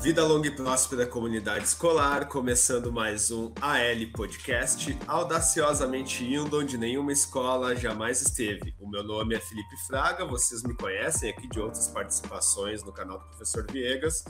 Vida 0.00 0.24
longa 0.24 0.48
e 0.48 0.50
próspera 0.50 1.06
comunidade 1.06 1.64
escolar, 1.64 2.28
começando 2.28 2.92
mais 2.92 3.30
um 3.30 3.52
AL 3.60 4.12
Podcast, 4.12 4.98
audaciosamente 5.06 6.24
indo 6.24 6.58
onde 6.58 6.76
nenhuma 6.76 7.12
escola 7.12 7.74
jamais 7.74 8.20
esteve. 8.20 8.74
O 8.78 8.88
meu 8.88 9.02
nome 9.02 9.34
é 9.34 9.40
Felipe 9.40 9.76
Fraga, 9.86 10.26
vocês 10.26 10.62
me 10.62 10.74
conhecem 10.74 11.30
aqui 11.30 11.48
de 11.48 11.58
outras 11.58 11.88
participações 11.88 12.82
no 12.84 12.92
canal 12.92 13.18
do 13.18 13.24
Professor 13.26 13.64
Viegas. 13.70 14.24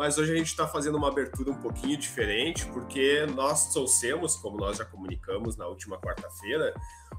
Mas 0.00 0.16
hoje 0.16 0.32
a 0.32 0.34
gente 0.34 0.46
está 0.46 0.66
fazendo 0.66 0.96
uma 0.96 1.08
abertura 1.08 1.50
um 1.50 1.60
pouquinho 1.60 1.94
diferente, 1.94 2.64
porque 2.72 3.26
nós 3.34 3.70
trouxemos, 3.70 4.34
como 4.34 4.56
nós 4.56 4.78
já 4.78 4.84
comunicamos 4.86 5.58
na 5.58 5.66
última 5.66 6.00
quarta-feira, 6.00 6.72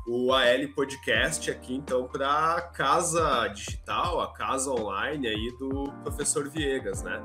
o 0.07 0.34
AL 0.34 0.67
Podcast 0.73 1.52
aqui, 1.52 1.76
então, 1.76 2.07
para 2.07 2.55
a 2.55 2.62
casa 2.63 3.48
digital, 3.49 4.20
a 4.20 4.34
casa 4.34 4.71
online 4.71 5.27
aí 5.27 5.55
do 5.59 5.94
professor 6.02 6.49
Viegas, 6.49 7.04
né? 7.04 7.23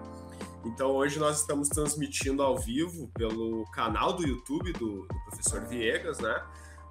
Então, 0.63 0.91
hoje 0.91 1.19
nós 1.19 1.41
estamos 1.41 1.71
transmitindo 1.71 2.43
ao 2.43 2.59
vivo 2.59 3.11
pelo 3.15 3.65
canal 3.71 4.13
do 4.13 4.29
YouTube 4.29 4.75
do, 4.75 5.07
do 5.07 5.21
professor 5.31 5.67
Viegas, 5.67 6.19
né? 6.19 6.39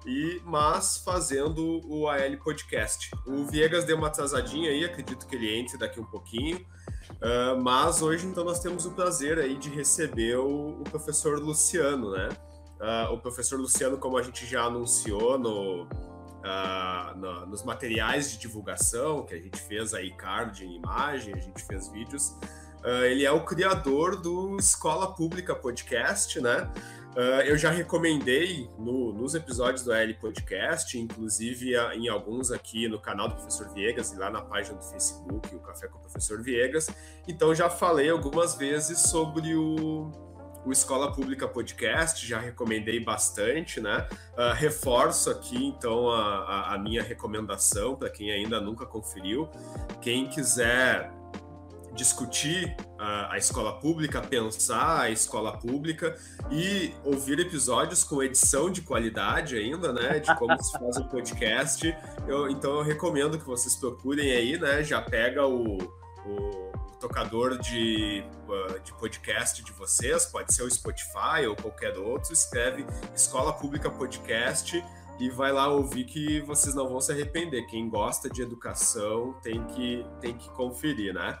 e 0.04 0.40
mas 0.44 0.98
fazendo 0.98 1.80
o 1.84 2.08
AL 2.08 2.36
Podcast. 2.42 3.10
O 3.26 3.44
Viegas 3.44 3.84
deu 3.84 3.96
uma 3.96 4.06
atrasadinha 4.06 4.70
aí, 4.70 4.84
acredito 4.84 5.26
que 5.26 5.34
ele 5.34 5.52
entre 5.56 5.76
daqui 5.76 5.98
um 5.98 6.04
pouquinho, 6.04 6.64
uh, 7.10 7.60
mas 7.60 8.02
hoje 8.02 8.26
então 8.26 8.44
nós 8.44 8.60
temos 8.60 8.86
o 8.86 8.92
prazer 8.92 9.38
aí 9.38 9.56
de 9.56 9.70
receber 9.70 10.36
o, 10.36 10.80
o 10.80 10.84
professor 10.84 11.38
Luciano, 11.38 12.10
né? 12.12 12.28
Uh, 12.80 13.14
o 13.14 13.18
professor 13.18 13.58
Luciano, 13.58 13.96
como 13.96 14.18
a 14.18 14.22
gente 14.22 14.44
já 14.44 14.64
anunciou 14.64 15.38
no, 15.38 15.84
uh, 15.84 17.16
no, 17.16 17.46
nos 17.46 17.62
materiais 17.64 18.30
de 18.30 18.38
divulgação, 18.38 19.24
que 19.24 19.34
a 19.34 19.38
gente 19.38 19.58
fez 19.60 19.94
aí 19.94 20.10
card 20.12 20.64
em 20.64 20.76
imagem, 20.76 21.34
a 21.34 21.40
gente 21.40 21.62
fez 21.64 21.88
vídeos, 21.88 22.34
ele 23.04 23.24
é 23.24 23.32
o 23.32 23.44
criador 23.44 24.14
do 24.14 24.56
Escola 24.60 25.12
Pública 25.12 25.56
Podcast, 25.56 26.40
né? 26.40 26.70
Uh, 27.16 27.40
eu 27.46 27.56
já 27.56 27.70
recomendei 27.70 28.68
no, 28.78 29.10
nos 29.10 29.34
episódios 29.34 29.82
do 29.82 29.90
L 29.90 30.12
Podcast, 30.14 30.98
inclusive 30.98 31.74
em 31.94 32.10
alguns 32.10 32.52
aqui 32.52 32.86
no 32.88 33.00
canal 33.00 33.26
do 33.26 33.36
Professor 33.36 33.72
Viegas 33.72 34.12
e 34.12 34.18
lá 34.18 34.28
na 34.28 34.42
página 34.42 34.76
do 34.76 34.84
Facebook, 34.84 35.54
o 35.54 35.60
Café 35.60 35.88
com 35.88 35.96
o 35.96 36.00
Professor 36.02 36.42
Viegas. 36.42 36.88
Então 37.26 37.54
já 37.54 37.70
falei 37.70 38.10
algumas 38.10 38.54
vezes 38.54 38.98
sobre 38.98 39.54
o, 39.54 40.10
o 40.66 40.70
Escola 40.70 41.10
Pública 41.10 41.48
Podcast, 41.48 42.26
já 42.26 42.38
recomendei 42.38 43.00
bastante, 43.00 43.80
né? 43.80 44.06
Uh, 44.36 44.52
reforço 44.52 45.30
aqui 45.30 45.64
então 45.64 46.10
a, 46.10 46.20
a, 46.20 46.74
a 46.74 46.78
minha 46.78 47.02
recomendação 47.02 47.96
para 47.96 48.10
quem 48.10 48.30
ainda 48.30 48.60
nunca 48.60 48.84
conferiu. 48.84 49.48
Quem 50.02 50.28
quiser 50.28 51.10
discutir 51.96 52.76
a, 52.98 53.32
a, 53.32 53.38
escola 53.38 53.80
pública, 53.80 54.20
pensar 54.20 55.00
a 55.00 55.10
escola 55.10 55.56
pública 55.56 56.16
e 56.50 56.94
ouvir 57.04 57.40
episódios 57.40 58.04
com 58.04 58.22
edição 58.22 58.70
de 58.70 58.82
qualidade 58.82 59.56
ainda, 59.56 59.92
né? 59.92 60.20
De 60.20 60.34
como 60.36 60.62
se 60.62 60.72
faz 60.78 60.96
um 60.98 61.08
podcast. 61.08 61.96
Eu, 62.28 62.48
então 62.48 62.76
eu 62.76 62.82
recomendo 62.82 63.38
que 63.38 63.46
vocês 63.46 63.74
procurem 63.74 64.30
aí, 64.30 64.58
né? 64.58 64.84
Já 64.84 65.00
pega 65.00 65.46
o, 65.46 65.78
o, 65.78 66.66
tocador 67.00 67.58
de, 67.58 68.24
uh, 68.48 68.80
de 68.80 68.92
podcast 68.94 69.62
de 69.62 69.72
vocês, 69.72 70.26
pode 70.26 70.52
ser 70.54 70.62
o 70.62 70.70
Spotify 70.70 71.46
ou 71.48 71.54
qualquer 71.54 71.96
outro, 71.98 72.32
escreve 72.32 72.86
Escola 73.14 73.52
Pública 73.52 73.90
Podcast 73.90 74.82
e 75.18 75.30
vai 75.30 75.52
lá 75.52 75.68
ouvir 75.68 76.04
que 76.04 76.40
vocês 76.40 76.74
não 76.74 76.88
vão 76.88 77.00
se 77.00 77.12
arrepender. 77.12 77.66
Quem 77.66 77.88
gosta 77.88 78.28
de 78.28 78.42
educação 78.42 79.34
tem 79.42 79.64
que, 79.68 80.04
tem 80.20 80.36
que 80.36 80.48
conferir, 80.50 81.14
né? 81.14 81.38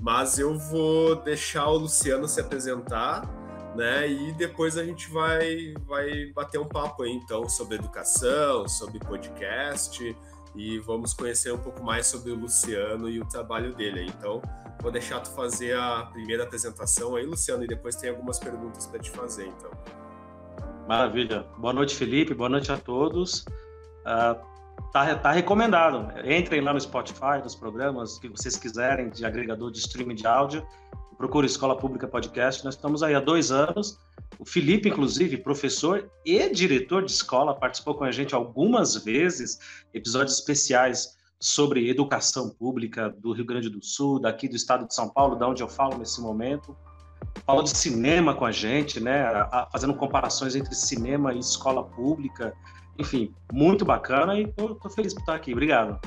Mas 0.00 0.38
eu 0.38 0.56
vou 0.56 1.16
deixar 1.16 1.66
o 1.68 1.78
Luciano 1.78 2.28
se 2.28 2.40
apresentar, 2.40 3.26
né? 3.74 4.08
E 4.08 4.32
depois 4.32 4.76
a 4.76 4.84
gente 4.84 5.10
vai, 5.10 5.74
vai 5.86 6.26
bater 6.26 6.58
um 6.58 6.68
papo 6.68 7.02
aí, 7.02 7.12
então, 7.12 7.48
sobre 7.48 7.76
educação, 7.76 8.68
sobre 8.68 8.98
podcast 8.98 10.16
e 10.54 10.78
vamos 10.78 11.12
conhecer 11.12 11.52
um 11.52 11.58
pouco 11.58 11.82
mais 11.82 12.06
sobre 12.06 12.32
o 12.32 12.34
Luciano 12.34 13.08
e 13.08 13.20
o 13.20 13.24
trabalho 13.24 13.74
dele. 13.74 14.06
Então, 14.06 14.40
vou 14.80 14.90
deixar 14.90 15.20
tu 15.20 15.30
fazer 15.30 15.76
a 15.76 16.02
primeira 16.12 16.44
apresentação 16.44 17.16
aí, 17.16 17.26
Luciano, 17.26 17.64
e 17.64 17.66
depois 17.66 17.96
tem 17.96 18.10
algumas 18.10 18.38
perguntas 18.38 18.86
para 18.86 18.98
te 18.98 19.10
fazer, 19.10 19.46
então. 19.46 19.70
Maravilha. 20.88 21.46
Boa 21.58 21.72
noite, 21.72 21.94
Felipe. 21.94 22.34
Boa 22.34 22.48
noite 22.48 22.72
a 22.72 22.78
todos. 22.78 23.44
Uh, 24.06 24.57
Tá, 24.92 25.14
tá 25.16 25.32
recomendado. 25.32 26.08
Entrem 26.24 26.60
lá 26.60 26.72
no 26.72 26.80
Spotify, 26.80 27.42
nos 27.42 27.54
programas 27.54 28.18
que 28.18 28.28
vocês 28.28 28.56
quiserem, 28.56 29.10
de 29.10 29.24
agregador 29.24 29.70
de 29.70 29.78
streaming 29.78 30.14
de 30.14 30.26
áudio. 30.26 30.66
Procure 31.16 31.46
Escola 31.46 31.76
Pública 31.76 32.06
Podcast. 32.06 32.64
Nós 32.64 32.74
estamos 32.74 33.02
aí 33.02 33.14
há 33.14 33.20
dois 33.20 33.50
anos. 33.50 33.98
O 34.38 34.44
Felipe, 34.44 34.88
inclusive, 34.88 35.36
professor 35.36 36.08
e 36.24 36.48
diretor 36.50 37.04
de 37.04 37.10
escola, 37.10 37.54
participou 37.54 37.94
com 37.96 38.04
a 38.04 38.10
gente 38.12 38.34
algumas 38.34 38.94
vezes, 38.96 39.58
episódios 39.92 40.38
especiais 40.38 41.16
sobre 41.40 41.88
educação 41.90 42.48
pública 42.48 43.10
do 43.10 43.32
Rio 43.32 43.44
Grande 43.44 43.68
do 43.68 43.84
Sul, 43.84 44.20
daqui 44.20 44.48
do 44.48 44.56
estado 44.56 44.86
de 44.86 44.94
São 44.94 45.08
Paulo, 45.08 45.36
da 45.36 45.48
onde 45.48 45.62
eu 45.62 45.68
falo 45.68 45.98
nesse 45.98 46.20
momento. 46.20 46.76
Falou 47.44 47.62
de 47.62 47.76
cinema 47.76 48.34
com 48.34 48.44
a 48.44 48.52
gente, 48.52 49.00
né? 49.00 49.24
Fazendo 49.72 49.94
comparações 49.94 50.54
entre 50.54 50.74
cinema 50.74 51.32
e 51.34 51.38
escola 51.38 51.84
pública 51.84 52.54
enfim, 52.98 53.32
muito 53.52 53.84
bacana 53.84 54.38
e 54.38 54.48
tô 54.52 54.90
feliz 54.90 55.14
por 55.14 55.20
estar 55.20 55.34
aqui. 55.34 55.52
Obrigado. 55.52 56.00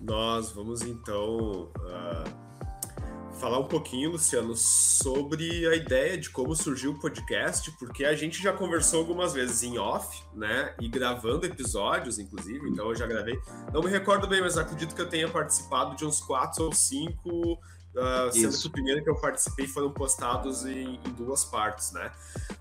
Nós 0.00 0.50
vamos 0.50 0.82
então 0.82 1.70
uh, 1.76 3.38
falar 3.38 3.58
um 3.58 3.66
pouquinho, 3.66 4.10
Luciano, 4.10 4.54
sobre 4.56 5.66
a 5.66 5.74
ideia 5.74 6.16
de 6.16 6.30
como 6.30 6.54
surgiu 6.54 6.92
o 6.92 7.00
podcast, 7.00 7.70
porque 7.78 8.04
a 8.04 8.14
gente 8.14 8.42
já 8.42 8.52
conversou 8.52 9.00
algumas 9.00 9.32
vezes 9.32 9.62
em 9.62 9.78
off, 9.78 10.22
né? 10.34 10.74
E 10.80 10.88
gravando 10.88 11.46
episódios, 11.46 12.18
inclusive. 12.18 12.68
Então 12.68 12.88
eu 12.88 12.94
já 12.94 13.06
gravei. 13.06 13.38
Não 13.72 13.82
me 13.82 13.90
recordo 13.90 14.28
bem, 14.28 14.40
mas 14.40 14.56
acredito 14.56 14.94
que 14.94 15.02
eu 15.02 15.08
tenha 15.08 15.28
participado 15.28 15.96
de 15.96 16.04
uns 16.04 16.20
quatro 16.20 16.64
ou 16.64 16.72
cinco 16.72 17.58
Uh, 17.94 18.32
sendo 18.32 18.58
que 18.58 18.66
o 18.66 18.70
primeiro 18.70 19.04
que 19.04 19.10
eu 19.10 19.16
participei 19.16 19.66
foram 19.66 19.92
postados 19.92 20.64
em, 20.64 20.98
em, 21.04 21.12
duas 21.12 21.44
partes, 21.44 21.92
né? 21.92 22.10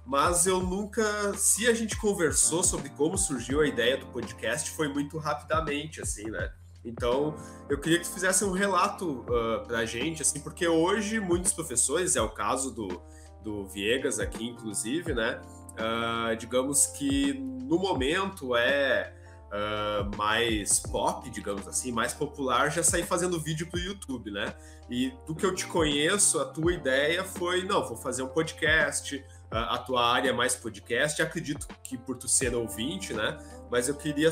Mas 0.06 0.46
eu 0.46 0.62
nunca. 0.62 1.34
Se 1.38 1.68
a 1.68 1.74
gente 1.74 1.98
conversou 1.98 2.62
sobre 2.64 2.90
como 2.90 3.18
surgiu 3.18 3.62
a 3.62 3.68
ideia 3.68 3.98
do 3.98 4.06
podcast, 4.08 4.70
foi 4.72 4.90
muito 4.90 5.18
rapidamente, 5.18 6.02
assim, 6.02 6.30
né? 6.30 6.52
Então, 6.84 7.36
eu 7.70 7.80
queria 7.80 8.00
que 8.00 8.06
tu 8.06 8.14
fizesse 8.14 8.44
um 8.44 8.52
relato 8.52 9.22
uh, 9.22 9.66
pra 9.66 9.86
gente, 9.86 10.22
assim, 10.22 10.42
porque 10.42 10.68
hoje 10.68 11.20
muitos 11.20 11.54
professores, 11.54 12.16
é 12.16 12.22
o 12.22 12.30
caso 12.30 12.72
do, 12.72 13.02
do 13.42 13.68
Viegas 13.68 14.20
aqui, 14.20 14.48
inclusive, 14.48 15.14
né? 15.14 15.40
Uh, 15.72 16.36
digamos 16.36 16.88
que 16.88 17.34
no 17.34 17.80
momento 17.80 18.56
é 18.56 19.14
uh, 19.52 20.16
mais 20.18 20.80
pop, 20.80 21.30
digamos 21.30 21.68
assim, 21.68 21.92
mais 21.92 22.14
popular, 22.14 22.72
já 22.72 22.82
sair 22.82 23.04
fazendo 23.04 23.40
vídeo 23.40 23.68
para 23.68 23.80
o 23.80 23.84
YouTube, 23.84 24.32
né? 24.32 24.54
E 24.90 25.14
do 25.26 25.36
que 25.36 25.46
eu 25.46 25.54
te 25.54 25.68
conheço, 25.68 26.40
a 26.40 26.46
tua 26.46 26.74
ideia 26.74 27.24
foi, 27.24 27.64
não, 27.64 27.86
vou 27.88 27.98
fazer 27.98 28.24
um 28.24 28.28
podcast, 28.28 29.24
a 29.52 29.78
tua 29.78 30.06
área 30.06 30.30
é 30.30 30.34
mais 30.34 30.56
podcast, 30.56 31.22
acredito 31.22 31.68
que 31.84 31.98
por 31.98 32.18
tu 32.18 32.28
ser 32.28 32.56
ouvinte, 32.56 33.14
né? 33.14 33.38
Mas 33.70 33.90
eu 33.90 33.96
queria 33.96 34.30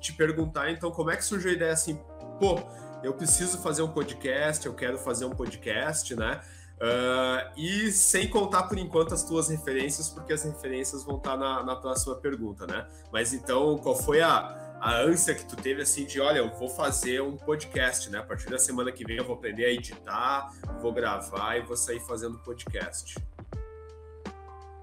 te 0.00 0.12
perguntar, 0.12 0.70
então, 0.70 0.90
como 0.90 1.10
é 1.10 1.16
que 1.16 1.24
surgiu 1.24 1.50
a 1.50 1.54
ideia 1.54 1.72
assim, 1.72 1.98
pô, 2.38 2.60
eu 3.02 3.14
preciso 3.14 3.58
fazer 3.58 3.82
um 3.82 3.88
podcast, 3.88 4.66
eu 4.66 4.74
quero 4.74 4.98
fazer 4.98 5.24
um 5.24 5.30
podcast, 5.30 6.14
né? 6.14 6.40
Uh, 6.80 7.52
e 7.58 7.92
sem 7.92 8.26
contar 8.26 8.62
por 8.62 8.78
enquanto 8.78 9.12
as 9.12 9.22
tuas 9.22 9.50
referências, 9.50 10.08
porque 10.08 10.32
as 10.32 10.44
referências 10.44 11.04
vão 11.04 11.18
estar 11.18 11.36
na, 11.36 11.62
na 11.62 11.76
próxima 11.76 12.14
pergunta, 12.14 12.66
né? 12.66 12.86
Mas 13.12 13.34
então, 13.34 13.76
qual 13.76 13.94
foi 13.94 14.22
a, 14.22 14.78
a 14.80 14.96
ânsia 14.96 15.34
que 15.34 15.44
tu 15.44 15.56
teve 15.56 15.82
assim 15.82 16.06
de, 16.06 16.20
olha, 16.20 16.38
eu 16.38 16.50
vou 16.58 16.70
fazer 16.70 17.20
um 17.20 17.36
podcast, 17.36 18.08
né? 18.08 18.18
A 18.18 18.22
partir 18.22 18.48
da 18.48 18.58
semana 18.58 18.90
que 18.90 19.04
vem 19.04 19.18
eu 19.18 19.24
vou 19.24 19.36
aprender 19.36 19.66
a 19.66 19.70
editar, 19.70 20.50
vou 20.80 20.90
gravar 20.90 21.58
e 21.58 21.60
vou 21.60 21.76
sair 21.76 22.00
fazendo 22.00 22.38
podcast. 22.38 23.14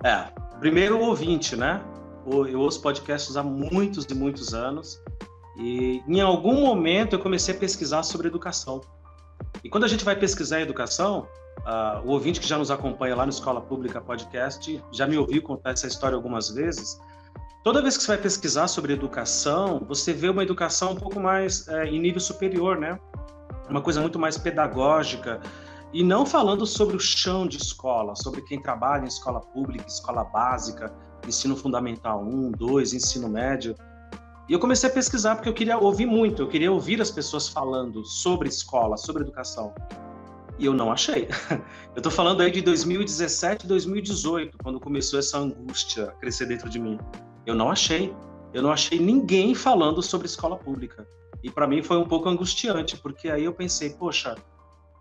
É, 0.04 0.30
primeiro 0.60 1.00
ouvinte, 1.00 1.56
né? 1.56 1.84
Eu 2.28 2.60
ouço 2.60 2.80
podcasts 2.80 3.36
há 3.36 3.42
muitos 3.42 4.06
e 4.06 4.14
muitos 4.14 4.54
anos 4.54 5.02
e 5.58 6.04
em 6.08 6.22
algum 6.22 6.62
momento 6.62 7.16
eu 7.16 7.20
comecei 7.20 7.56
a 7.56 7.58
pesquisar 7.58 8.04
sobre 8.04 8.28
educação. 8.28 8.82
E 9.64 9.70
quando 9.70 9.86
a 9.86 9.88
gente 9.88 10.06
vai 10.06 10.16
pesquisar 10.16 10.62
educação, 10.62 11.28
Uh, 11.60 12.08
o 12.08 12.12
ouvinte 12.12 12.40
que 12.40 12.48
já 12.48 12.58
nos 12.58 12.72
acompanha 12.72 13.16
lá 13.16 13.26
no 13.26 13.30
Escola 13.30 13.60
Pública 13.60 14.00
Podcast 14.00 14.82
já 14.92 15.06
me 15.06 15.18
ouviu 15.18 15.42
contar 15.42 15.72
essa 15.72 15.88
história 15.88 16.16
algumas 16.16 16.50
vezes. 16.50 17.00
Toda 17.64 17.82
vez 17.82 17.98
que 17.98 18.04
você 18.04 18.14
vai 18.14 18.18
pesquisar 18.18 18.68
sobre 18.68 18.94
educação, 18.94 19.84
você 19.86 20.14
vê 20.14 20.30
uma 20.30 20.44
educação 20.44 20.92
um 20.92 20.96
pouco 20.96 21.20
mais 21.20 21.68
é, 21.68 21.86
em 21.86 22.00
nível 22.00 22.22
superior, 22.22 22.78
né? 22.78 22.98
Uma 23.70 23.82
coisa 23.82 24.00
muito 24.00 24.18
mais 24.18 24.38
pedagógica. 24.38 25.42
E 25.92 26.04
não 26.04 26.26
falando 26.26 26.66
sobre 26.66 26.96
o 26.96 27.00
chão 27.00 27.48
de 27.48 27.58
escola, 27.58 28.16
sobre 28.16 28.42
quem 28.42 28.62
trabalha 28.62 29.04
em 29.04 29.08
escola 29.08 29.42
pública, 29.42 29.86
escola 29.88 30.24
básica, 30.24 30.94
ensino 31.28 31.56
fundamental 31.56 32.24
1, 32.24 32.52
2, 32.52 32.94
ensino 32.94 33.28
médio. 33.28 33.76
E 34.48 34.54
eu 34.54 34.60
comecei 34.60 34.90
a 34.90 34.94
pesquisar 34.94 35.36
porque 35.36 35.50
eu 35.50 35.54
queria 35.54 35.78
ouvir 35.78 36.06
muito, 36.06 36.44
eu 36.44 36.48
queria 36.48 36.72
ouvir 36.72 37.02
as 37.02 37.12
pessoas 37.12 37.50
falando 37.50 38.06
sobre 38.06 38.48
escola, 38.48 38.96
sobre 38.96 39.24
educação. 39.24 39.74
E 40.60 40.66
eu 40.66 40.74
não 40.74 40.92
achei. 40.92 41.28
Eu 41.94 42.00
estou 42.00 42.12
falando 42.12 42.42
aí 42.42 42.52
de 42.52 42.62
2017, 42.62 43.66
2018, 43.66 44.58
quando 44.60 44.80
começou 44.80 45.20
essa 45.20 45.38
angústia 45.40 46.06
a 46.06 46.12
crescer 46.12 46.46
dentro 46.46 46.70
de 46.70 46.80
mim. 46.80 47.00
Eu 47.46 47.56
não 47.56 47.72
achei. 47.72 48.14
Eu 48.54 48.62
não 48.62 48.72
achei 48.72 49.00
ninguém 49.00 49.56
falando 49.56 50.02
sobre 50.02 50.28
escola 50.28 50.56
pública. 50.56 51.08
E 51.44 51.50
para 51.50 51.68
mim 51.68 51.82
foi 51.82 51.98
um 51.98 52.06
pouco 52.06 52.30
angustiante, 52.30 52.98
porque 52.98 53.30
aí 53.30 53.44
eu 53.44 53.54
pensei, 53.54 53.92
poxa, 53.92 54.36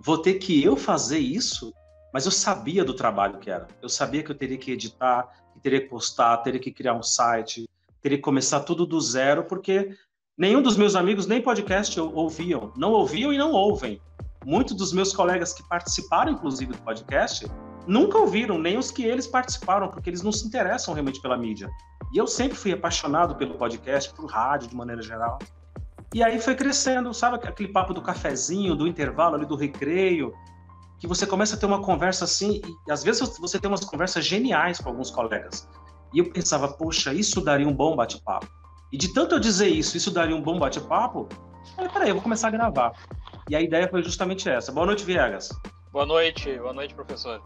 vou 0.00 0.18
ter 0.18 0.34
que 0.34 0.62
eu 0.62 0.76
fazer 0.76 1.18
isso? 1.18 1.72
Mas 2.12 2.24
eu 2.24 2.32
sabia 2.32 2.84
do 2.84 2.94
trabalho 2.94 3.38
que 3.38 3.50
era. 3.50 3.66
Eu 3.82 3.88
sabia 3.88 4.22
que 4.22 4.30
eu 4.30 4.34
teria 4.34 4.56
que 4.56 4.70
editar, 4.70 5.28
que 5.52 5.60
teria 5.60 5.80
que 5.80 5.88
postar, 5.88 6.38
teria 6.38 6.60
que 6.60 6.70
criar 6.70 6.94
um 6.94 7.02
site, 7.02 7.68
teria 8.00 8.18
que 8.18 8.24
começar 8.24 8.60
tudo 8.60 8.86
do 8.86 9.00
zero, 9.00 9.44
porque 9.44 9.94
nenhum 10.36 10.62
dos 10.62 10.76
meus 10.76 10.94
amigos 10.94 11.26
nem 11.26 11.42
podcast 11.42 11.98
ouviam, 12.00 12.72
não 12.76 12.92
ouviam 12.92 13.32
e 13.32 13.38
não 13.38 13.52
ouvem. 13.52 14.00
Muitos 14.46 14.76
dos 14.76 14.93
meus 14.93 15.12
colegas 15.12 15.52
que 15.52 15.60
participaram, 15.64 16.31
inclusive, 16.31 16.72
do 16.72 16.78
podcast, 16.78 17.50
nunca 17.84 18.16
ouviram, 18.16 18.56
nem 18.56 18.78
os 18.78 18.93
que 18.93 19.02
eles 19.02 19.26
participaram, 19.26 19.88
porque 19.88 20.08
eles 20.08 20.22
não 20.22 20.31
se 20.31 20.46
interessam 20.46 20.94
realmente 20.94 21.20
pela 21.20 21.37
mídia. 21.37 21.69
E 22.12 22.16
eu 22.16 22.28
sempre 22.28 22.56
fui 22.56 22.72
apaixonado 22.72 23.34
pelo 23.34 23.58
podcast, 23.58 24.14
por 24.14 24.31
rádio 24.31 24.69
de 24.69 24.76
maneira 24.76 25.02
geral. 25.02 25.40
E 26.14 26.22
aí 26.22 26.38
foi 26.40 26.54
crescendo, 26.54 27.12
sabe 27.12 27.44
aquele 27.44 27.72
papo 27.72 27.93
do 27.93 28.00
cafezinho, 28.00 28.76
do 28.76 28.87
intervalo 28.87 29.34
ali 29.34 29.46
do 29.46 29.56
recreio, 29.56 30.32
que 31.00 31.08
você 31.08 31.26
começa 31.26 31.56
a 31.56 31.58
ter 31.58 31.66
uma 31.66 31.82
conversa 31.82 32.25
assim, 32.25 32.62
e 32.87 32.92
às 32.92 33.02
vezes 33.02 33.37
você 33.40 33.58
tem 33.58 33.69
umas 33.69 33.84
conversas 33.84 34.25
geniais 34.25 34.78
com 34.78 34.90
alguns 34.90 35.10
colegas. 35.10 35.69
E 36.14 36.20
eu 36.20 36.31
pensava, 36.31 36.69
poxa, 36.69 37.12
isso 37.12 37.40
daria 37.40 37.66
um 37.66 37.75
bom 37.75 37.96
bate-papo. 37.96 38.46
E 38.92 38.96
de 38.96 39.12
tanto 39.12 39.34
eu 39.34 39.40
dizer 39.40 39.66
isso, 39.66 39.96
isso 39.96 40.12
daria 40.12 40.37
um 40.37 40.40
bom 40.40 40.56
bate-papo, 40.56 41.28
eu 41.32 41.75
falei, 41.75 41.90
peraí, 41.90 42.08
eu 42.10 42.14
vou 42.14 42.22
começar 42.22 42.46
a 42.46 42.52
gravar. 42.52 42.92
E 43.48 43.54
a 43.54 43.60
ideia 43.60 43.88
foi 43.88 44.02
justamente 44.02 44.48
essa. 44.48 44.72
Boa 44.72 44.87
noite, 44.87 45.04
Viegas. 45.04 45.50
Boa 45.93 46.04
noite, 46.04 46.58
boa 46.58 46.72
noite, 46.72 46.94
professor. 46.94 47.40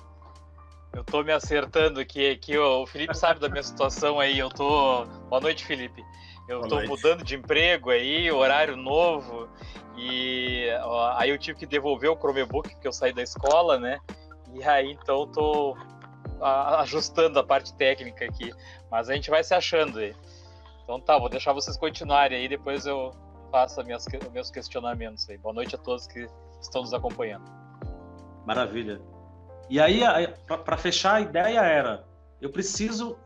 Eu 0.92 1.04
tô 1.04 1.22
me 1.22 1.32
acertando 1.32 2.00
aqui, 2.00 2.36
que 2.36 2.56
o 2.58 2.86
Felipe 2.86 3.16
sabe 3.16 3.38
da 3.38 3.48
minha 3.48 3.62
situação 3.62 4.18
aí, 4.18 4.38
eu 4.38 4.48
tô... 4.48 5.04
Boa 5.28 5.40
noite, 5.40 5.64
Felipe. 5.64 6.02
Eu 6.48 6.62
estou 6.62 6.84
mudando 6.86 7.22
de 7.22 7.36
emprego 7.36 7.90
aí, 7.90 8.28
horário 8.32 8.76
novo, 8.76 9.48
e 9.96 10.66
ó, 10.82 11.12
aí 11.16 11.30
eu 11.30 11.38
tive 11.38 11.60
que 11.60 11.66
devolver 11.66 12.10
o 12.10 12.16
Chromebook 12.16 12.70
porque 12.70 12.88
eu 12.88 12.92
saí 12.92 13.12
da 13.12 13.22
escola, 13.22 13.78
né? 13.78 14.00
E 14.54 14.64
aí 14.64 14.90
então 14.90 15.28
tô 15.28 15.76
ajustando 16.78 17.38
a 17.38 17.44
parte 17.44 17.72
técnica 17.74 18.24
aqui, 18.24 18.52
mas 18.90 19.08
a 19.08 19.14
gente 19.14 19.30
vai 19.30 19.44
se 19.44 19.54
achando 19.54 20.00
aí. 20.00 20.12
Então 20.82 21.00
tá, 21.00 21.16
vou 21.18 21.28
deixar 21.28 21.52
vocês 21.52 21.76
continuarem 21.76 22.38
aí, 22.38 22.48
depois 22.48 22.84
eu 22.84 23.12
faço 23.50 23.82
minhas, 23.84 24.06
meus 24.32 24.50
questionamentos 24.50 25.28
aí. 25.28 25.36
Boa 25.36 25.54
noite 25.54 25.74
a 25.74 25.78
todos 25.78 26.06
que 26.06 26.26
estão 26.60 26.82
nos 26.82 26.94
acompanhando. 26.94 27.44
Maravilha. 28.46 29.00
E 29.68 29.80
aí, 29.80 30.00
para 30.46 30.76
fechar, 30.76 31.14
a 31.16 31.20
ideia 31.20 31.60
era: 31.60 32.04
eu 32.40 32.50
preciso 32.50 33.16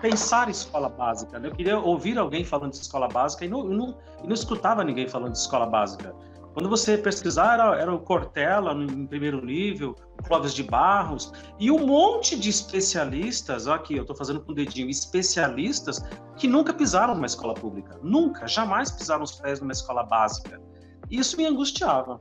pensar 0.00 0.48
escola 0.48 0.88
básica. 0.88 1.38
Né? 1.38 1.48
Eu 1.48 1.52
queria 1.52 1.78
ouvir 1.78 2.18
alguém 2.18 2.44
falando 2.44 2.72
de 2.72 2.78
escola 2.78 3.08
básica 3.08 3.44
e 3.44 3.48
não, 3.48 3.64
não, 3.64 3.96
não 4.22 4.34
escutava 4.34 4.84
ninguém 4.84 5.08
falando 5.08 5.32
de 5.32 5.38
escola 5.38 5.66
básica. 5.66 6.14
Quando 6.54 6.68
você 6.68 6.98
pesquisar, 6.98 7.54
era, 7.54 7.80
era 7.80 7.94
o 7.94 8.00
Cortella 8.00 8.72
em 8.72 9.06
primeiro 9.06 9.44
nível, 9.44 9.94
Clóvis 10.26 10.52
de 10.52 10.62
Barros, 10.62 11.32
e 11.58 11.70
um 11.70 11.86
monte 11.86 12.38
de 12.38 12.50
especialistas, 12.50 13.68
aqui 13.68 13.96
eu 13.96 14.02
estou 14.02 14.16
fazendo 14.16 14.40
com 14.40 14.52
o 14.52 14.54
dedinho, 14.54 14.90
especialistas 14.90 16.02
que 16.36 16.48
nunca 16.48 16.72
pisaram 16.72 17.14
numa 17.14 17.26
escola 17.26 17.54
pública, 17.54 17.98
nunca, 18.02 18.46
jamais 18.46 18.90
pisaram 18.90 19.22
os 19.22 19.32
pés 19.32 19.60
numa 19.60 19.72
escola 19.72 20.02
básica. 20.02 20.60
E 21.10 21.18
isso 21.18 21.36
me 21.36 21.46
angustiava. 21.46 22.20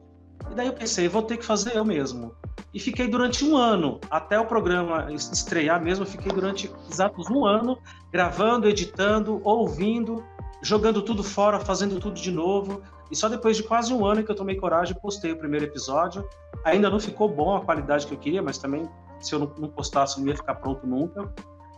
E 0.52 0.56
daí 0.56 0.68
eu 0.68 0.74
pensei, 0.74 1.08
vou 1.08 1.24
ter 1.24 1.38
que 1.38 1.46
fazer 1.46 1.76
eu 1.76 1.84
mesmo. 1.84 2.36
E 2.74 2.80
fiquei 2.80 3.08
durante 3.08 3.44
um 3.44 3.58
ano, 3.58 4.00
até 4.10 4.40
o 4.40 4.46
programa 4.46 5.12
estrear 5.12 5.82
mesmo, 5.82 6.06
fiquei 6.06 6.32
durante 6.32 6.72
exatos 6.92 7.30
um 7.30 7.46
ano, 7.46 7.78
gravando, 8.12 8.68
editando, 8.68 9.42
ouvindo, 9.44 10.24
jogando 10.62 11.02
tudo 11.02 11.24
fora, 11.24 11.60
fazendo 11.60 12.00
tudo 12.00 12.20
de 12.20 12.32
novo. 12.32 12.82
E 13.10 13.16
só 13.16 13.30
depois 13.30 13.58
de 13.58 13.64
quase 13.64 13.94
um 13.94 14.06
ano 14.06 14.24
que 14.24 14.32
eu 14.32 14.36
tomei 14.36 14.56
coragem, 14.56 14.96
postei 15.02 15.32
o 15.32 15.38
primeiro 15.38 15.66
episódio. 15.66 16.28
Ainda 16.64 16.90
não 16.90 17.00
ficou 17.00 17.30
bom 17.30 17.56
a 17.56 17.62
qualidade 17.62 18.06
que 18.06 18.14
eu 18.14 18.18
queria, 18.18 18.42
mas 18.42 18.58
também 18.58 18.90
se 19.20 19.34
eu 19.34 19.40
não 19.40 19.70
postasse 19.70 20.20
não 20.20 20.28
ia 20.28 20.36
ficar 20.36 20.56
pronto 20.56 20.86
nunca. 20.86 21.32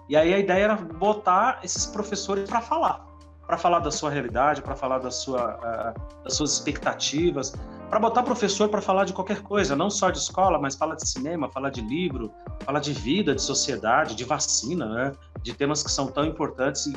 E 0.08 0.16
aí 0.16 0.34
a 0.34 0.40
ideia 0.40 0.64
era 0.64 0.76
botar 0.76 1.60
esses 1.64 1.86
professores 1.86 2.50
para 2.50 2.62
falar, 2.62 3.06
para 3.46 3.58
falar 3.58 3.80
da 3.80 3.92
sua 3.92 4.10
realidade, 4.10 4.62
para 4.62 4.76
falar 4.76 4.98
da 4.98 5.12
sua, 5.12 5.56
uh, 5.56 6.24
das 6.24 6.34
suas 6.34 6.54
expectativas, 6.54 7.54
para 7.90 8.00
botar 8.00 8.24
professor 8.24 8.70
para 8.70 8.82
falar 8.82 9.06
de 9.06 9.14
qualquer 9.14 9.42
coisa, 9.42 9.76
não 9.76 9.90
só 9.90 10.10
de 10.10 10.18
escola, 10.18 10.60
mas 10.60 10.76
fala 10.76 10.96
de 10.96 11.08
cinema, 11.08 11.50
fala 11.50 11.70
de 11.70 11.82
livro, 11.82 12.32
fala 12.62 12.80
de 12.80 12.94
vida, 12.94 13.36
de 13.36 13.42
sociedade, 13.42 14.16
de 14.16 14.24
vacina, 14.24 14.88
né? 14.88 15.12
de 15.42 15.54
temas 15.54 15.82
que 15.84 15.92
são 15.92 16.08
tão 16.08 16.26
importantes 16.26 16.88
e 16.88 16.96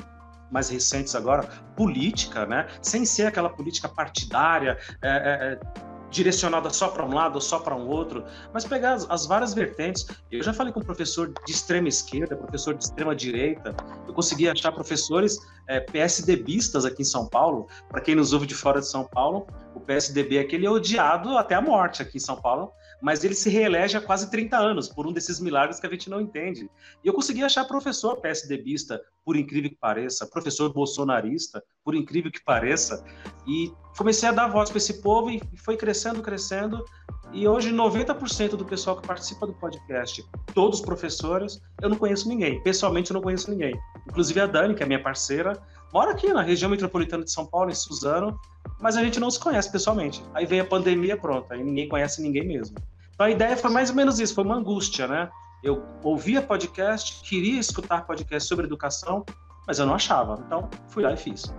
mais 0.53 0.69
recentes 0.69 1.15
agora, 1.15 1.49
política, 1.75 2.47
né? 2.47 2.69
sem 2.83 3.05
ser 3.05 3.27
aquela 3.27 3.49
política 3.49 3.89
partidária, 3.89 4.79
é, 5.03 5.09
é, 5.09 5.53
é 5.53 5.93
direcionada 6.13 6.69
só 6.71 6.89
para 6.89 7.05
um 7.05 7.15
lado 7.15 7.37
ou 7.37 7.41
só 7.41 7.59
para 7.59 7.75
um 7.75 7.89
outro, 7.89 8.25
mas 8.53 8.65
pegar 8.65 8.93
as, 8.93 9.11
as, 9.11 9.27
várias 9.27 9.55
vertentes. 9.55 10.07
Eu 10.31 10.43
já 10.43 10.53
falei 10.53 10.73
com 10.73 10.81
professor 10.81 11.33
de 11.47 11.53
extrema 11.53 11.89
esquerda, 11.89 12.37
professor 12.37 12.75
de 12.75 12.85
extrema 12.85 13.17
direita, 13.17 13.75
eu 14.07 14.13
consegui 14.13 14.49
achar 14.49 14.71
professores 14.71 15.39
é, 15.67 15.81
PSDBistas 15.81 16.85
aqui 16.85 17.03
em 17.03 17.07
São 17.07 17.27
Paulo. 17.27 17.67
Para 17.89 18.03
quem 18.03 18.15
nos 18.15 18.33
ouve 18.33 18.47
de 18.47 18.55
fora 18.55 18.81
de 18.81 18.87
São 18.87 19.05
Paulo, 19.05 19.47
o 19.75 19.81
PSDB 19.81 20.37
é 20.37 20.41
aquele 20.41 20.69
odiado 20.69 21.37
até 21.39 21.55
a 21.55 21.63
morte 21.63 22.03
aqui 22.03 22.19
em 22.19 22.21
São 22.21 22.37
Paulo, 22.37 22.73
mas 23.03 23.25
ele 23.25 23.35
se 23.35 23.51
reelege 23.51 23.97
há 23.97 24.01
quase 24.01 24.31
30 24.31 24.57
anos, 24.57 24.89
por 24.89 25.07
um 25.07 25.13
desses 25.13 25.41
milagres 25.41 25.81
que 25.81 25.87
a 25.87 25.91
gente 25.91 26.09
não 26.09 26.21
entende. 26.21 26.71
E 27.03 27.09
eu 27.09 27.13
consegui 27.13 27.43
achar 27.43 27.65
professor 27.65 28.21
PSDBista, 28.21 29.03
por 29.25 29.37
incrível 29.37 29.69
que 29.69 29.77
pareça, 29.77 30.25
professor 30.27 30.73
bolsonarista, 30.73 31.63
por 31.85 31.97
incrível 31.97 32.31
que 32.31 32.43
pareça, 32.43 33.05
e 33.47 33.73
comecei 33.99 34.29
a 34.29 34.33
dar 34.33 34.47
voz 34.47 34.71
para 34.71 34.79
esse 34.79 35.03
povo 35.03 35.31
e 35.31 35.43
foi 35.57 35.77
crescendo, 35.77 36.23
crescendo, 36.23 36.85
e 37.33 37.49
hoje 37.49 37.73
90% 37.73 38.51
do 38.51 38.65
pessoal 38.65 38.97
que 39.01 39.07
participa 39.07 39.47
do 39.47 39.55
podcast, 39.55 40.25
todos 40.55 40.81
professores, 40.81 41.61
eu 41.81 41.89
não 41.89 41.97
conheço 41.97 42.29
ninguém. 42.29 42.63
Pessoalmente 42.63 43.11
eu 43.11 43.15
não 43.15 43.23
conheço 43.23 43.51
ninguém. 43.51 43.75
Inclusive 44.07 44.41
a 44.41 44.47
Dani, 44.47 44.75
que 44.75 44.83
é 44.83 44.87
minha 44.87 45.03
parceira, 45.03 45.61
mora 45.93 46.13
aqui 46.13 46.33
na 46.33 46.43
região 46.43 46.71
metropolitana 46.71 47.25
de 47.25 47.33
São 47.33 47.47
Paulo, 47.47 47.71
em 47.71 47.75
Suzano, 47.75 48.39
mas 48.81 48.97
a 48.97 49.03
gente 49.03 49.19
não 49.19 49.31
se 49.31 49.41
conhece 49.41 49.73
pessoalmente. 49.73 50.23
Aí 50.35 50.45
veio 50.45 50.63
a 50.63 50.67
pandemia, 50.67 51.17
pronto, 51.17 51.51
aí 51.53 51.65
ninguém 51.65 51.89
conhece 51.89 52.21
ninguém 52.21 52.47
mesmo. 52.47 52.77
Então 53.23 53.31
a 53.31 53.31
ideia 53.31 53.57
foi 53.57 53.71
mais 53.71 53.89
ou 53.89 53.95
menos 53.95 54.19
isso, 54.19 54.35
foi 54.35 54.43
uma 54.43 54.57
angústia, 54.57 55.07
né? 55.07 55.31
Eu 55.63 55.81
ouvia 56.03 56.43
podcast, 56.43 57.23
queria 57.23 57.61
escutar 57.61 58.05
podcast 58.05 58.49
sobre 58.49 58.67
educação, 58.67 59.25
mas 59.65 59.79
eu 59.79 59.87
não 59.87 59.95
achava. 59.95 60.43
Então 60.45 60.69
fui 60.89 61.05
lá 61.05 61.13
e 61.13 61.17
fiz. 61.17 61.55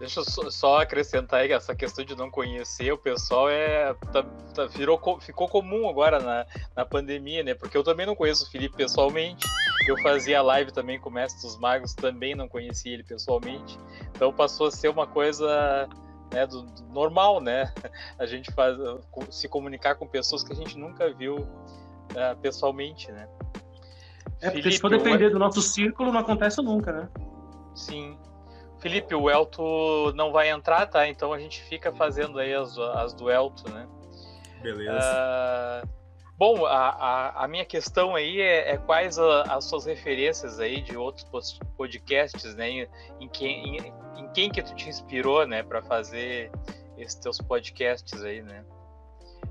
Deixa 0.00 0.18
eu 0.18 0.50
só 0.50 0.80
acrescentar 0.80 1.42
aí 1.42 1.52
essa 1.52 1.72
questão 1.72 2.04
de 2.04 2.16
não 2.16 2.28
conhecer 2.28 2.90
o 2.90 2.98
pessoal 2.98 3.48
é 3.48 3.94
tá, 4.12 4.24
tá, 4.52 4.66
virou, 4.66 5.00
ficou 5.20 5.46
comum 5.46 5.88
agora 5.88 6.18
na, 6.18 6.46
na 6.74 6.84
pandemia, 6.84 7.44
né? 7.44 7.54
Porque 7.54 7.76
eu 7.76 7.84
também 7.84 8.04
não 8.04 8.16
conheço 8.16 8.44
o 8.44 8.50
Felipe 8.50 8.76
pessoalmente. 8.76 9.46
Eu 9.86 9.96
fazia 10.02 10.42
live 10.42 10.72
também 10.72 10.98
com 10.98 11.10
o 11.10 11.12
Mestre 11.12 11.42
dos 11.42 11.56
Magos, 11.60 11.94
também 11.94 12.34
não 12.34 12.48
conhecia 12.48 12.92
ele 12.92 13.04
pessoalmente. 13.04 13.78
Então 14.10 14.32
passou 14.32 14.66
a 14.66 14.70
ser 14.72 14.88
uma 14.88 15.06
coisa 15.06 15.88
né, 16.32 16.46
do, 16.46 16.62
do 16.62 16.82
normal, 16.92 17.40
né? 17.40 17.72
A 18.18 18.26
gente 18.26 18.50
faz, 18.52 18.76
se 19.30 19.48
comunicar 19.48 19.94
com 19.94 20.06
pessoas 20.06 20.42
que 20.42 20.52
a 20.52 20.56
gente 20.56 20.78
nunca 20.78 21.12
viu 21.12 21.36
uh, 21.36 22.36
pessoalmente, 22.40 23.10
né? 23.12 23.28
É, 24.40 24.46
porque 24.50 24.62
Felipe, 24.62 24.72
se 24.72 24.80
for 24.80 24.90
depender 24.90 25.30
do 25.30 25.38
nosso 25.38 25.62
círculo, 25.62 26.12
não 26.12 26.20
acontece 26.20 26.60
nunca, 26.60 26.92
né? 26.92 27.08
Sim. 27.74 28.18
Felipe, 28.80 29.14
o 29.14 29.30
Elto 29.30 30.12
não 30.14 30.32
vai 30.32 30.50
entrar, 30.50 30.86
tá? 30.86 31.06
Então 31.06 31.32
a 31.32 31.38
gente 31.38 31.62
fica 31.62 31.92
fazendo 31.92 32.40
aí 32.40 32.52
as, 32.52 32.76
as 32.76 33.14
do 33.14 33.30
Elto, 33.30 33.70
né? 33.70 33.86
Beleza. 34.60 34.98
Uh, 35.84 36.01
bom, 36.42 36.66
a, 36.66 36.88
a, 36.88 37.44
a, 37.44 37.48
minha 37.48 37.64
questão 37.64 38.16
aí 38.16 38.40
é, 38.40 38.72
é 38.72 38.76
quais 38.76 39.16
a, 39.16 39.42
as 39.42 39.64
suas 39.64 39.86
referências 39.86 40.58
aí 40.58 40.82
de 40.82 40.96
outros 40.96 41.24
podcasts, 41.76 42.56
né? 42.56 42.68
Em, 42.68 42.88
em, 43.20 43.28
quem, 43.28 43.76
em, 43.76 43.94
em 44.16 44.28
quem 44.32 44.50
que 44.50 44.60
tu 44.60 44.74
te 44.74 44.88
inspirou, 44.88 45.46
né? 45.46 45.62
Para 45.62 45.80
fazer 45.82 46.50
esses 46.98 47.14
teus 47.14 47.38
podcasts 47.38 48.24
aí, 48.24 48.42
né? 48.42 48.64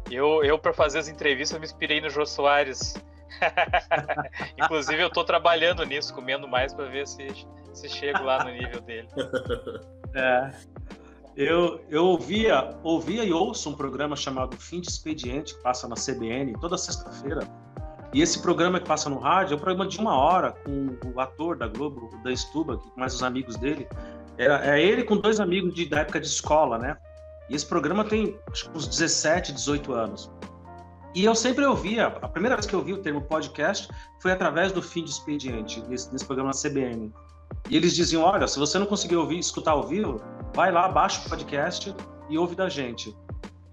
Eu, 0.10 0.44
eu 0.44 0.60
para 0.60 0.74
fazer 0.74 1.00
as 1.00 1.08
entrevistas, 1.08 1.58
me 1.58 1.66
inspirei 1.66 2.02
no 2.02 2.10
Jô 2.10 2.26
Soares. 2.26 2.94
Inclusive, 4.62 5.02
eu 5.02 5.08
estou 5.08 5.24
trabalhando 5.24 5.86
nisso, 5.86 6.14
comendo 6.14 6.46
mais 6.46 6.74
para 6.74 6.90
ver 6.90 7.08
se 7.08 7.26
se 7.74 7.88
chego 7.88 8.22
lá 8.22 8.44
no 8.44 8.52
nível 8.52 8.82
dele. 8.82 9.08
É. 10.14 10.52
Eu, 11.36 11.80
eu 11.90 12.06
ouvia, 12.06 12.76
ouvia 12.84 13.24
e 13.24 13.32
ouço 13.32 13.70
um 13.70 13.74
programa 13.74 14.16
chamado 14.16 14.58
Fim 14.58 14.82
de 14.82 14.90
Expediente, 14.90 15.56
que 15.56 15.62
passa 15.62 15.88
na 15.88 15.96
CBN 15.96 16.54
toda 16.60 16.78
sexta-feira. 16.78 17.48
E 18.14 18.22
esse 18.22 18.42
programa 18.42 18.80
que 18.80 18.88
passa 18.88 19.10
no 19.10 19.18
rádio 19.18 19.54
é 19.54 19.58
um 19.58 19.60
programa 19.60 19.88
de 19.88 19.98
uma 19.98 20.14
hora 20.14 20.52
com 20.52 20.98
o 21.16 21.20
ator 21.22 21.58
da 21.58 21.68
Globo, 21.68 22.10
o 22.14 22.24
Dan 22.24 22.36
Stuba, 22.36 22.80
mais 22.98 23.14
os 23.16 23.24
amigos 23.24 23.56
dele. 23.56 23.88
Era, 24.38 24.78
é 24.78 24.84
ele 24.84 25.04
com 25.04 25.16
dois 25.16 25.40
amigos 25.40 25.74
de, 25.74 25.86
da 25.86 26.00
época 26.00 26.20
de 26.20 26.28
escola, 26.28 26.78
né? 26.78 26.98
E 27.50 27.56
esse 27.56 27.66
programa 27.66 28.04
tem 28.04 28.38
acho 28.52 28.70
uns 28.76 28.88
17, 28.88 29.54
18 29.54 29.94
anos. 29.94 30.30
E 31.16 31.24
eu 31.24 31.36
sempre 31.36 31.66
ouvia, 31.66 32.08
a 32.08 32.28
primeira 32.28 32.56
vez 32.56 32.66
que 32.66 32.74
eu 32.74 32.80
ouvi 32.80 32.94
o 32.94 33.02
termo 33.02 33.22
podcast 33.22 33.90
foi 34.20 34.32
através 34.32 34.74
do 34.74 34.82
Fim 34.82 35.04
de 35.04 35.12
Expediente, 35.12 35.82
nesse 35.90 36.26
programa 36.26 36.52
na 36.52 36.70
CBN. 36.70 37.14
E 37.70 37.78
eles 37.78 37.96
diziam: 37.96 38.24
olha, 38.24 38.48
se 38.48 38.60
você 38.60 38.78
não 38.78 38.86
conseguir 38.86 39.16
ouvir, 39.16 39.40
escutar 39.40 39.72
ao 39.72 39.88
vivo, 39.88 40.22
vai 40.54 40.72
lá, 40.72 40.88
baixa 40.88 41.22
o 41.26 41.30
podcast 41.30 41.96
e 42.30 42.38
ouve 42.38 42.56
da 42.56 42.70
gente. 42.70 43.16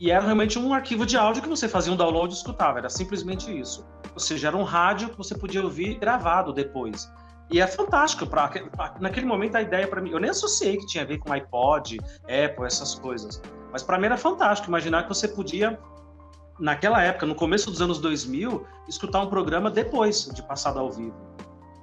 E 0.00 0.10
era 0.10 0.24
realmente 0.24 0.58
um 0.58 0.72
arquivo 0.72 1.04
de 1.04 1.16
áudio 1.16 1.42
que 1.42 1.48
você 1.48 1.68
fazia 1.68 1.92
um 1.92 1.96
download 1.96 2.32
e 2.32 2.36
escutava, 2.36 2.78
era 2.78 2.88
simplesmente 2.88 3.56
isso. 3.56 3.84
Ou 4.14 4.20
seja, 4.20 4.48
era 4.48 4.56
um 4.56 4.62
rádio 4.62 5.10
que 5.10 5.16
você 5.16 5.36
podia 5.36 5.62
ouvir 5.62 5.98
gravado 5.98 6.52
depois. 6.52 7.10
E 7.50 7.60
é 7.60 7.66
fantástico, 7.66 8.26
pra, 8.26 8.50
naquele 9.00 9.26
momento 9.26 9.56
a 9.56 9.62
ideia 9.62 9.88
para 9.88 10.00
mim, 10.00 10.10
eu 10.10 10.20
nem 10.20 10.30
associei 10.30 10.76
que 10.76 10.86
tinha 10.86 11.02
a 11.02 11.06
ver 11.06 11.18
com 11.18 11.32
iPod, 11.32 11.98
Apple, 12.22 12.66
essas 12.66 12.94
coisas. 12.94 13.42
Mas 13.72 13.82
para 13.82 13.98
mim 13.98 14.06
era 14.06 14.16
fantástico 14.16 14.68
imaginar 14.68 15.04
que 15.04 15.08
você 15.08 15.26
podia, 15.26 15.78
naquela 16.60 17.02
época, 17.02 17.26
no 17.26 17.34
começo 17.34 17.70
dos 17.70 17.80
anos 17.80 17.98
2000, 17.98 18.64
escutar 18.88 19.20
um 19.20 19.28
programa 19.28 19.70
depois 19.70 20.26
de 20.26 20.42
passado 20.42 20.78
ao 20.78 20.90
vivo 20.90 21.28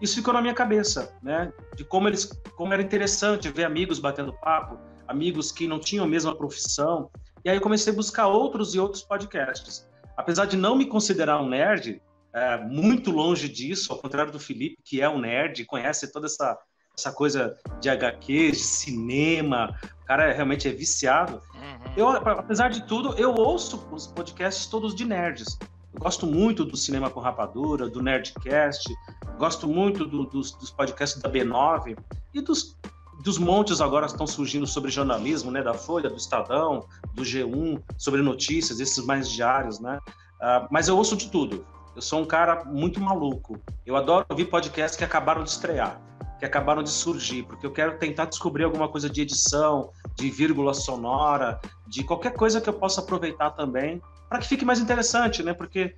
isso 0.02 0.16
ficou 0.16 0.34
na 0.34 0.42
minha 0.42 0.54
cabeça, 0.54 1.18
né? 1.22 1.52
De 1.76 1.84
como 1.84 2.08
eles, 2.08 2.26
como 2.56 2.74
era 2.74 2.82
interessante 2.82 3.50
ver 3.50 3.64
amigos 3.64 4.00
batendo 4.00 4.34
papo, 4.34 4.78
amigos 5.08 5.52
que 5.52 5.68
não 5.68 5.80
tinham 5.80 6.06
a 6.06 6.08
mesma 6.08 6.36
profissão. 6.36 7.10
E 7.44 7.50
aí 7.50 7.58
eu 7.58 7.62
comecei 7.62 7.94
a 7.94 7.96
buscar 7.96 8.28
outros 8.28 8.74
e 8.76 8.80
outros 8.80 9.04
podcasts. 9.04 9.88
Apesar 10.18 10.46
de 10.46 10.58
não 10.58 10.76
me 10.76 10.86
considerar 10.86 11.42
um 11.42 11.48
nerd, 11.48 12.02
é, 12.34 12.58
muito 12.58 13.12
longe 13.12 13.48
disso, 13.48 13.94
ao 13.94 14.00
contrário 14.00 14.32
do 14.32 14.40
Felipe, 14.40 14.78
que 14.84 15.02
é 15.02 15.10
um 15.10 15.20
nerd, 15.20 15.64
conhece 15.66 16.12
toda 16.12 16.26
essa 16.28 16.58
essa 16.98 17.12
coisa 17.12 17.58
de 17.82 17.90
HQ, 17.90 18.52
de 18.52 18.58
cinema, 18.58 19.78
o 20.02 20.06
cara 20.06 20.32
realmente 20.32 20.68
é 20.68 20.72
viciado. 20.72 21.42
Uhum. 21.54 21.94
Eu, 21.96 22.10
apesar 22.10 22.70
de 22.70 22.88
tudo, 22.88 23.14
eu 23.18 23.34
ouço 23.36 23.86
os 23.92 24.08
podcasts 24.08 24.66
todos 24.68 24.96
de 24.96 25.04
nerds. 25.04 25.58
Eu 25.94 26.00
gosto 26.00 26.26
muito 26.26 26.64
do 26.64 26.78
Cinema 26.78 27.10
com 27.10 27.20
Rapadura, 27.20 27.90
do 27.90 28.02
Nerdcast, 28.02 28.94
gosto 29.36 29.68
muito 29.68 30.06
do, 30.06 30.26
dos, 30.26 30.52
dos, 30.54 30.72
podcasts 30.72 31.22
da 31.22 31.30
B9 31.30 31.98
e 32.34 32.42
dos, 32.42 32.78
dos 33.24 33.38
montes 33.38 33.82
agora 33.82 34.06
que 34.06 34.14
estão 34.14 34.28
surgindo 34.28 34.66
sobre 34.66 34.92
jornalismo, 34.92 35.52
né? 35.52 35.62
Da 35.62 35.74
Folha, 35.74 36.10
do 36.10 36.18
Estadão, 36.18 36.86
do 37.14 37.24
G1, 37.24 37.82
sobre 37.98 38.22
notícias, 38.22 38.80
esses 38.80 39.04
mais 39.06 39.30
diários, 39.30 39.80
né? 39.80 40.00
Uh, 40.36 40.68
mas 40.70 40.88
eu 40.88 40.98
ouço 40.98 41.16
de 41.16 41.30
tudo. 41.30 41.66
Eu 41.96 42.02
sou 42.02 42.22
um 42.22 42.26
cara 42.26 42.66
muito 42.66 43.00
maluco. 43.00 43.58
Eu 43.86 43.96
adoro 43.96 44.26
ouvir 44.30 44.46
podcasts 44.46 44.98
que 44.98 45.04
acabaram 45.04 45.44
de 45.44 45.50
estrear, 45.50 46.02
que 46.40 46.46
acabaram 46.46 46.84
de 46.84 46.90
surgir, 46.90 47.44
porque 47.44 47.66
eu 47.66 47.72
quero 47.72 47.98
tentar 47.98 48.26
descobrir 48.26 48.66
alguma 48.66 48.90
coisa 48.90 49.10
de 49.10 49.22
edição, 49.22 49.92
de 50.16 50.30
vírgula 50.30 50.74
sonora, 50.74 51.62
de 51.88 52.04
qualquer 52.04 52.34
coisa 52.34 52.60
que 52.60 52.68
eu 52.68 52.74
possa 52.74 53.00
aproveitar 53.00 53.52
também 53.52 54.02
para 54.28 54.40
que 54.40 54.48
fique 54.48 54.66
mais 54.66 54.80
interessante, 54.80 55.42
né? 55.42 55.54
Porque 55.54 55.94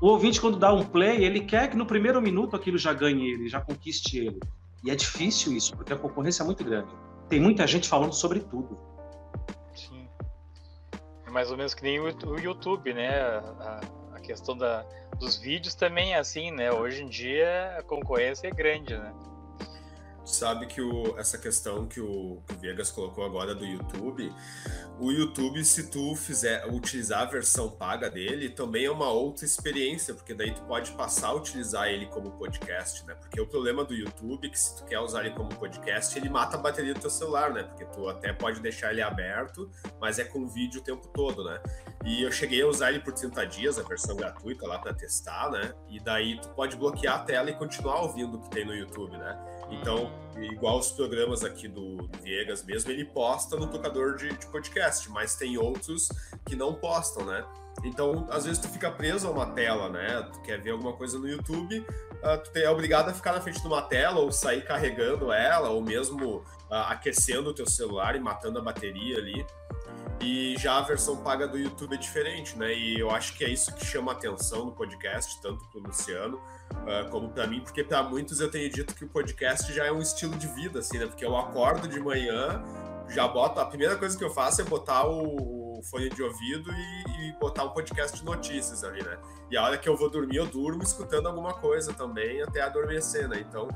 o 0.00 0.08
ouvinte, 0.08 0.40
quando 0.40 0.58
dá 0.58 0.72
um 0.72 0.84
play, 0.84 1.24
ele 1.24 1.40
quer 1.40 1.70
que 1.70 1.76
no 1.76 1.86
primeiro 1.86 2.20
minuto 2.20 2.56
aquilo 2.56 2.76
já 2.76 2.92
ganhe 2.92 3.30
ele, 3.30 3.48
já 3.48 3.60
conquiste 3.60 4.18
ele. 4.18 4.40
E 4.84 4.90
é 4.90 4.94
difícil 4.94 5.52
isso, 5.52 5.74
porque 5.76 5.92
a 5.92 5.96
concorrência 5.96 6.42
é 6.42 6.46
muito 6.46 6.62
grande. 6.62 6.90
Tem 7.28 7.40
muita 7.40 7.66
gente 7.66 7.88
falando 7.88 8.12
sobre 8.12 8.40
tudo. 8.40 8.78
Sim. 9.74 10.06
É 11.26 11.30
mais 11.30 11.50
ou 11.50 11.56
menos 11.56 11.72
que 11.72 11.82
nem 11.82 11.98
o 12.00 12.38
YouTube, 12.38 12.92
né? 12.92 13.20
A, 13.20 13.80
questão 14.24 14.56
da, 14.56 14.86
dos 15.18 15.36
vídeos 15.36 15.74
também 15.74 16.14
é 16.14 16.18
assim, 16.18 16.50
né? 16.50 16.72
Hoje 16.72 17.02
em 17.02 17.08
dia 17.08 17.76
a 17.78 17.82
concorrência 17.82 18.48
é 18.48 18.50
grande, 18.50 18.96
né? 18.96 19.12
Sabe 20.24 20.66
que 20.66 20.80
o, 20.80 21.18
essa 21.18 21.36
questão 21.36 21.86
que 21.86 22.00
o, 22.00 22.42
que 22.46 22.54
o 22.54 22.58
Vegas 22.58 22.90
colocou 22.90 23.24
agora 23.24 23.54
do 23.54 23.64
YouTube, 23.64 24.32
o 24.98 25.10
YouTube, 25.10 25.64
se 25.64 25.90
tu 25.90 26.14
fizer 26.14 26.66
utilizar 26.66 27.22
a 27.22 27.24
versão 27.24 27.68
paga 27.68 28.08
dele, 28.08 28.48
também 28.48 28.84
é 28.84 28.90
uma 28.90 29.10
outra 29.10 29.44
experiência, 29.44 30.14
porque 30.14 30.32
daí 30.32 30.52
tu 30.52 30.62
pode 30.62 30.92
passar 30.92 31.28
a 31.28 31.34
utilizar 31.34 31.88
ele 31.88 32.06
como 32.06 32.30
podcast, 32.32 33.04
né? 33.04 33.14
Porque 33.14 33.40
o 33.40 33.46
problema 33.46 33.84
do 33.84 33.92
YouTube 33.92 34.46
é 34.46 34.50
que 34.50 34.58
se 34.58 34.76
tu 34.76 34.84
quer 34.84 35.00
usar 35.00 35.26
ele 35.26 35.34
como 35.34 35.48
podcast, 35.56 36.16
ele 36.16 36.28
mata 36.28 36.56
a 36.56 36.60
bateria 36.60 36.94
do 36.94 37.00
teu 37.00 37.10
celular, 37.10 37.52
né? 37.52 37.64
Porque 37.64 37.84
tu 37.86 38.08
até 38.08 38.32
pode 38.32 38.60
deixar 38.60 38.92
ele 38.92 39.02
aberto, 39.02 39.68
mas 40.00 40.20
é 40.20 40.24
com 40.24 40.46
vídeo 40.46 40.80
o 40.80 40.84
tempo 40.84 41.08
todo, 41.08 41.44
né? 41.44 41.60
E 42.04 42.22
eu 42.22 42.30
cheguei 42.30 42.62
a 42.62 42.66
usar 42.66 42.90
ele 42.90 43.00
por 43.00 43.12
30 43.12 43.44
dias, 43.46 43.78
a 43.78 43.82
versão 43.82 44.14
gratuita 44.14 44.66
lá 44.66 44.78
para 44.78 44.94
testar, 44.94 45.50
né? 45.50 45.74
E 45.88 45.98
daí 45.98 46.40
tu 46.40 46.50
pode 46.50 46.76
bloquear 46.76 47.16
a 47.16 47.24
tela 47.24 47.50
e 47.50 47.54
continuar 47.54 48.02
ouvindo 48.02 48.36
o 48.36 48.40
que 48.40 48.50
tem 48.50 48.64
no 48.64 48.74
YouTube, 48.74 49.16
né? 49.16 49.36
Então, 49.80 50.10
igual 50.36 50.78
os 50.78 50.90
programas 50.90 51.44
aqui 51.44 51.68
do, 51.68 52.08
Viegas 52.22 52.64
mesmo, 52.64 52.90
ele 52.90 53.04
posta 53.04 53.56
no 53.56 53.66
tocador 53.66 54.16
de, 54.16 54.32
de, 54.32 54.46
podcast, 54.46 55.10
mas 55.10 55.34
tem 55.34 55.58
outros 55.58 56.08
que 56.46 56.56
não 56.56 56.74
postam, 56.74 57.24
né? 57.26 57.44
Então, 57.82 58.26
às 58.30 58.44
vezes 58.44 58.60
tu 58.60 58.68
fica 58.68 58.90
preso 58.90 59.26
a 59.26 59.30
uma 59.30 59.46
tela, 59.46 59.88
né? 59.88 60.28
Tu 60.32 60.40
quer 60.42 60.60
ver 60.60 60.70
alguma 60.70 60.92
coisa 60.92 61.18
no 61.18 61.28
YouTube, 61.28 61.78
uh, 61.80 62.42
tu 62.42 62.56
é 62.56 62.70
obrigado 62.70 63.08
a 63.08 63.14
ficar 63.14 63.32
na 63.32 63.40
frente 63.40 63.60
de 63.60 63.66
uma 63.66 63.82
tela 63.82 64.20
ou 64.20 64.30
sair 64.30 64.64
carregando 64.64 65.32
ela, 65.32 65.70
ou 65.70 65.82
mesmo 65.82 66.36
uh, 66.36 66.44
aquecendo 66.88 67.50
o 67.50 67.54
teu 67.54 67.66
celular 67.66 68.16
e 68.16 68.20
matando 68.20 68.58
a 68.58 68.62
bateria 68.62 69.18
ali. 69.18 69.44
E 70.20 70.56
já 70.56 70.78
a 70.78 70.82
versão 70.82 71.16
paga 71.16 71.46
do 71.46 71.58
YouTube 71.58 71.94
é 71.94 71.98
diferente, 71.98 72.56
né? 72.56 72.72
E 72.72 72.98
eu 72.98 73.10
acho 73.10 73.36
que 73.36 73.44
é 73.44 73.48
isso 73.48 73.74
que 73.74 73.84
chama 73.84 74.12
atenção 74.12 74.66
no 74.66 74.72
podcast, 74.72 75.40
tanto 75.42 75.64
para 75.66 75.80
o 75.80 75.82
Luciano 75.82 76.40
uh, 76.82 77.08
como 77.10 77.30
para 77.30 77.46
mim, 77.46 77.60
porque 77.60 77.84
para 77.84 78.02
muitos 78.02 78.40
eu 78.40 78.50
tenho 78.50 78.70
dito 78.70 78.94
que 78.94 79.04
o 79.04 79.08
podcast 79.08 79.72
já 79.72 79.86
é 79.86 79.92
um 79.92 80.00
estilo 80.00 80.36
de 80.36 80.46
vida, 80.48 80.80
assim, 80.80 80.98
né? 80.98 81.06
Porque 81.06 81.24
eu 81.24 81.36
acordo 81.36 81.88
de 81.88 82.00
manhã, 82.00 82.62
já 83.08 83.26
boto. 83.28 83.60
A 83.60 83.66
primeira 83.66 83.96
coisa 83.96 84.16
que 84.16 84.24
eu 84.24 84.30
faço 84.30 84.60
é 84.60 84.64
botar 84.64 85.06
o, 85.06 85.80
fone 85.84 86.08
de 86.08 86.22
ouvido 86.22 86.70
e, 86.72 87.28
e, 87.28 87.32
botar 87.32 87.64
um 87.64 87.70
podcast 87.70 88.18
de 88.18 88.24
notícias 88.24 88.82
ali, 88.82 89.02
né? 89.02 89.18
E 89.50 89.56
a 89.56 89.62
hora 89.62 89.78
que 89.78 89.88
eu 89.88 89.96
vou 89.96 90.10
dormir, 90.10 90.36
eu 90.36 90.46
durmo 90.46 90.82
escutando 90.82 91.26
alguma 91.26 91.54
coisa 91.54 91.92
também 91.92 92.42
até 92.42 92.62
adormecer, 92.62 93.28
né? 93.28 93.44
Então 93.46 93.68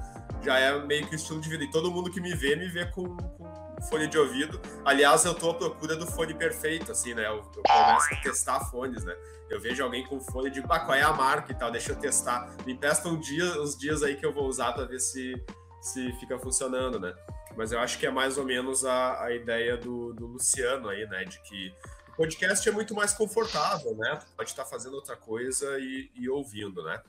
já 0.42 0.58
é 0.58 0.78
meio 0.84 1.06
que 1.06 1.14
o 1.14 1.16
estilo 1.16 1.40
de 1.40 1.48
vida. 1.48 1.64
E 1.64 1.70
todo 1.70 1.90
mundo 1.90 2.10
que 2.10 2.20
me 2.20 2.34
vê, 2.34 2.56
me 2.56 2.68
vê 2.68 2.86
com, 2.86 3.16
com 3.16 3.67
fone 3.88 4.06
de 4.06 4.18
ouvido. 4.18 4.60
Aliás, 4.84 5.24
eu 5.24 5.34
tô 5.34 5.50
à 5.50 5.54
procura 5.54 5.96
do 5.96 6.06
fone 6.06 6.34
perfeito, 6.34 6.92
assim, 6.92 7.14
né? 7.14 7.26
Eu, 7.26 7.36
eu 7.56 7.62
começo 7.62 8.14
a 8.14 8.20
testar 8.22 8.60
fones, 8.70 9.04
né? 9.04 9.16
Eu 9.48 9.60
vejo 9.60 9.82
alguém 9.82 10.04
com 10.06 10.20
fone 10.20 10.50
de 10.50 10.60
ah, 10.68 10.80
qual 10.80 10.94
é 10.94 11.02
a 11.02 11.12
marca 11.12 11.52
e 11.52 11.54
tal, 11.54 11.70
deixa 11.70 11.92
eu 11.92 11.96
testar. 11.96 12.54
Me 12.66 12.72
empresta 12.72 13.08
um 13.08 13.18
dia, 13.18 13.60
os 13.60 13.76
dias 13.76 14.02
aí 14.02 14.16
que 14.16 14.26
eu 14.26 14.32
vou 14.32 14.46
usar 14.46 14.72
para 14.72 14.84
ver 14.84 15.00
se, 15.00 15.34
se 15.80 16.12
fica 16.14 16.38
funcionando, 16.38 17.00
né? 17.00 17.14
Mas 17.56 17.72
eu 17.72 17.80
acho 17.80 17.98
que 17.98 18.06
é 18.06 18.10
mais 18.10 18.36
ou 18.38 18.44
menos 18.44 18.84
a, 18.84 19.24
a 19.24 19.32
ideia 19.32 19.76
do, 19.76 20.12
do 20.12 20.26
Luciano 20.26 20.88
aí, 20.88 21.06
né? 21.06 21.24
De 21.24 21.40
que 21.42 21.74
o 22.12 22.16
podcast 22.16 22.68
é 22.68 22.72
muito 22.72 22.94
mais 22.94 23.14
confortável, 23.14 23.96
né? 23.96 24.16
Tu 24.16 24.26
pode 24.36 24.50
estar 24.50 24.64
fazendo 24.64 24.94
outra 24.94 25.16
coisa 25.16 25.78
e, 25.78 26.10
e 26.14 26.28
ouvindo, 26.28 26.82
né? 26.84 27.02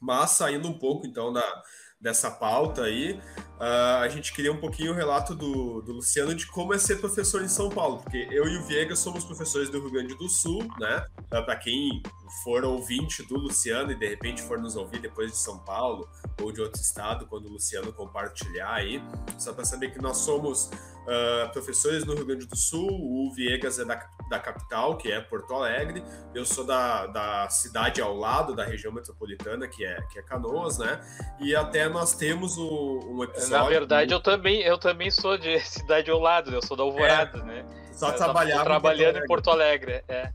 Mas 0.00 0.30
saindo 0.30 0.68
um 0.68 0.78
pouco, 0.78 1.06
então, 1.06 1.32
da, 1.32 1.62
dessa 2.04 2.30
pauta 2.30 2.82
aí, 2.82 3.18
uh, 3.58 4.02
a 4.02 4.08
gente 4.08 4.34
queria 4.34 4.52
um 4.52 4.58
pouquinho 4.58 4.92
o 4.92 4.94
relato 4.94 5.34
do, 5.34 5.80
do 5.80 5.94
Luciano 5.94 6.34
de 6.34 6.46
como 6.46 6.74
é 6.74 6.78
ser 6.78 6.96
professor 6.96 7.42
em 7.42 7.48
São 7.48 7.70
Paulo, 7.70 8.02
porque 8.02 8.28
eu 8.30 8.46
e 8.46 8.58
o 8.58 8.62
Viega 8.66 8.94
somos 8.94 9.24
professores 9.24 9.70
do 9.70 9.80
Rio 9.80 9.90
Grande 9.90 10.14
do 10.14 10.28
Sul, 10.28 10.68
né? 10.78 11.06
Uh, 11.32 11.42
Para 11.42 11.56
quem 11.56 12.02
for 12.42 12.62
ouvinte 12.62 13.22
do 13.22 13.38
Luciano 13.38 13.90
e 13.90 13.94
de 13.94 14.06
repente 14.06 14.42
for 14.42 14.58
nos 14.58 14.76
ouvir 14.76 15.00
depois 15.00 15.30
de 15.30 15.38
São 15.38 15.58
Paulo 15.60 16.06
ou 16.42 16.52
de 16.52 16.60
outro 16.60 16.78
estado, 16.78 17.26
quando 17.26 17.46
o 17.46 17.52
Luciano 17.52 17.90
compartilhar 17.90 18.74
aí, 18.74 19.02
só 19.38 19.54
para 19.54 19.64
saber 19.64 19.90
que 19.90 19.98
nós 19.98 20.18
somos 20.18 20.66
uh, 20.66 21.50
professores 21.52 22.04
no 22.04 22.14
Rio 22.14 22.26
Grande 22.26 22.46
do 22.46 22.56
Sul, 22.56 22.88
o 22.90 23.32
Viegas 23.34 23.78
é 23.78 23.84
da, 23.84 24.06
da 24.28 24.38
capital, 24.38 24.96
que 24.96 25.10
é 25.10 25.20
Porto 25.20 25.54
Alegre, 25.54 26.04
eu 26.34 26.44
sou 26.44 26.64
da, 26.64 27.06
da 27.06 27.48
cidade 27.48 28.00
ao 28.02 28.14
lado, 28.14 28.54
da 28.54 28.64
região 28.64 28.92
metropolitana, 28.92 29.66
que 29.68 29.84
é, 29.84 30.00
que 30.12 30.18
é 30.18 30.22
Canoas, 30.22 30.78
né? 30.78 31.00
E 31.40 31.54
até 31.54 31.88
nós 31.94 32.14
temos 32.14 32.58
o, 32.58 33.00
um 33.08 33.24
episódio... 33.24 33.56
Na 33.56 33.64
verdade, 33.64 34.12
eu 34.12 34.20
também, 34.20 34.60
eu 34.60 34.76
também 34.76 35.10
sou 35.10 35.38
de 35.38 35.58
cidade 35.64 36.10
ao 36.10 36.18
lado, 36.18 36.52
eu 36.52 36.60
sou 36.60 36.76
da 36.76 36.82
Alvorada, 36.82 37.38
é, 37.38 37.42
né? 37.42 37.66
Só 37.92 38.12
trabalhar 38.12 38.62
trabalhando 38.64 39.18
em 39.18 39.26
Porto 39.26 39.48
Alegre, 39.50 40.04
é. 40.08 40.30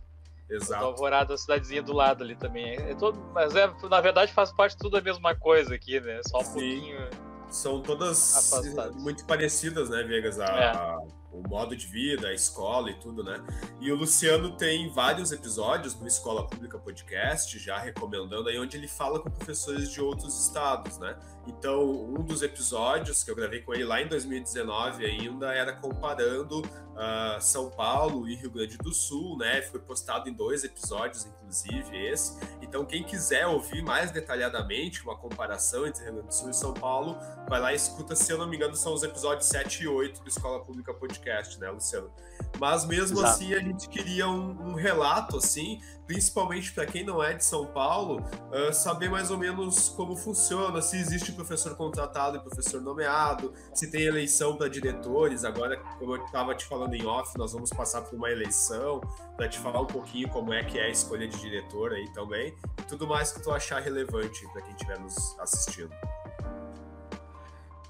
Exato. 0.49 0.83
Alvorada, 0.83 1.35
a 1.35 1.37
cidadezinha 1.37 1.83
do 1.83 1.93
lado 1.93 2.23
ali 2.23 2.35
também. 2.35 2.75
É 2.75 2.95
todo, 2.95 3.19
mas 3.33 3.55
é, 3.55 3.71
na 3.87 4.01
verdade 4.01 4.33
faz 4.33 4.51
parte 4.51 4.75
tudo 4.77 4.97
a 4.97 5.01
mesma 5.01 5.35
coisa 5.35 5.75
aqui, 5.75 5.99
né? 5.99 6.21
Só 6.25 6.39
um 6.39 6.43
Sim. 6.43 6.51
pouquinho 6.53 7.09
são 7.49 7.81
todas 7.81 8.55
Afastados. 8.55 8.95
muito 8.95 9.25
parecidas, 9.25 9.89
né, 9.89 10.01
Vegas? 10.03 10.39
A, 10.39 10.45
é. 10.45 11.18
O 11.31 11.47
modo 11.47 11.75
de 11.75 11.85
vida, 11.85 12.27
a 12.27 12.33
escola 12.33 12.89
e 12.89 12.95
tudo, 12.95 13.23
né? 13.23 13.43
E 13.79 13.91
o 13.91 13.95
Luciano 13.95 14.55
tem 14.57 14.89
vários 14.89 15.31
episódios 15.31 15.95
no 15.99 16.07
Escola 16.07 16.47
Pública 16.47 16.77
Podcast, 16.77 17.57
já 17.59 17.77
recomendando 17.77 18.49
aí, 18.49 18.59
onde 18.59 18.77
ele 18.77 18.87
fala 18.87 19.19
com 19.19 19.29
professores 19.29 19.91
de 19.91 20.01
outros 20.01 20.39
estados, 20.45 20.97
né? 20.97 21.15
Então, 21.47 21.81
um 21.81 22.23
dos 22.23 22.41
episódios 22.41 23.23
que 23.23 23.31
eu 23.31 23.35
gravei 23.35 23.61
com 23.61 23.73
ele 23.73 23.83
lá 23.83 24.01
em 24.01 24.07
2019 24.07 25.05
ainda 25.05 25.53
era 25.53 25.73
comparando 25.73 26.61
uh, 26.61 27.41
São 27.41 27.69
Paulo 27.69 28.27
e 28.27 28.35
Rio 28.35 28.51
Grande 28.51 28.77
do 28.77 28.93
Sul, 28.93 29.37
né? 29.37 29.61
Foi 29.63 29.79
postado 29.79 30.29
em 30.29 30.33
dois 30.33 30.63
episódios, 30.63 31.25
inclusive 31.25 31.48
esse. 31.93 32.37
Então, 32.61 32.85
quem 32.85 33.03
quiser 33.03 33.47
ouvir 33.47 33.83
mais 33.83 34.11
detalhadamente 34.11 35.03
uma 35.03 35.17
comparação 35.17 35.85
entre 35.87 36.03
Rio 36.03 36.13
Grande 36.13 36.27
do 36.27 36.33
Sul 36.33 36.49
e 36.49 36.53
São 36.53 36.73
Paulo, 36.73 37.17
vai 37.47 37.59
lá 37.59 37.73
e 37.73 37.75
escuta, 37.75 38.15
se 38.15 38.31
eu 38.31 38.37
não 38.37 38.47
me 38.47 38.55
engano, 38.55 38.75
são 38.75 38.93
os 38.93 39.03
episódios 39.03 39.47
7 39.47 39.83
e 39.83 39.87
8 39.87 40.21
do 40.21 40.27
Escola 40.27 40.63
Pública 40.63 40.93
Podcast, 40.93 41.59
né, 41.59 41.69
Luciano? 41.69 42.11
Mas 42.59 42.85
mesmo 42.85 43.19
Exato. 43.19 43.33
assim, 43.33 43.53
a 43.53 43.59
gente 43.59 43.87
queria 43.87 44.27
um, 44.27 44.71
um 44.71 44.73
relato, 44.73 45.37
assim, 45.37 45.79
principalmente 46.05 46.73
para 46.73 46.85
quem 46.85 47.05
não 47.05 47.23
é 47.23 47.33
de 47.33 47.45
São 47.45 47.65
Paulo, 47.67 48.21
uh, 48.51 48.73
saber 48.73 49.09
mais 49.09 49.31
ou 49.31 49.37
menos 49.37 49.89
como 49.89 50.15
funciona, 50.15 50.81
se 50.81 50.97
existe 50.97 51.31
professor 51.31 51.75
contratado 51.75 52.37
e 52.37 52.39
professor 52.39 52.81
nomeado, 52.81 53.53
se 53.73 53.89
tem 53.89 54.01
eleição 54.01 54.57
para 54.57 54.67
diretores. 54.67 55.45
Agora, 55.45 55.77
como 55.97 56.15
eu 56.15 56.25
estava 56.25 56.53
te 56.55 56.65
falando 56.65 56.93
em 56.93 57.05
off, 57.05 57.37
nós 57.37 57.53
vamos 57.53 57.69
passar 57.69 58.01
por 58.01 58.15
uma 58.15 58.29
eleição 58.29 59.01
para 59.37 59.47
te 59.47 59.57
falar 59.59 59.81
um 59.81 59.87
pouquinho 59.87 60.27
como 60.29 60.53
é 60.53 60.63
que 60.63 60.77
é 60.77 60.85
a 60.85 60.89
escolha 60.89 61.27
de 61.27 61.37
diretor 61.39 61.93
aí 61.93 62.11
também, 62.13 62.53
e 62.77 62.81
tudo 62.83 63.07
mais 63.07 63.31
que 63.31 63.41
tu 63.41 63.51
achar 63.51 63.81
relevante 63.81 64.45
para 64.51 64.61
quem 64.61 64.71
estiver 64.73 64.99
nos 64.99 65.39
assistindo. 65.39 65.91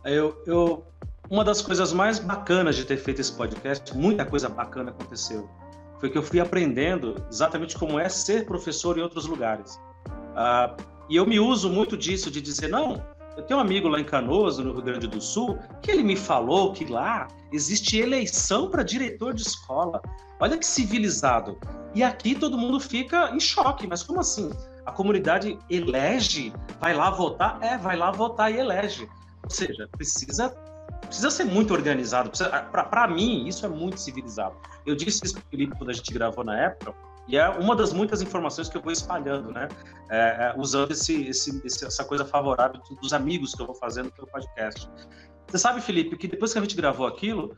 Eu, 0.03 0.41
eu, 0.45 0.85
uma 1.29 1.43
das 1.43 1.61
coisas 1.61 1.93
mais 1.93 2.19
bacanas 2.19 2.75
de 2.75 2.85
ter 2.85 2.97
feito 2.97 3.21
esse 3.21 3.31
podcast, 3.31 3.95
muita 3.95 4.25
coisa 4.25 4.49
bacana 4.49 4.91
aconteceu 4.91 5.49
foi 5.99 6.09
que 6.09 6.17
eu 6.17 6.23
fui 6.23 6.39
aprendendo 6.39 7.15
exatamente 7.29 7.77
como 7.77 7.99
é 7.99 8.07
ser 8.07 8.45
professor 8.45 8.97
em 8.97 9.01
outros 9.01 9.25
lugares. 9.25 9.79
Ah, 10.35 10.75
e 11.09 11.15
eu 11.17 11.25
me 11.25 11.39
uso 11.39 11.69
muito 11.69 11.97
disso, 11.97 12.31
de 12.31 12.41
dizer, 12.41 12.69
não, 12.69 13.03
eu 13.35 13.43
tenho 13.43 13.59
um 13.59 13.61
amigo 13.61 13.87
lá 13.87 13.99
em 13.99 14.05
Canoas, 14.05 14.57
no 14.57 14.71
Rio 14.71 14.81
Grande 14.81 15.07
do 15.07 15.21
Sul, 15.21 15.59
que 15.81 15.91
ele 15.91 16.03
me 16.03 16.15
falou 16.15 16.71
que 16.71 16.85
lá 16.85 17.27
existe 17.51 17.97
eleição 17.97 18.69
para 18.69 18.81
diretor 18.81 19.33
de 19.33 19.41
escola. 19.41 20.01
Olha 20.39 20.57
que 20.57 20.65
civilizado. 20.65 21.57
E 21.93 22.01
aqui 22.01 22.33
todo 22.33 22.57
mundo 22.57 22.79
fica 22.79 23.31
em 23.31 23.39
choque, 23.39 23.85
mas 23.85 24.01
como 24.01 24.21
assim? 24.21 24.51
A 24.85 24.91
comunidade 24.91 25.59
elege, 25.69 26.53
vai 26.79 26.93
lá 26.93 27.09
votar? 27.09 27.59
É, 27.61 27.77
vai 27.77 27.97
lá 27.97 28.11
votar 28.11 28.53
e 28.53 28.57
elege. 28.57 29.09
Ou 29.43 29.49
seja, 29.49 29.89
precisa 29.91 30.55
precisa 31.09 31.31
ser 31.31 31.43
muito 31.43 31.73
organizado. 31.73 32.31
Para 32.71 33.07
mim, 33.07 33.47
isso 33.47 33.65
é 33.65 33.69
muito 33.69 33.99
civilizado. 33.99 34.55
Eu 34.85 34.95
disse 34.95 35.25
isso 35.25 35.33
para 35.33 35.43
o 35.43 35.49
Felipe 35.49 35.75
quando 35.75 35.89
a 35.89 35.93
gente 35.93 36.13
gravou 36.13 36.43
na 36.43 36.57
época, 36.57 36.93
e 37.27 37.37
é 37.37 37.47
uma 37.47 37.75
das 37.75 37.93
muitas 37.93 38.21
informações 38.21 38.69
que 38.69 38.77
eu 38.77 38.81
vou 38.81 38.91
espalhando, 38.91 39.51
né? 39.51 39.67
É, 40.09 40.17
é, 40.17 40.53
usando 40.57 40.91
esse, 40.91 41.27
esse, 41.27 41.61
essa 41.85 42.03
coisa 42.03 42.25
favorável 42.25 42.81
dos 43.01 43.13
amigos 43.13 43.53
que 43.53 43.61
eu 43.61 43.67
vou 43.67 43.75
fazendo 43.75 44.11
pelo 44.11 44.27
podcast. 44.27 44.89
Você 45.47 45.57
sabe, 45.59 45.81
Felipe, 45.81 46.17
que 46.17 46.27
depois 46.27 46.51
que 46.51 46.57
a 46.57 46.61
gente 46.61 46.75
gravou 46.75 47.05
aquilo, 47.05 47.55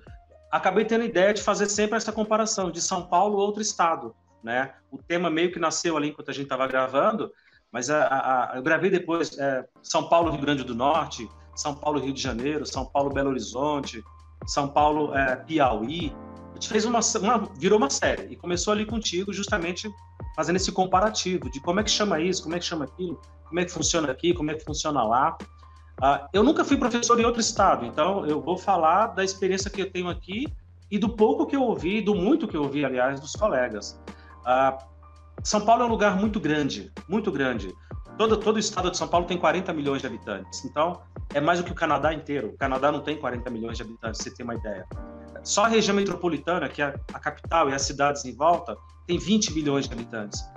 acabei 0.52 0.84
tendo 0.84 1.04
a 1.04 1.06
ideia 1.06 1.34
de 1.34 1.42
fazer 1.42 1.68
sempre 1.68 1.96
essa 1.96 2.12
comparação 2.12 2.70
de 2.70 2.82
São 2.82 3.08
Paulo 3.08 3.38
outro 3.38 3.62
estado, 3.62 4.14
né? 4.44 4.74
O 4.92 4.98
tema 4.98 5.30
meio 5.30 5.54
que 5.54 5.60
nasceu 5.60 5.96
ali 5.96 6.10
enquanto 6.10 6.32
a 6.32 6.34
gente 6.34 6.44
estava 6.44 6.68
gravando, 6.68 7.32
mas 7.72 7.90
a, 7.90 8.08
a, 8.08 8.58
eu 8.58 8.62
gravei 8.62 8.90
depois 8.90 9.38
é, 9.38 9.66
São 9.82 10.10
Paulo, 10.10 10.32
Rio 10.32 10.42
Grande 10.42 10.66
do 10.66 10.76
Norte, 10.76 11.30
são 11.56 11.74
Paulo, 11.74 12.00
Rio 12.00 12.14
de 12.14 12.22
Janeiro, 12.22 12.66
São 12.66 12.86
Paulo, 12.86 13.14
Belo 13.14 13.30
Horizonte, 13.30 14.04
São 14.48 14.68
Paulo, 14.68 15.16
é, 15.16 15.36
Piauí. 15.36 16.14
A 16.52 16.54
gente 16.54 16.70
fez 16.70 16.86
uma, 16.86 17.00
uma, 17.22 17.50
virou 17.58 17.78
uma 17.78 17.90
série 17.90 18.34
e 18.34 18.36
começou 18.36 18.74
ali 18.74 18.86
contigo, 18.86 19.34
justamente 19.34 19.90
fazendo 20.36 20.56
esse 20.56 20.72
comparativo 20.72 21.50
de 21.50 21.60
como 21.60 21.80
é 21.80 21.84
que 21.84 21.92
chama 21.92 22.20
isso, 22.20 22.44
como 22.44 22.56
é 22.56 22.60
que 22.60 22.66
chama 22.66 22.86
aquilo, 22.86 23.20
como 23.48 23.60
é 23.60 23.66
que 23.66 23.72
funciona 23.72 24.12
aqui, 24.12 24.34
como 24.34 24.52
é 24.52 24.54
que 24.56 24.64
funciona 24.64 25.04
lá. 25.04 25.38
Uh, 26.02 26.28
eu 26.34 26.44
nunca 26.44 26.64
fui 26.64 26.78
professor 26.78 27.20
em 27.20 27.26
outro 27.26 27.42
estado, 27.42 27.86
então 27.86 28.26
eu 28.26 28.42
vou 28.42 28.58
falar 28.58 29.08
da 29.08 29.24
experiência 29.24 29.70
que 29.70 29.82
eu 29.82 29.92
tenho 29.92 30.10
aqui 30.10 30.48
e 30.90 30.98
do 30.98 31.10
pouco 31.10 31.46
que 31.46 31.56
eu 31.56 31.62
ouvi, 31.62 32.02
do 32.02 32.16
muito 32.16 32.48
que 32.48 32.58
eu 32.58 32.64
ouvi, 32.64 32.84
aliás, 32.84 33.20
dos 33.20 33.34
colegas. 33.34 34.02
Uh, 34.42 34.84
São 35.44 35.62
Paulo 35.62 35.84
é 35.84 35.86
um 35.86 35.90
lugar 35.90 36.18
muito 36.18 36.40
grande, 36.40 36.92
muito 37.08 37.32
grande. 37.32 37.74
Todo, 38.22 38.38
todo 38.38 38.58
o 38.58 38.60
estado 38.60 38.92
de 38.92 38.98
São 38.98 39.08
Paulo 39.08 39.26
tem 39.26 39.36
40 39.36 39.74
milhões 39.74 40.00
de 40.00 40.06
habitantes. 40.06 40.64
Então, 40.64 41.02
é 41.34 41.42
mais 41.42 41.58
do 41.58 41.66
que 41.66 41.72
o 41.72 41.74
Canadá 41.74 42.14
inteiro. 42.14 42.50
O 42.50 42.56
Canadá 42.56 42.92
não 42.92 43.00
tem 43.00 43.18
40 43.18 43.50
milhões 43.50 43.78
de 43.78 43.82
habitantes, 43.82 44.22
você 44.22 44.30
tem 44.30 44.44
uma 44.44 44.54
ideia. 44.54 44.86
Só 45.44 45.66
a 45.66 45.68
região 45.68 45.96
metropolitana, 45.96 46.70
que 46.70 46.84
é 46.84 46.94
a 47.12 47.20
capital 47.20 47.72
e 47.72 47.74
as 47.74 47.82
cidades 47.82 48.24
em 48.24 48.36
volta, 48.36 48.78
tem 49.08 49.18
20 49.18 49.56
milhões 49.56 49.88
de 49.88 49.94
habitantes. 49.96 50.48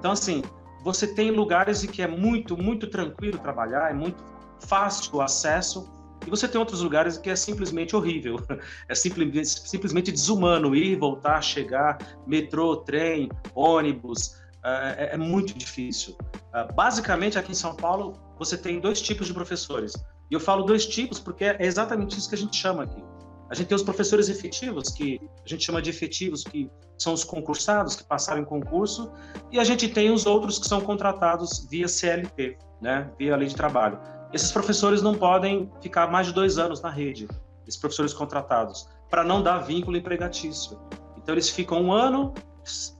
Então, 0.00 0.10
assim, 0.10 0.42
você 0.82 1.06
tem 1.06 1.30
lugares 1.30 1.84
em 1.84 1.86
que 1.86 2.02
é 2.02 2.08
muito, 2.08 2.60
muito 2.60 2.88
tranquilo 2.88 3.38
trabalhar, 3.38 3.88
é 3.88 3.94
muito 3.94 4.20
fácil 4.58 5.14
o 5.14 5.20
acesso, 5.22 5.88
e 6.26 6.30
você 6.30 6.48
tem 6.48 6.58
outros 6.58 6.82
lugares 6.82 7.18
que 7.18 7.30
é 7.30 7.36
simplesmente 7.36 7.94
horrível. 7.94 8.40
É 8.88 8.96
simplesmente, 8.96 9.46
simplesmente 9.46 10.10
desumano 10.10 10.74
ir, 10.74 10.96
voltar, 10.96 11.40
chegar, 11.40 11.98
metrô, 12.26 12.78
trem, 12.78 13.28
ônibus, 13.54 14.41
é, 14.64 15.10
é, 15.10 15.14
é 15.14 15.16
muito 15.16 15.56
difícil. 15.56 16.16
Uh, 16.54 16.72
basicamente, 16.74 17.38
aqui 17.38 17.52
em 17.52 17.54
São 17.54 17.74
Paulo, 17.74 18.20
você 18.38 18.56
tem 18.56 18.80
dois 18.80 19.00
tipos 19.00 19.26
de 19.26 19.34
professores. 19.34 19.92
E 20.30 20.34
eu 20.34 20.40
falo 20.40 20.64
dois 20.64 20.86
tipos 20.86 21.18
porque 21.18 21.44
é 21.44 21.56
exatamente 21.60 22.18
isso 22.18 22.28
que 22.28 22.34
a 22.34 22.38
gente 22.38 22.56
chama 22.56 22.84
aqui. 22.84 23.02
A 23.50 23.54
gente 23.54 23.66
tem 23.66 23.76
os 23.76 23.82
professores 23.82 24.30
efetivos, 24.30 24.88
que 24.88 25.20
a 25.44 25.48
gente 25.48 25.62
chama 25.62 25.82
de 25.82 25.90
efetivos, 25.90 26.42
que 26.42 26.70
são 26.96 27.12
os 27.12 27.22
concursados, 27.22 27.94
que 27.94 28.02
passaram 28.02 28.40
em 28.40 28.44
concurso, 28.46 29.12
e 29.50 29.60
a 29.60 29.64
gente 29.64 29.88
tem 29.88 30.10
os 30.10 30.24
outros 30.24 30.58
que 30.58 30.66
são 30.66 30.80
contratados 30.80 31.66
via 31.68 31.86
CLT, 31.86 32.56
né, 32.80 33.10
via 33.18 33.36
lei 33.36 33.48
de 33.48 33.54
trabalho. 33.54 34.00
Esses 34.32 34.50
professores 34.50 35.02
não 35.02 35.14
podem 35.14 35.70
ficar 35.82 36.10
mais 36.10 36.28
de 36.28 36.32
dois 36.32 36.56
anos 36.56 36.80
na 36.80 36.88
rede, 36.88 37.28
esses 37.68 37.78
professores 37.78 38.14
contratados, 38.14 38.88
para 39.10 39.22
não 39.22 39.42
dar 39.42 39.58
vínculo 39.58 39.98
empregatício. 39.98 40.80
Então, 41.18 41.34
eles 41.34 41.50
ficam 41.50 41.82
um 41.82 41.92
ano, 41.92 42.32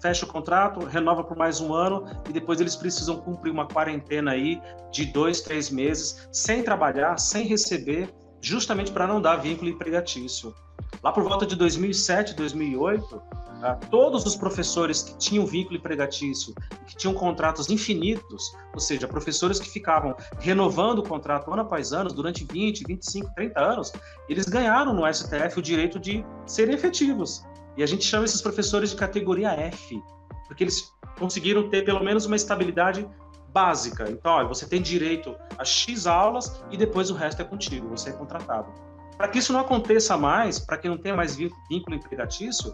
fecha 0.00 0.24
o 0.24 0.28
contrato, 0.28 0.84
renova 0.84 1.22
por 1.22 1.36
mais 1.36 1.60
um 1.60 1.72
ano 1.72 2.04
e 2.28 2.32
depois 2.32 2.60
eles 2.60 2.76
precisam 2.76 3.16
cumprir 3.16 3.50
uma 3.50 3.66
quarentena 3.66 4.32
aí 4.32 4.60
de 4.90 5.06
dois, 5.06 5.40
três 5.40 5.70
meses 5.70 6.28
sem 6.32 6.62
trabalhar, 6.62 7.18
sem 7.18 7.46
receber, 7.46 8.12
justamente 8.40 8.90
para 8.90 9.06
não 9.06 9.20
dar 9.20 9.36
vínculo 9.36 9.70
empregatício. 9.70 10.54
Lá 11.02 11.12
por 11.12 11.24
volta 11.24 11.46
de 11.46 11.56
2007, 11.56 12.34
2008, 12.34 13.22
ah, 13.62 13.76
todos 13.90 14.26
os 14.26 14.34
professores 14.34 15.02
que 15.02 15.16
tinham 15.18 15.46
vínculo 15.46 15.76
empregatício, 15.76 16.52
que 16.86 16.96
tinham 16.96 17.14
contratos 17.14 17.70
infinitos, 17.70 18.52
ou 18.74 18.80
seja, 18.80 19.06
professores 19.06 19.60
que 19.60 19.70
ficavam 19.70 20.16
renovando 20.40 20.98
o 20.98 21.02
contrato 21.02 21.52
ano 21.52 21.62
após 21.62 21.92
ano, 21.92 22.12
durante 22.12 22.44
20, 22.44 22.84
25, 22.86 23.32
30 23.36 23.60
anos, 23.60 23.92
eles 24.28 24.46
ganharam 24.46 24.92
no 24.92 25.06
STF 25.12 25.60
o 25.60 25.62
direito 25.62 26.00
de 26.00 26.24
serem 26.44 26.74
efetivos. 26.74 27.44
E 27.76 27.82
a 27.82 27.86
gente 27.86 28.04
chama 28.04 28.24
esses 28.24 28.42
professores 28.42 28.90
de 28.90 28.96
categoria 28.96 29.50
F, 29.50 30.02
porque 30.46 30.64
eles 30.64 30.92
conseguiram 31.18 31.68
ter 31.68 31.84
pelo 31.84 32.02
menos 32.02 32.26
uma 32.26 32.36
estabilidade 32.36 33.08
básica. 33.48 34.10
Então, 34.10 34.32
olha, 34.32 34.48
você 34.48 34.66
tem 34.66 34.80
direito 34.80 35.34
a 35.58 35.64
X 35.64 36.06
aulas 36.06 36.62
e 36.70 36.76
depois 36.76 37.10
o 37.10 37.14
resto 37.14 37.42
é 37.42 37.44
contigo, 37.44 37.88
você 37.88 38.10
é 38.10 38.12
contratado. 38.12 38.72
Para 39.16 39.28
que 39.28 39.38
isso 39.38 39.52
não 39.52 39.60
aconteça 39.60 40.16
mais, 40.16 40.58
para 40.58 40.76
que 40.76 40.88
não 40.88 40.96
tenha 40.96 41.14
mais 41.14 41.36
vínculo 41.36 41.94
empregatício, 41.94 42.72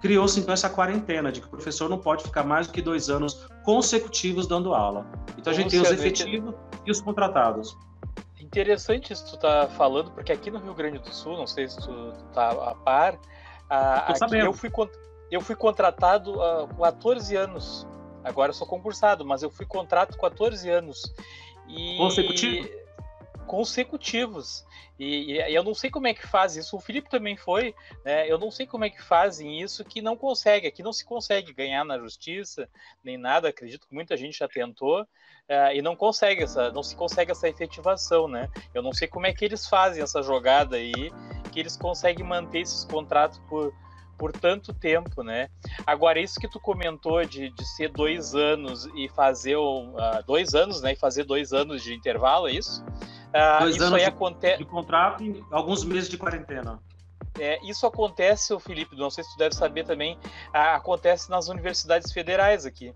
criou-se 0.00 0.38
então 0.38 0.52
essa 0.52 0.70
quarentena 0.70 1.32
de 1.32 1.40
que 1.40 1.46
o 1.46 1.50
professor 1.50 1.88
não 1.88 1.98
pode 1.98 2.22
ficar 2.24 2.44
mais 2.44 2.66
do 2.66 2.72
que 2.72 2.82
dois 2.82 3.08
anos 3.08 3.46
consecutivos 3.64 4.46
dando 4.46 4.74
aula. 4.74 5.06
Então 5.36 5.52
a 5.52 5.56
gente 5.56 5.70
tem 5.70 5.80
os 5.80 5.90
efetivos 5.90 6.54
e 6.84 6.90
os 6.90 7.00
contratados. 7.00 7.76
Interessante 8.38 9.12
isso 9.12 9.24
que 9.24 9.30
tu 9.30 9.36
está 9.36 9.68
falando, 9.68 10.10
porque 10.12 10.32
aqui 10.32 10.50
no 10.50 10.58
Rio 10.58 10.74
Grande 10.74 10.98
do 10.98 11.12
Sul, 11.12 11.36
não 11.36 11.46
sei 11.46 11.68
se 11.68 11.76
tu 11.78 12.12
está 12.28 12.50
a 12.50 12.74
par, 12.74 13.18
ah, 13.70 14.14
eu, 14.32 14.52
fui, 14.52 14.70
eu 15.30 15.40
fui 15.40 15.54
contratado 15.54 16.42
há 16.42 16.68
14 16.68 17.36
anos. 17.36 17.86
Agora 18.24 18.50
eu 18.50 18.54
sou 18.54 18.66
concursado, 18.66 19.24
mas 19.24 19.42
eu 19.42 19.50
fui 19.50 19.66
contrato 19.66 20.16
com 20.16 20.28
14 20.28 20.68
anos. 20.70 21.02
E... 21.68 21.96
Consecutivo? 21.96 22.68
Consecutivos. 23.48 24.64
E, 24.98 25.32
e, 25.32 25.54
eu 25.54 25.64
não 25.64 25.74
sei 25.74 25.90
como 25.90 26.06
é 26.06 26.14
que 26.14 26.26
faz 26.26 26.54
isso. 26.56 26.76
O 26.76 26.80
Felipe 26.80 27.08
também 27.08 27.36
foi. 27.36 27.74
Né? 28.04 28.30
Eu 28.30 28.38
não 28.38 28.50
sei 28.50 28.66
como 28.66 28.84
é 28.84 28.90
que 28.90 29.02
fazem 29.02 29.60
isso 29.60 29.84
que 29.84 30.02
não 30.02 30.16
consegue. 30.16 30.66
Aqui 30.66 30.82
não 30.82 30.92
se 30.92 31.04
consegue 31.04 31.52
ganhar 31.52 31.84
na 31.84 31.98
justiça 31.98 32.68
nem 33.02 33.16
nada. 33.16 33.48
Acredito 33.48 33.88
que 33.88 33.94
muita 33.94 34.16
gente 34.16 34.38
já 34.38 34.48
tentou. 34.48 35.02
Uh, 35.02 35.72
e 35.74 35.80
não 35.80 35.96
consegue 35.96 36.42
essa, 36.42 36.70
não 36.70 36.82
se 36.82 36.94
consegue 36.94 37.32
essa 37.32 37.48
efetivação, 37.48 38.28
né? 38.28 38.50
Eu 38.74 38.82
não 38.82 38.92
sei 38.92 39.08
como 39.08 39.26
é 39.26 39.32
que 39.32 39.42
eles 39.42 39.66
fazem 39.66 40.02
essa 40.02 40.22
jogada 40.22 40.76
aí, 40.76 41.10
que 41.50 41.58
eles 41.58 41.74
conseguem 41.74 42.22
manter 42.22 42.60
esses 42.60 42.84
contratos 42.84 43.38
por, 43.48 43.72
por 44.18 44.30
tanto 44.30 44.74
tempo, 44.74 45.22
né? 45.22 45.48
Agora, 45.86 46.20
isso 46.20 46.38
que 46.38 46.48
tu 46.48 46.60
comentou 46.60 47.24
de, 47.24 47.48
de 47.48 47.64
ser 47.66 47.88
dois 47.88 48.34
anos 48.34 48.90
e 48.94 49.08
fazer 49.08 49.56
uh, 49.56 49.94
dois 50.26 50.54
anos, 50.54 50.82
né? 50.82 50.92
E 50.92 50.96
fazer 50.96 51.24
dois 51.24 51.54
anos 51.54 51.82
de 51.82 51.94
intervalo, 51.94 52.46
é 52.46 52.52
isso? 52.52 52.84
Dois 53.60 53.76
isso 53.76 53.84
anos 53.84 53.98
aí 53.98 54.04
acontece... 54.04 54.58
de 54.58 54.64
contrato 54.64 55.22
e 55.22 55.44
alguns 55.50 55.84
meses 55.84 56.08
de 56.08 56.16
quarentena. 56.16 56.80
é, 57.38 57.58
isso 57.64 57.86
acontece, 57.86 58.58
Felipe, 58.60 58.96
não 58.96 59.10
sei 59.10 59.24
se 59.24 59.32
tu 59.32 59.38
deve 59.38 59.54
saber 59.54 59.84
também, 59.84 60.18
acontece 60.52 61.30
nas 61.30 61.48
universidades 61.48 62.12
federais 62.12 62.64
aqui. 62.66 62.94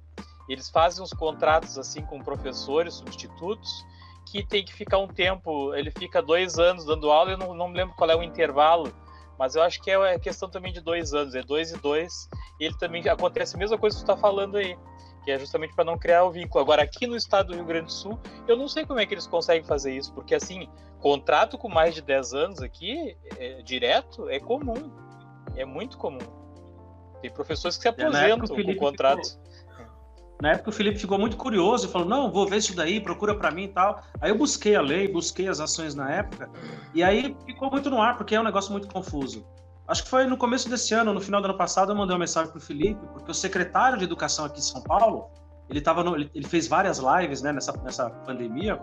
Eles 0.49 0.69
fazem 0.69 1.03
uns 1.03 1.13
contratos 1.13 1.79
assim 1.79 2.03
com 2.03 2.21
professores, 2.21 2.95
substitutos, 2.95 3.85
que 4.27 4.45
tem 4.45 4.65
que 4.65 4.73
ficar 4.73 4.99
um 4.99 5.09
tempo. 5.09 5.75
Ele 5.75 5.91
fica 5.91 6.23
dois 6.23 6.59
anos 6.59 6.85
dando 6.85 7.11
aula, 7.11 7.33
eu 7.33 7.39
não, 7.39 7.55
não 7.55 7.69
me 7.69 7.77
lembro 7.77 7.95
qual 7.95 8.11
é 8.11 8.17
o 8.17 8.23
intervalo, 8.23 8.93
mas 9.39 9.55
eu 9.55 9.63
acho 9.63 9.81
que 9.81 9.91
é 9.91 10.19
questão 10.19 10.49
também 10.49 10.73
de 10.73 10.81
dois 10.81 11.15
anos, 11.15 11.35
é 11.35 11.43
dois 11.43 11.73
e 11.73 11.79
dois. 11.79 12.29
E 12.59 12.65
ele 12.65 12.77
também 12.79 13.07
acontece 13.09 13.55
a 13.55 13.59
mesma 13.59 13.79
coisa 13.79 13.97
que 13.97 14.05
tu 14.05 14.11
está 14.11 14.21
falando 14.21 14.57
aí 14.57 14.77
que 15.23 15.31
é 15.31 15.39
justamente 15.39 15.75
para 15.75 15.85
não 15.85 15.99
criar 15.99 16.25
o 16.25 16.31
vínculo. 16.31 16.63
Agora, 16.63 16.83
aqui 16.83 17.07
no 17.07 17.17
estado 17.17 17.49
do 17.49 17.55
Rio 17.55 17.65
Grande 17.65 17.87
do 17.87 17.93
Sul, 17.93 18.19
eu 18.47 18.57
não 18.57 18.69
sei 18.69 18.85
como 18.85 19.01
é 19.01 19.07
que 19.07 19.15
eles 19.15 19.27
conseguem 19.27 19.65
fazer 19.65 19.97
isso, 19.97 20.13
porque 20.13 20.35
assim, 20.35 20.69
contrato 21.01 21.57
com 21.57 21.69
mais 21.69 21.95
de 21.95 22.03
10 22.03 22.35
anos 22.35 22.63
aqui, 22.63 23.17
é, 23.39 23.63
direto, 23.63 24.29
é 24.29 24.39
comum. 24.39 24.91
É 25.57 25.65
muito 25.65 25.99
comum. 25.99 26.19
Tem 27.21 27.31
professores 27.31 27.77
que 27.77 27.83
se 27.83 27.89
é, 27.89 27.91
aposentam 27.91 28.49
com 28.49 28.77
contrato. 28.77 29.23
Ficou... 29.23 29.43
Na 30.43 30.53
época 30.53 30.71
o 30.71 30.73
Felipe 30.73 30.99
ficou 30.99 31.19
muito 31.21 31.37
curioso 31.37 31.87
e 31.87 31.91
falou: 31.91 32.09
Não, 32.09 32.33
vou 32.33 32.49
ver 32.49 32.57
isso 32.57 32.75
daí, 32.75 33.01
procura 33.01 33.33
para 33.33 33.53
mim 33.53 33.65
e 33.65 33.69
tal. 33.69 34.03
Aí 34.21 34.31
eu 34.31 34.37
busquei 34.37 34.75
a 34.75 34.81
lei, 34.81 35.07
busquei 35.07 35.47
as 35.47 35.61
ações 35.61 35.95
na 35.95 36.11
época, 36.11 36.51
e 36.93 37.03
aí 37.03 37.37
ficou 37.47 37.71
muito 37.71 37.89
no 37.89 38.03
ar, 38.03 38.17
porque 38.17 38.35
é 38.35 38.41
um 38.41 38.45
negócio 38.45 38.73
muito 38.73 38.89
confuso. 38.89 39.47
Acho 39.93 40.05
que 40.05 40.09
foi 40.09 40.25
no 40.25 40.39
começo 40.39 40.71
desse 40.71 40.95
ano, 40.95 41.13
no 41.13 41.21
final 41.21 41.43
do 41.43 41.45
ano 41.45 41.59
passado, 41.59 41.93
eu 41.93 41.95
mandei 41.95 42.15
uma 42.15 42.21
mensagem 42.21 42.51
para 42.51 42.57
o 42.57 42.63
Felipe, 42.63 42.99
porque 43.13 43.31
o 43.31 43.35
secretário 43.35 43.99
de 43.99 44.05
Educação 44.05 44.47
aqui 44.47 44.59
em 44.59 44.63
São 44.63 44.81
Paulo, 44.81 45.29
ele, 45.69 45.83
tava 45.83 46.03
no, 46.03 46.17
ele, 46.17 46.31
ele 46.35 46.49
fez 46.49 46.67
várias 46.67 46.99
lives 46.99 47.43
né, 47.43 47.53
nessa, 47.53 47.73
nessa 47.85 48.09
pandemia, 48.09 48.81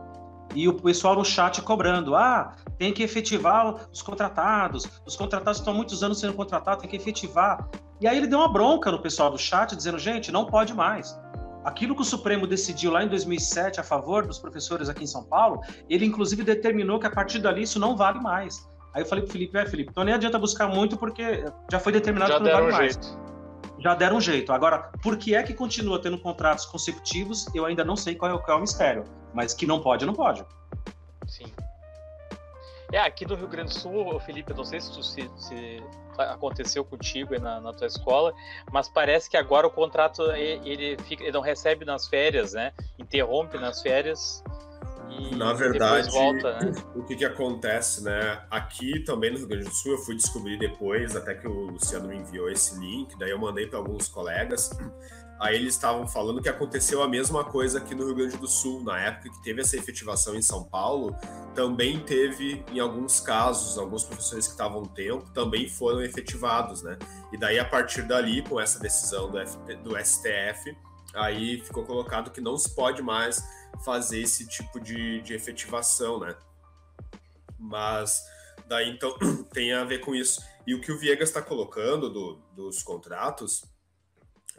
e 0.54 0.67
o 0.67 0.74
pessoal 0.76 1.15
no 1.15 1.26
chat 1.26 1.63
cobrando: 1.63 2.15
ah, 2.15 2.54
tem 2.78 2.93
que 2.93 3.02
efetivar 3.02 3.88
os 3.91 4.04
contratados, 4.04 4.88
os 5.04 5.15
contratados 5.15 5.58
estão 5.58 5.74
há 5.74 5.76
muitos 5.76 6.04
anos 6.04 6.19
sendo 6.19 6.36
contratados, 6.36 6.82
tem 6.82 6.89
que 6.91 6.98
efetivar. 6.98 7.67
E 8.00 8.08
aí 8.08 8.15
ele 8.15 8.28
deu 8.28 8.38
uma 8.38 8.54
bronca 8.54 8.91
no 8.91 9.02
pessoal 9.02 9.32
do 9.32 9.38
chat, 9.39 9.76
dizendo: 9.76 9.98
gente, 9.98 10.32
não 10.32 10.45
pode 10.45 10.76
mais. 10.76 11.19
Aquilo 11.65 11.95
que 11.95 12.04
o 12.04 12.06
Supremo 12.06 12.45
decidiu 12.45 12.91
lá 12.91 13.04
em 13.04 13.08
2007 13.08 13.80
a 13.80 13.84
favor 13.84 14.28
dos 14.28 14.38
professores 14.38 14.88
aqui 14.88 15.06
em 15.06 15.08
São 15.08 15.24
Paulo, 15.24 15.60
ele 15.89 16.06
inclusive 16.06 16.43
determinou 16.43 17.00
que 17.00 17.08
a 17.08 17.12
partir 17.12 17.39
dali 17.39 17.63
isso 17.63 17.80
não 17.80 17.98
vale 17.98 18.19
mais. 18.19 18.63
Aí 19.00 19.04
eu 19.04 19.08
falei 19.08 19.24
pro 19.24 19.32
Felipe, 19.32 19.58
é, 19.58 19.66
Felipe, 19.66 19.92
então 19.92 20.04
nem 20.04 20.14
adianta 20.14 20.38
buscar 20.38 20.68
muito 20.68 20.98
porque 20.98 21.46
já 21.72 21.80
foi 21.80 21.94
determinado 21.94 22.34
já 22.34 22.38
que 22.38 22.44
não 22.44 22.52
vale 22.52 22.68
um 22.68 22.72
mais. 22.72 22.94
Jeito. 22.96 23.30
Já 23.80 23.96
deram 23.96 24.18
um 24.18 24.22
jeito. 24.22 24.52
Agora, 24.52 24.92
por 25.02 25.16
que 25.16 25.34
é 25.34 25.42
que 25.42 25.54
continua 25.54 26.02
tendo 26.02 26.20
contratos 26.20 26.66
consecutivos? 26.66 27.48
Eu 27.56 27.66
ainda 27.66 27.86
não 27.86 27.96
sei 27.96 28.14
qual 28.14 28.36
é, 28.36 28.38
qual 28.38 28.56
é 28.56 28.58
o 28.58 28.62
mistério. 28.62 29.06
Mas 29.34 29.54
que 29.54 29.66
não 29.66 29.80
pode, 29.80 30.06
não 30.06 30.14
pode. 30.14 30.46
Sim. 31.28 31.46
É, 32.92 33.00
aqui 33.00 33.26
no 33.26 33.36
Rio 33.36 33.48
Grande 33.48 33.70
do 33.74 33.80
Sul, 33.80 34.20
Felipe, 34.20 34.52
eu 34.52 34.58
não 34.58 34.66
sei 34.66 34.82
se, 34.82 34.92
tu, 34.92 35.02
se, 35.02 35.32
se 35.38 35.82
aconteceu 36.18 36.84
contigo 36.84 37.40
na, 37.40 37.62
na, 37.62 37.72
tua 37.72 37.88
escola, 37.88 38.34
mas 38.70 38.90
parece 38.90 39.30
que 39.30 39.38
agora 39.38 39.66
o 39.66 39.72
contrato 39.72 40.24
ele, 40.34 40.98
fica, 41.04 41.24
ele 41.24 41.32
não 41.32 41.42
recebe 41.42 41.86
nas 41.86 42.06
férias, 42.06 42.52
né? 42.52 42.74
Interrompe 42.98 43.58
nas 43.58 43.82
férias 43.82 44.44
e 45.10 45.36
Na 45.36 45.54
verdade, 45.54 46.10
volta, 46.12 46.60
né? 46.60 46.72
o 46.95 47.04
que, 47.04 47.15
que 47.15 47.26
acontece, 47.26 48.04
né? 48.04 48.41
Aqui 48.50 49.00
também 49.04 49.32
no 49.32 49.38
Rio 49.38 49.48
Grande 49.48 49.65
do 49.65 49.74
Sul, 49.74 49.93
eu 49.93 49.98
fui 50.00 50.15
descobrir 50.15 50.58
depois, 50.58 51.15
até 51.15 51.34
que 51.34 51.48
o 51.48 51.72
Luciano 51.72 52.08
me 52.08 52.17
enviou 52.17 52.50
esse 52.50 52.80
link, 52.80 53.17
daí 53.17 53.32
eu 53.32 53.39
mandei 53.39 53.67
para 53.67 53.80
alguns 53.80 54.08
colegas. 54.08 54.69
Aí 55.39 55.56
eles 55.56 55.74
estavam 55.74 56.06
falando 56.06 56.41
que 56.41 56.50
aconteceu 56.50 57.02
a 57.02 57.08
mesma 57.08 57.45
coisa 57.45 57.78
aqui 57.78 57.95
no 57.95 58.06
Rio 58.06 58.15
Grande 58.15 58.38
do 58.38 58.48
Sul. 58.48 58.84
Na 58.84 59.00
época 59.00 59.30
que 59.30 59.41
teve 59.41 59.62
essa 59.62 59.78
efetivação 59.78 60.36
em 60.36 60.41
São 60.41 60.65
Paulo, 60.65 61.15
também 61.56 61.98
teve, 62.02 62.63
em 62.69 62.80
alguns 62.80 63.22
casos, 63.22 63.78
alguns 63.78 64.04
professores 64.04 64.48
que 64.48 64.52
estavam 64.52 64.84
tempo 64.84 65.30
também 65.32 65.69
foram 65.69 66.02
efetivados, 66.02 66.84
né? 66.84 66.98
E 67.32 67.38
daí, 67.38 67.58
a 67.58 67.63
partir 67.63 68.02
dali, 68.02 68.41
com 68.41 68.60
essa 68.60 68.80
decisão 68.80 69.32
do, 69.32 69.39
FT, 69.39 69.76
do 69.78 69.98
STF, 69.98 70.76
aí 71.15 71.62
ficou 71.62 71.86
colocado 71.86 72.32
que 72.32 72.41
não 72.41 72.58
se 72.58 72.76
pode 72.76 73.02
mais 73.02 73.41
fazer 73.84 74.21
esse 74.21 74.47
tipo 74.47 74.79
de, 74.79 75.21
de 75.21 75.34
efetivação, 75.34 76.19
né? 76.19 76.36
Mas 77.58 78.23
daí 78.67 78.89
então 78.89 79.17
tem 79.53 79.73
a 79.73 79.84
ver 79.84 79.99
com 79.99 80.15
isso. 80.15 80.41
E 80.65 80.73
o 80.73 80.82
que 80.82 80.91
o 80.91 80.97
Viegas 80.97 81.29
está 81.29 81.41
colocando 81.41 82.10
do, 82.10 82.36
dos 82.55 82.84
contratos, 82.84 83.63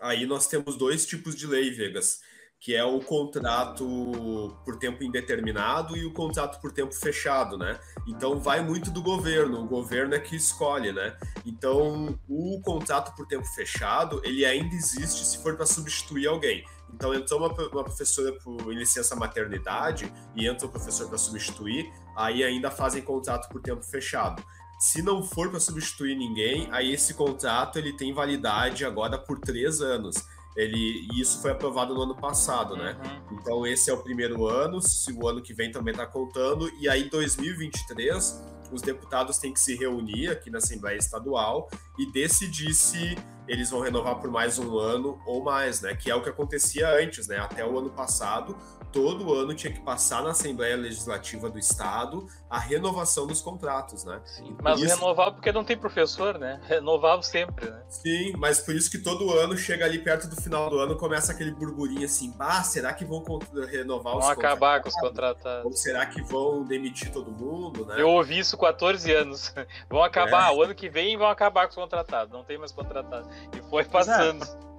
aí 0.00 0.26
nós 0.26 0.46
temos 0.46 0.76
dois 0.76 1.06
tipos 1.06 1.34
de 1.36 1.46
lei, 1.46 1.70
Viegas 1.70 2.20
que 2.60 2.76
é 2.76 2.84
o 2.84 3.00
contrato 3.00 4.54
por 4.66 4.76
tempo 4.78 5.02
indeterminado 5.02 5.96
e 5.96 6.04
o 6.04 6.12
contrato 6.12 6.60
por 6.60 6.70
tempo 6.70 6.92
fechado, 6.94 7.56
né? 7.56 7.80
Então 8.06 8.38
vai 8.38 8.62
muito 8.62 8.90
do 8.90 9.02
governo, 9.02 9.62
o 9.62 9.66
governo 9.66 10.14
é 10.14 10.20
que 10.20 10.36
escolhe, 10.36 10.92
né? 10.92 11.16
Então 11.46 12.18
o 12.28 12.60
contrato 12.60 13.16
por 13.16 13.26
tempo 13.26 13.46
fechado 13.46 14.20
ele 14.22 14.44
ainda 14.44 14.74
existe 14.74 15.24
se 15.24 15.38
for 15.38 15.56
para 15.56 15.64
substituir 15.64 16.26
alguém. 16.26 16.62
Então 16.94 17.14
entrou 17.14 17.40
uma, 17.40 17.48
uma 17.48 17.84
professora 17.84 18.32
por, 18.32 18.72
em 18.72 18.76
licença 18.76 19.14
maternidade 19.16 20.12
e 20.34 20.46
entra 20.46 20.66
o 20.66 20.70
professor 20.70 21.08
para 21.08 21.18
substituir, 21.18 21.92
aí 22.16 22.42
ainda 22.42 22.70
fazem 22.70 23.02
contrato 23.02 23.48
por 23.48 23.60
tempo 23.60 23.82
fechado. 23.82 24.42
Se 24.78 25.02
não 25.02 25.22
for 25.22 25.50
para 25.50 25.60
substituir 25.60 26.16
ninguém, 26.16 26.68
aí 26.72 26.92
esse 26.92 27.12
contrato 27.14 27.78
ele 27.78 27.92
tem 27.92 28.14
validade 28.14 28.84
agora 28.84 29.18
por 29.18 29.38
três 29.38 29.80
anos. 29.82 30.16
Ele, 30.56 31.06
e 31.12 31.20
isso 31.20 31.40
foi 31.40 31.52
aprovado 31.52 31.94
no 31.94 32.02
ano 32.02 32.16
passado, 32.16 32.76
né? 32.76 32.98
Uhum. 33.04 33.38
Então 33.38 33.66
esse 33.66 33.90
é 33.90 33.92
o 33.92 33.98
primeiro 33.98 34.46
ano, 34.46 34.80
se 34.80 35.12
o 35.12 35.28
ano 35.28 35.40
que 35.40 35.54
vem 35.54 35.70
também 35.70 35.92
está 35.92 36.06
contando, 36.06 36.68
e 36.80 36.88
aí 36.88 37.08
2023 37.08 38.49
os 38.72 38.82
deputados 38.82 39.38
têm 39.38 39.52
que 39.52 39.60
se 39.60 39.74
reunir 39.76 40.28
aqui 40.28 40.50
na 40.50 40.58
Assembleia 40.58 40.96
Estadual 40.96 41.68
e 41.98 42.10
decidir 42.10 42.72
se 42.74 43.16
eles 43.48 43.70
vão 43.70 43.80
renovar 43.80 44.16
por 44.20 44.30
mais 44.30 44.58
um 44.58 44.78
ano 44.78 45.20
ou 45.26 45.42
mais, 45.42 45.80
né? 45.80 45.94
Que 45.94 46.10
é 46.10 46.14
o 46.14 46.22
que 46.22 46.28
acontecia 46.28 46.88
antes, 46.88 47.26
né? 47.26 47.38
Até 47.38 47.66
o 47.66 47.78
ano 47.78 47.90
passado, 47.90 48.56
todo 48.92 49.32
ano 49.34 49.54
tinha 49.54 49.72
que 49.72 49.80
passar 49.80 50.22
na 50.22 50.30
Assembleia 50.30 50.76
Legislativa 50.76 51.48
do 51.48 51.58
Estado 51.58 52.26
a 52.48 52.58
renovação 52.58 53.26
dos 53.26 53.40
contratos, 53.40 54.04
né? 54.04 54.20
Sim, 54.24 54.56
mas 54.62 54.80
isso... 54.80 54.94
renovar 54.94 55.32
porque 55.32 55.52
não 55.52 55.64
tem 55.64 55.76
professor, 55.76 56.38
né? 56.38 56.60
Renovava 56.64 57.22
sempre, 57.22 57.70
né? 57.70 57.82
Sim, 57.88 58.32
mas 58.36 58.60
por 58.60 58.74
isso 58.74 58.90
que 58.90 58.98
todo 58.98 59.32
ano 59.32 59.56
chega 59.56 59.84
ali 59.84 59.98
perto 59.98 60.28
do 60.28 60.40
final 60.40 60.68
do 60.68 60.78
ano 60.78 60.96
começa 60.96 61.32
aquele 61.32 61.52
burburinho 61.52 62.04
assim, 62.04 62.30
bah, 62.32 62.62
será 62.62 62.92
que 62.92 63.04
vão 63.04 63.22
renovar 63.68 64.16
os 64.16 64.24
vão 64.24 64.30
acabar 64.30 64.82
com 64.82 64.88
os 64.88 64.94
contratados? 64.96 65.64
Ou 65.64 65.72
será 65.72 66.06
que 66.06 66.22
vão 66.22 66.64
demitir 66.64 67.12
todo 67.12 67.30
mundo, 67.30 67.86
né? 67.86 68.00
Eu 68.00 68.08
ouvi 68.08 68.38
isso 68.38 68.56
14 68.56 69.12
anos. 69.12 69.54
Vão 69.88 70.02
acabar, 70.02 70.52
é. 70.52 70.56
o 70.56 70.62
ano 70.62 70.74
que 70.74 70.88
vem 70.88 71.16
vão 71.16 71.28
acabar 71.28 71.64
com 71.64 71.70
os 71.70 71.74
contratados, 71.74 72.32
não 72.32 72.44
tem 72.44 72.58
mais 72.58 72.72
contratados. 72.72 73.28
E 73.56 73.62
foi 73.68 73.84
passando. 73.84 74.44
É. 74.44 74.69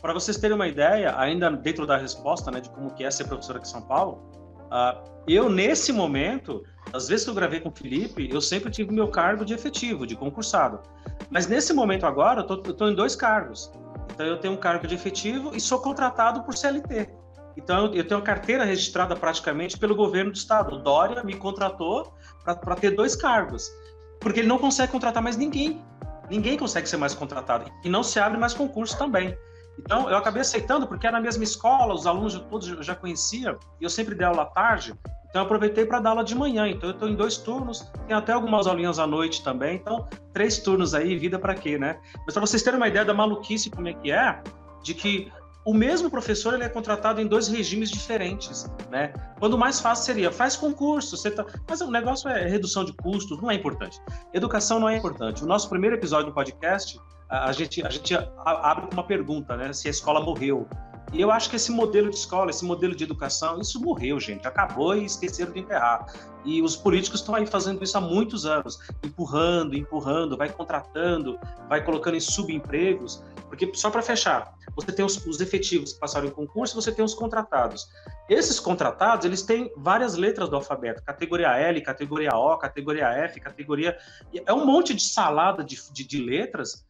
Para 0.00 0.12
vocês 0.12 0.36
terem 0.36 0.54
uma 0.54 0.68
ideia, 0.68 1.18
ainda 1.18 1.50
dentro 1.50 1.86
da 1.86 1.96
resposta, 1.96 2.50
né, 2.50 2.60
de 2.60 2.70
como 2.70 2.94
que 2.94 3.04
é 3.04 3.10
ser 3.10 3.24
professor 3.24 3.56
aqui 3.56 3.66
em 3.66 3.70
São 3.70 3.82
Paulo, 3.82 4.30
uh, 4.66 5.16
eu 5.26 5.48
nesse 5.48 5.92
momento, 5.92 6.62
às 6.92 7.08
vezes 7.08 7.24
que 7.24 7.30
eu 7.30 7.34
gravei 7.34 7.60
com 7.60 7.68
o 7.68 7.72
Felipe, 7.74 8.28
eu 8.30 8.40
sempre 8.40 8.70
tive 8.70 8.92
meu 8.92 9.08
cargo 9.08 9.44
de 9.44 9.54
efetivo, 9.54 10.06
de 10.06 10.14
concursado. 10.14 10.80
Mas 11.30 11.46
nesse 11.46 11.72
momento 11.72 12.06
agora, 12.06 12.46
eu 12.48 12.70
estou 12.70 12.88
em 12.88 12.94
dois 12.94 13.16
cargos. 13.16 13.72
Então 14.12 14.24
eu 14.24 14.38
tenho 14.38 14.54
um 14.54 14.56
cargo 14.56 14.86
de 14.86 14.94
efetivo 14.94 15.54
e 15.54 15.60
sou 15.60 15.80
contratado 15.80 16.42
por 16.42 16.56
CLT. 16.56 17.10
Então 17.56 17.92
eu 17.92 18.06
tenho 18.06 18.20
a 18.20 18.22
carteira 18.22 18.64
registrada 18.64 19.16
praticamente 19.16 19.78
pelo 19.78 19.96
governo 19.96 20.30
do 20.30 20.36
estado. 20.36 20.76
O 20.76 20.78
Dória 20.78 21.24
me 21.24 21.34
contratou 21.34 22.14
para 22.44 22.76
ter 22.76 22.90
dois 22.90 23.16
cargos, 23.16 23.70
porque 24.20 24.40
ele 24.40 24.48
não 24.48 24.58
consegue 24.58 24.92
contratar 24.92 25.22
mais 25.22 25.36
ninguém. 25.36 25.82
Ninguém 26.30 26.56
consegue 26.56 26.88
ser 26.88 26.96
mais 26.96 27.14
contratado 27.14 27.70
e 27.84 27.88
não 27.88 28.02
se 28.02 28.18
abre 28.18 28.38
mais 28.38 28.52
concurso 28.52 28.96
também. 28.98 29.36
Então, 29.78 30.08
eu 30.10 30.16
acabei 30.16 30.42
aceitando, 30.42 30.86
porque 30.86 31.06
era 31.06 31.16
na 31.16 31.22
mesma 31.22 31.44
escola, 31.44 31.94
os 31.94 32.06
alunos 32.06 32.34
todos 32.50 32.68
eu 32.68 32.82
já 32.82 32.94
conhecia, 32.94 33.56
e 33.80 33.84
eu 33.84 33.90
sempre 33.90 34.14
dei 34.14 34.26
aula 34.26 34.42
à 34.42 34.46
tarde, 34.46 34.94
então 35.28 35.42
eu 35.42 35.44
aproveitei 35.44 35.84
para 35.84 36.00
dar 36.00 36.10
aula 36.10 36.24
de 36.24 36.34
manhã. 36.34 36.66
Então, 36.68 36.88
eu 36.88 36.94
estou 36.94 37.08
em 37.08 37.14
dois 37.14 37.36
turnos, 37.36 37.90
tem 38.06 38.16
até 38.16 38.32
algumas 38.32 38.66
aulinhas 38.66 38.98
à 38.98 39.06
noite 39.06 39.42
também, 39.42 39.76
então, 39.76 40.08
três 40.32 40.58
turnos 40.58 40.94
aí, 40.94 41.16
vida 41.16 41.38
para 41.38 41.54
quê, 41.54 41.78
né? 41.78 42.00
Mas 42.24 42.34
para 42.34 42.40
vocês 42.40 42.62
terem 42.62 42.78
uma 42.78 42.88
ideia 42.88 43.04
da 43.04 43.14
maluquice 43.14 43.70
como 43.70 43.88
é 43.88 43.92
que 43.92 44.10
é, 44.10 44.42
de 44.82 44.94
que 44.94 45.30
o 45.66 45.74
mesmo 45.74 46.08
professor 46.08 46.54
ele 46.54 46.62
é 46.62 46.68
contratado 46.68 47.20
em 47.20 47.26
dois 47.26 47.48
regimes 47.48 47.90
diferentes, 47.90 48.70
né? 48.88 49.12
Quando 49.40 49.58
mais 49.58 49.80
fácil 49.80 50.04
seria, 50.04 50.30
faz 50.30 50.56
concurso, 50.56 51.16
você 51.16 51.28
tá... 51.28 51.44
mas 51.68 51.80
o 51.80 51.90
negócio 51.90 52.30
é 52.30 52.46
redução 52.46 52.84
de 52.84 52.92
custos, 52.92 53.42
não 53.42 53.50
é 53.50 53.54
importante. 53.54 54.00
Educação 54.32 54.78
não 54.78 54.88
é 54.88 54.96
importante. 54.96 55.42
O 55.42 55.46
nosso 55.46 55.68
primeiro 55.68 55.96
episódio 55.96 56.26
do 56.26 56.32
podcast 56.32 57.00
a 57.28 57.52
gente, 57.52 57.84
a 57.84 57.90
gente 57.90 58.14
abre 58.44 58.86
com 58.86 58.92
uma 58.92 59.04
pergunta, 59.04 59.56
né? 59.56 59.72
Se 59.72 59.88
a 59.88 59.90
escola 59.90 60.20
morreu. 60.20 60.68
E 61.12 61.20
eu 61.20 61.30
acho 61.30 61.48
que 61.48 61.56
esse 61.56 61.70
modelo 61.70 62.10
de 62.10 62.16
escola, 62.16 62.50
esse 62.50 62.64
modelo 62.64 62.94
de 62.94 63.04
educação, 63.04 63.60
isso 63.60 63.80
morreu, 63.80 64.18
gente. 64.18 64.46
Acabou 64.46 64.96
e 64.96 65.04
esqueceram 65.04 65.52
de 65.52 65.60
enterrar. 65.60 66.06
E 66.44 66.60
os 66.60 66.76
políticos 66.76 67.20
estão 67.20 67.34
aí 67.34 67.46
fazendo 67.46 67.82
isso 67.82 67.96
há 67.96 68.00
muitos 68.00 68.44
anos, 68.44 68.78
empurrando, 69.02 69.76
empurrando, 69.76 70.36
vai 70.36 70.48
contratando, 70.48 71.38
vai 71.68 71.84
colocando 71.84 72.16
em 72.16 72.20
subempregos. 72.20 73.22
Porque, 73.48 73.70
só 73.74 73.88
para 73.90 74.02
fechar, 74.02 74.52
você 74.74 74.92
tem 74.92 75.04
os, 75.04 75.24
os, 75.26 75.40
efetivos 75.40 75.92
que 75.92 76.00
passaram 76.00 76.26
em 76.26 76.30
concurso, 76.30 76.74
você 76.74 76.90
tem 76.90 77.04
os 77.04 77.14
contratados. 77.14 77.88
Esses 78.28 78.58
contratados, 78.58 79.24
eles 79.24 79.42
têm 79.42 79.72
várias 79.76 80.16
letras 80.16 80.48
do 80.48 80.56
alfabeto, 80.56 81.02
categoria 81.04 81.56
L, 81.56 81.80
categoria 81.80 82.30
O, 82.34 82.56
categoria 82.58 83.06
F, 83.06 83.40
categoria... 83.40 83.96
É 84.44 84.52
um 84.52 84.66
monte 84.66 84.92
de 84.92 85.02
salada 85.02 85.62
de, 85.62 85.80
de, 85.92 86.04
de 86.04 86.20
letras 86.20 86.84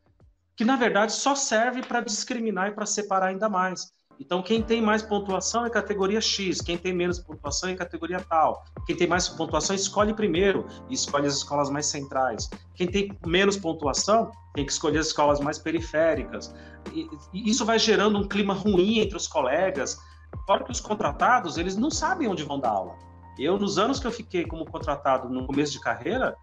que, 0.57 0.64
na 0.64 0.77
verdade, 0.77 1.12
só 1.12 1.35
serve 1.35 1.83
para 1.83 2.01
discriminar 2.01 2.69
e 2.69 2.73
para 2.73 2.87
separar 2.87 3.27
ainda 3.27 3.49
mais. 3.49 3.95
Então, 4.19 4.42
quem 4.42 4.62
tem 4.62 4.81
mais 4.81 5.03
pontuação 5.03 5.66
é 5.66 5.71
categoria 5.71 6.21
X, 6.21 6.62
quem 6.62 6.79
tem 6.79 6.95
menos 6.95 7.19
pontuação 7.19 7.69
é 7.69 7.75
categoria 7.75 8.19
tal. 8.21 8.64
Quem 8.87 8.97
tem 8.97 9.07
mais 9.07 9.29
pontuação 9.29 9.77
escolhe 9.77 10.14
primeiro 10.14 10.66
e 10.88 10.95
escolhe 10.95 11.27
as 11.27 11.35
escolas 11.35 11.69
mais 11.69 11.87
centrais. 11.87 12.49
Quem 12.75 12.87
tem 12.87 13.12
menos 13.27 13.57
pontuação 13.57 14.31
tem 14.55 14.64
que 14.64 14.73
escolher 14.73 15.01
as 15.01 15.09
escolas 15.09 15.38
mais 15.40 15.59
periféricas. 15.59 16.55
E, 16.95 17.07
e 17.35 17.51
isso 17.51 17.64
vai 17.64 17.79
gerando 17.79 18.19
um 18.19 18.27
clima 18.27 18.55
ruim 18.55 19.01
entre 19.01 19.16
os 19.16 19.27
colegas. 19.27 19.99
Fora 20.47 20.64
que 20.64 20.73
os 20.73 20.81
contratados, 20.81 21.59
eles 21.59 21.77
não 21.77 21.90
sabem 21.90 22.29
onde 22.29 22.42
vão 22.42 22.59
dar 22.59 22.71
aula. 22.71 22.97
Eu, 23.38 23.59
nos 23.59 23.77
anos 23.77 24.01
que 24.01 24.07
eu 24.07 24.12
fiquei 24.12 24.47
como 24.47 24.64
contratado 24.64 25.29
no 25.29 25.47
começo 25.47 25.73
de 25.73 25.81
carreira, 25.81 26.35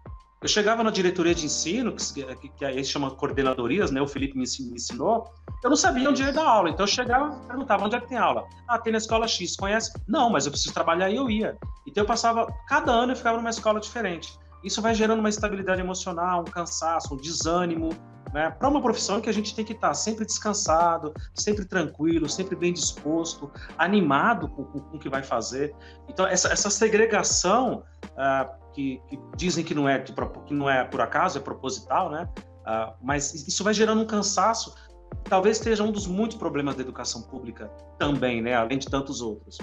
eu 0.44 0.48
chegava 0.48 0.84
na 0.84 0.90
diretoria 0.90 1.34
de 1.34 1.46
ensino, 1.46 1.96
que, 1.96 2.22
que, 2.36 2.48
que 2.50 2.64
aí 2.66 2.84
se 2.84 2.90
chama 2.90 3.10
coordenadorias, 3.10 3.90
né? 3.90 4.02
O 4.02 4.06
Felipe 4.06 4.36
me 4.36 4.44
ensinou. 4.44 5.32
Eu 5.62 5.70
não 5.70 5.76
sabia 5.76 6.10
onde 6.10 6.22
ia 6.22 6.34
dar 6.34 6.46
aula, 6.46 6.68
então 6.68 6.84
eu 6.84 6.86
chegava 6.86 7.34
e 7.42 7.46
perguntava 7.46 7.86
onde 7.86 7.96
é 7.96 8.00
que 8.00 8.08
tem 8.08 8.18
aula. 8.18 8.44
Ah, 8.68 8.78
tem 8.78 8.92
na 8.92 8.98
escola 8.98 9.26
X, 9.26 9.56
conhece? 9.56 9.90
Não, 10.06 10.28
mas 10.28 10.44
eu 10.44 10.52
preciso 10.52 10.74
trabalhar 10.74 11.08
e 11.08 11.16
eu 11.16 11.30
ia. 11.30 11.56
Então 11.86 12.02
eu 12.02 12.06
passava, 12.06 12.46
cada 12.68 12.92
ano 12.92 13.12
eu 13.12 13.16
ficava 13.16 13.38
numa 13.38 13.48
escola 13.48 13.80
diferente. 13.80 14.38
Isso 14.62 14.82
vai 14.82 14.94
gerando 14.94 15.20
uma 15.20 15.30
estabilidade 15.30 15.80
emocional, 15.80 16.42
um 16.42 16.44
cansaço, 16.44 17.14
um 17.14 17.16
desânimo, 17.16 17.88
né? 18.34 18.50
Para 18.50 18.68
uma 18.68 18.82
profissão 18.82 19.20
que 19.20 19.30
a 19.30 19.32
gente 19.32 19.54
tem 19.54 19.64
que 19.64 19.72
estar 19.72 19.94
sempre 19.94 20.26
descansado, 20.26 21.14
sempre 21.32 21.64
tranquilo, 21.64 22.28
sempre 22.28 22.56
bem 22.56 22.72
disposto, 22.72 23.48
animado 23.78 24.48
com, 24.48 24.64
com, 24.64 24.80
com 24.80 24.96
o 24.96 24.98
que 24.98 25.08
vai 25.08 25.22
fazer. 25.22 25.72
Então, 26.08 26.26
essa, 26.26 26.52
essa 26.52 26.68
segregação 26.68 27.84
uh, 28.02 28.72
que, 28.72 29.00
que, 29.08 29.20
dizem 29.36 29.64
que 29.64 29.72
não, 29.72 29.88
é, 29.88 30.00
que 30.00 30.52
não 30.52 30.68
é 30.68 30.82
por 30.82 31.00
acaso, 31.00 31.38
é 31.38 31.40
proposital, 31.40 32.10
né? 32.10 32.28
Uh, 32.62 32.92
mas 33.00 33.32
isso 33.32 33.62
vai 33.62 33.72
gerando 33.72 34.02
um 34.02 34.06
cansaço. 34.06 34.74
Talvez 35.22 35.58
seja 35.58 35.84
um 35.84 35.92
dos 35.92 36.08
muitos 36.08 36.36
problemas 36.36 36.74
da 36.74 36.82
educação 36.82 37.22
pública 37.22 37.68
também, 38.00 38.42
né? 38.42 38.54
Além 38.54 38.78
de 38.78 38.88
tantos 38.88 39.20
outros. 39.22 39.58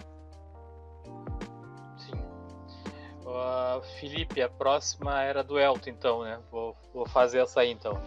Felipe, 3.99 4.41
a 4.41 4.49
próxima 4.49 5.21
era 5.21 5.43
do 5.43 5.59
Elton, 5.59 5.89
então, 5.89 6.23
né? 6.23 6.39
Vou, 6.51 6.75
vou 6.93 7.07
fazer 7.07 7.39
essa 7.39 7.61
aí, 7.61 7.71
então. 7.71 8.01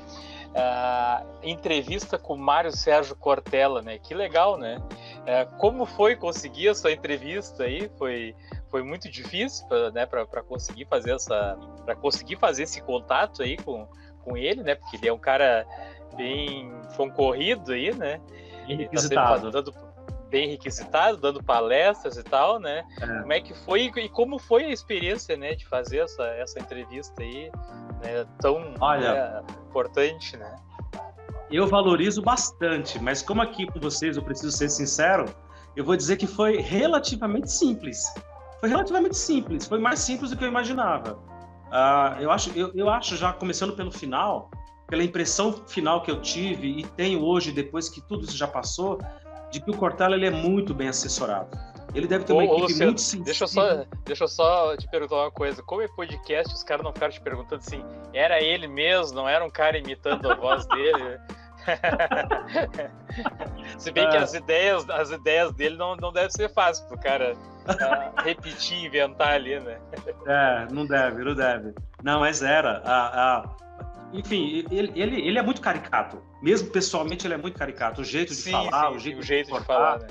Uh, 0.54 1.26
entrevista 1.42 2.16
com 2.16 2.36
Mário 2.36 2.70
Sérgio 2.70 3.16
Cortella, 3.16 3.82
né? 3.82 3.98
Que 3.98 4.14
legal, 4.14 4.56
né? 4.56 4.78
Uh, 4.78 5.56
como 5.58 5.84
foi 5.84 6.14
conseguir 6.14 6.68
essa 6.68 6.92
entrevista 6.92 7.64
aí? 7.64 7.90
Foi 7.98 8.36
foi 8.68 8.82
muito 8.82 9.10
difícil 9.10 9.66
né, 9.92 10.06
para 10.06 10.42
conseguir 10.42 10.84
fazer 10.86 11.12
essa 11.14 11.58
para 11.84 11.96
conseguir 11.96 12.36
fazer 12.36 12.64
esse 12.64 12.80
contato 12.82 13.42
aí 13.42 13.56
com, 13.56 13.88
com 14.22 14.36
ele, 14.36 14.62
né? 14.62 14.76
Porque 14.76 14.96
ele 14.96 15.08
é 15.08 15.12
um 15.12 15.18
cara 15.18 15.66
bem 16.16 16.72
concorrido 16.96 17.72
aí, 17.72 17.92
né? 17.92 18.20
Bem 18.66 18.76
requisitado. 18.76 19.50
Tá 19.50 19.72
bem 20.34 20.48
requisitado, 20.48 21.16
dando 21.16 21.40
palestras 21.40 22.16
e 22.16 22.24
tal, 22.24 22.58
né? 22.58 22.84
É. 23.00 23.06
Como 23.20 23.32
é 23.32 23.40
que 23.40 23.54
foi 23.54 23.92
e 23.96 24.08
como 24.08 24.36
foi 24.38 24.64
a 24.64 24.70
experiência, 24.70 25.36
né, 25.36 25.54
de 25.54 25.64
fazer 25.64 25.98
essa, 25.98 26.24
essa 26.24 26.58
entrevista 26.58 27.22
aí, 27.22 27.52
né, 28.02 28.26
tão 28.40 28.74
Olha, 28.80 29.14
né, 29.14 29.42
importante, 29.68 30.36
né? 30.36 30.56
Eu 31.50 31.68
valorizo 31.68 32.20
bastante, 32.20 32.98
mas 32.98 33.22
como 33.22 33.42
aqui 33.42 33.64
com 33.66 33.78
vocês 33.78 34.16
eu 34.16 34.24
preciso 34.24 34.50
ser 34.50 34.68
sincero, 34.68 35.26
eu 35.76 35.84
vou 35.84 35.96
dizer 35.96 36.16
que 36.16 36.26
foi 36.26 36.56
relativamente 36.56 37.52
simples 37.52 38.12
foi 38.64 38.70
relativamente 38.70 39.18
simples, 39.18 39.66
foi 39.66 39.78
mais 39.78 39.98
simples 39.98 40.30
do 40.30 40.38
que 40.38 40.44
eu 40.44 40.48
imaginava. 40.48 41.18
Uh, 41.66 42.18
eu, 42.18 42.30
acho, 42.30 42.50
eu, 42.56 42.72
eu 42.74 42.88
acho, 42.88 43.14
já 43.14 43.30
começando 43.30 43.76
pelo 43.76 43.92
final, 43.92 44.50
pela 44.88 45.04
impressão 45.04 45.52
final 45.66 46.02
que 46.02 46.10
eu 46.10 46.18
tive 46.22 46.68
e 46.78 46.82
tenho 46.82 47.22
hoje, 47.22 47.52
depois 47.52 47.90
que 47.90 48.00
tudo 48.00 48.24
isso 48.24 48.34
já 48.34 48.48
passou, 48.48 48.98
de 49.54 49.60
que 49.60 49.70
o 49.70 49.76
Cortella 49.76 50.16
ele 50.16 50.26
é 50.26 50.30
muito 50.30 50.74
bem 50.74 50.88
assessorado. 50.88 51.56
Ele 51.94 52.08
deve 52.08 52.24
ter 52.24 52.32
uma 52.32 52.42
ô, 52.42 52.44
equipe 52.44 52.62
Luciano, 52.62 52.86
muito 52.86 53.00
sensível. 53.00 53.24
Deixa 53.24 53.44
eu, 53.44 53.48
só, 53.48 53.84
deixa 54.04 54.24
eu 54.24 54.28
só 54.28 54.76
te 54.76 54.90
perguntar 54.90 55.14
uma 55.14 55.30
coisa. 55.30 55.62
Como 55.62 55.80
é 55.80 55.86
podcast, 55.86 56.52
os 56.52 56.64
caras 56.64 56.82
não 56.82 56.92
ficaram 56.92 57.12
te 57.12 57.20
perguntando 57.20 57.62
assim, 57.64 57.84
era 58.12 58.42
ele 58.42 58.66
mesmo, 58.66 59.14
não 59.14 59.28
era 59.28 59.44
um 59.44 59.50
cara 59.50 59.78
imitando 59.78 60.28
a 60.28 60.34
voz 60.34 60.66
dele? 60.66 61.20
Se 63.78 63.92
bem 63.92 64.04
é. 64.04 64.10
que 64.10 64.16
as 64.16 64.34
ideias, 64.34 64.90
as 64.90 65.10
ideias 65.10 65.52
dele 65.52 65.76
não, 65.76 65.94
não 65.96 66.12
deve 66.12 66.32
ser 66.32 66.52
fácil 66.52 66.84
pro 66.88 66.98
cara 66.98 67.34
uh, 67.34 68.22
repetir, 68.22 68.84
inventar 68.84 69.34
ali, 69.34 69.58
né? 69.60 69.78
É, 70.26 70.66
não 70.72 70.84
deve, 70.84 71.22
não 71.22 71.34
deve. 71.34 71.74
Não, 72.02 72.20
mas 72.20 72.42
era. 72.42 72.82
A, 72.84 73.38
a... 73.38 73.44
Enfim, 74.14 74.64
ele, 74.70 74.92
ele, 74.94 75.20
ele 75.20 75.38
é 75.38 75.42
muito 75.42 75.60
caricato. 75.60 76.22
Mesmo 76.40 76.70
pessoalmente, 76.70 77.26
ele 77.26 77.34
é 77.34 77.36
muito 77.36 77.58
caricato. 77.58 78.00
O 78.00 78.04
jeito 78.04 78.30
de 78.30 78.36
sim, 78.36 78.52
falar, 78.52 78.90
sim, 78.90 78.96
o 78.96 78.98
jeito, 79.00 79.18
o 79.18 79.22
jeito 79.22 79.52
de, 79.52 79.58
de 79.58 79.64
falar, 79.66 79.98
né? 79.98 80.06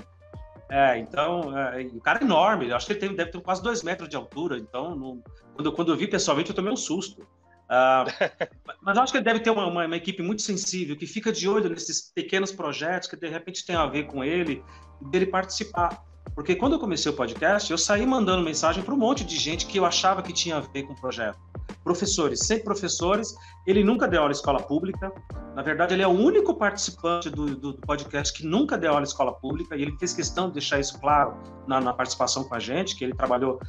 É, 0.69 0.97
então, 0.97 1.57
é, 1.57 1.83
o 1.83 2.01
cara 2.01 2.19
é 2.19 2.23
enorme, 2.23 2.67
eu 2.67 2.75
acho 2.75 2.87
que 2.87 2.93
ele 2.93 2.99
tem, 2.99 3.15
deve 3.15 3.31
ter 3.31 3.39
quase 3.41 3.61
dois 3.61 3.83
metros 3.83 4.09
de 4.09 4.15
altura, 4.15 4.57
então, 4.57 4.95
não, 4.95 5.23
quando, 5.53 5.71
quando 5.71 5.91
eu 5.91 5.97
vi 5.97 6.07
pessoalmente, 6.07 6.49
eu 6.49 6.55
tomei 6.55 6.73
um 6.73 6.75
susto. 6.75 7.21
Uh, 7.21 8.09
mas 8.81 8.97
eu 8.97 9.03
acho 9.03 9.13
que 9.13 9.17
ele 9.17 9.25
deve 9.25 9.39
ter 9.39 9.51
uma, 9.51 9.67
uma, 9.67 9.85
uma, 9.85 9.95
equipe 9.95 10.21
muito 10.21 10.41
sensível, 10.41 10.97
que 10.97 11.05
fica 11.05 11.31
de 11.31 11.47
olho 11.47 11.69
nesses 11.69 12.11
pequenos 12.11 12.51
projetos 12.51 13.07
que 13.07 13.15
de 13.15 13.27
repente 13.27 13.65
tem 13.65 13.75
a 13.75 13.85
ver 13.85 14.07
com 14.07 14.23
ele, 14.23 14.63
dele 14.99 15.27
participar. 15.27 16.03
Porque 16.35 16.55
quando 16.55 16.73
eu 16.73 16.79
comecei 16.79 17.11
o 17.11 17.15
podcast, 17.15 17.69
eu 17.69 17.77
saí 17.77 18.05
mandando 18.05 18.41
mensagem 18.41 18.83
para 18.83 18.93
um 18.93 18.97
monte 18.97 19.23
de 19.23 19.37
gente 19.37 19.67
que 19.67 19.77
eu 19.77 19.85
achava 19.85 20.23
que 20.23 20.33
tinha 20.33 20.57
a 20.57 20.59
ver 20.59 20.83
com 20.83 20.93
o 20.93 20.99
projeto. 20.99 21.37
Professores, 21.83 22.39
sempre 22.41 22.65
professores. 22.65 23.35
Ele 23.65 23.83
nunca 23.83 24.07
deu 24.07 24.21
aula 24.21 24.31
em 24.31 24.35
escola 24.35 24.61
pública. 24.61 25.11
Na 25.55 25.61
verdade, 25.61 25.93
ele 25.93 26.01
é 26.01 26.07
o 26.07 26.11
único 26.11 26.55
participante 26.55 27.29
do, 27.29 27.55
do, 27.55 27.73
do 27.73 27.81
podcast 27.81 28.33
que 28.33 28.45
nunca 28.45 28.77
deu 28.77 28.91
aula 28.91 29.01
em 29.01 29.03
escola 29.03 29.33
pública. 29.33 29.75
E 29.75 29.81
ele 29.81 29.95
fez 29.97 30.13
questão 30.13 30.47
de 30.47 30.53
deixar 30.53 30.79
isso 30.79 30.99
claro 30.99 31.35
na, 31.67 31.79
na 31.79 31.93
participação 31.93 32.43
com 32.43 32.55
a 32.55 32.59
gente, 32.59 32.95
que 32.95 33.03
ele 33.03 33.13
trabalhou 33.13 33.59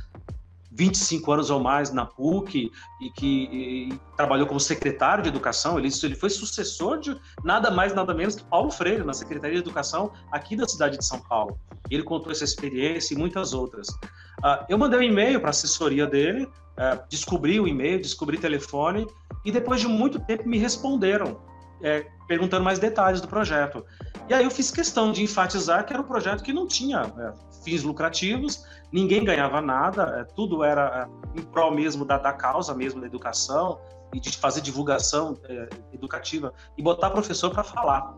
25 0.74 1.32
anos 1.32 1.50
ou 1.50 1.60
mais 1.60 1.92
na 1.92 2.04
PUC 2.04 2.70
e 3.00 3.10
que 3.10 3.48
e, 3.52 4.00
trabalhou 4.16 4.46
como 4.46 4.58
secretário 4.58 5.22
de 5.22 5.28
educação. 5.28 5.78
Ele, 5.78 5.88
ele 6.02 6.14
foi 6.16 6.28
sucessor 6.28 6.98
de 6.98 7.16
nada 7.44 7.70
mais, 7.70 7.94
nada 7.94 8.12
menos 8.12 8.34
que 8.34 8.44
Paulo 8.44 8.70
Freire, 8.70 9.04
na 9.04 9.12
Secretaria 9.12 9.56
de 9.56 9.62
Educação 9.62 10.12
aqui 10.32 10.56
da 10.56 10.66
cidade 10.66 10.98
de 10.98 11.04
São 11.04 11.20
Paulo. 11.20 11.58
Ele 11.88 12.02
contou 12.02 12.32
essa 12.32 12.44
experiência 12.44 13.14
e 13.14 13.16
muitas 13.16 13.54
outras. 13.54 13.88
Uh, 13.88 14.64
eu 14.68 14.76
mandei 14.76 14.98
um 14.98 15.02
e-mail 15.02 15.38
para 15.38 15.50
a 15.50 15.50
assessoria 15.50 16.06
dele, 16.06 16.48
uh, 16.78 17.02
descobri 17.08 17.60
o 17.60 17.66
e-mail, 17.66 18.00
descobri 18.00 18.36
o 18.36 18.40
telefone, 18.40 19.06
e 19.44 19.52
depois 19.52 19.80
de 19.80 19.88
muito 19.88 20.18
tempo 20.18 20.48
me 20.48 20.58
responderam, 20.58 21.40
é, 21.82 22.06
perguntando 22.26 22.64
mais 22.64 22.78
detalhes 22.78 23.20
do 23.20 23.28
projeto. 23.28 23.84
E 24.28 24.32
aí 24.32 24.44
eu 24.44 24.50
fiz 24.50 24.70
questão 24.70 25.12
de 25.12 25.22
enfatizar 25.22 25.84
que 25.84 25.92
era 25.92 26.00
um 26.00 26.06
projeto 26.06 26.42
que 26.42 26.52
não 26.52 26.66
tinha 26.66 27.00
é, 27.00 27.62
fins 27.62 27.82
lucrativos, 27.82 28.64
ninguém 28.90 29.24
ganhava 29.24 29.60
nada, 29.60 30.20
é, 30.20 30.24
tudo 30.34 30.64
era 30.64 31.08
é, 31.36 31.40
em 31.40 31.42
prol 31.42 31.72
mesmo 31.72 32.04
da, 32.04 32.16
da 32.16 32.32
causa 32.32 32.74
mesmo 32.74 33.00
da 33.00 33.06
educação 33.06 33.78
e 34.14 34.20
de 34.20 34.36
fazer 34.36 34.60
divulgação 34.60 35.38
é, 35.44 35.68
educativa 35.92 36.54
e 36.78 36.82
botar 36.82 37.10
professor 37.10 37.50
para 37.50 37.64
falar. 37.64 38.14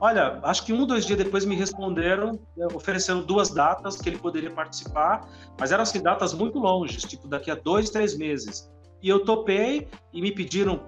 Olha, 0.00 0.38
acho 0.42 0.64
que 0.64 0.72
um, 0.72 0.86
dois 0.86 1.06
dias 1.06 1.18
depois 1.18 1.44
me 1.44 1.54
responderam 1.54 2.38
é, 2.58 2.66
oferecendo 2.74 3.22
duas 3.22 3.50
datas 3.50 3.96
que 3.96 4.08
ele 4.08 4.18
poderia 4.18 4.50
participar, 4.50 5.28
mas 5.58 5.72
eram 5.72 5.82
assim, 5.82 6.02
datas 6.02 6.34
muito 6.34 6.58
longes, 6.58 7.02
tipo 7.02 7.28
daqui 7.28 7.50
a 7.50 7.54
dois, 7.54 7.90
três 7.90 8.16
meses. 8.16 8.70
E 9.02 9.08
eu 9.08 9.24
topei 9.24 9.88
e 10.12 10.22
me 10.22 10.32
pediram 10.32 10.80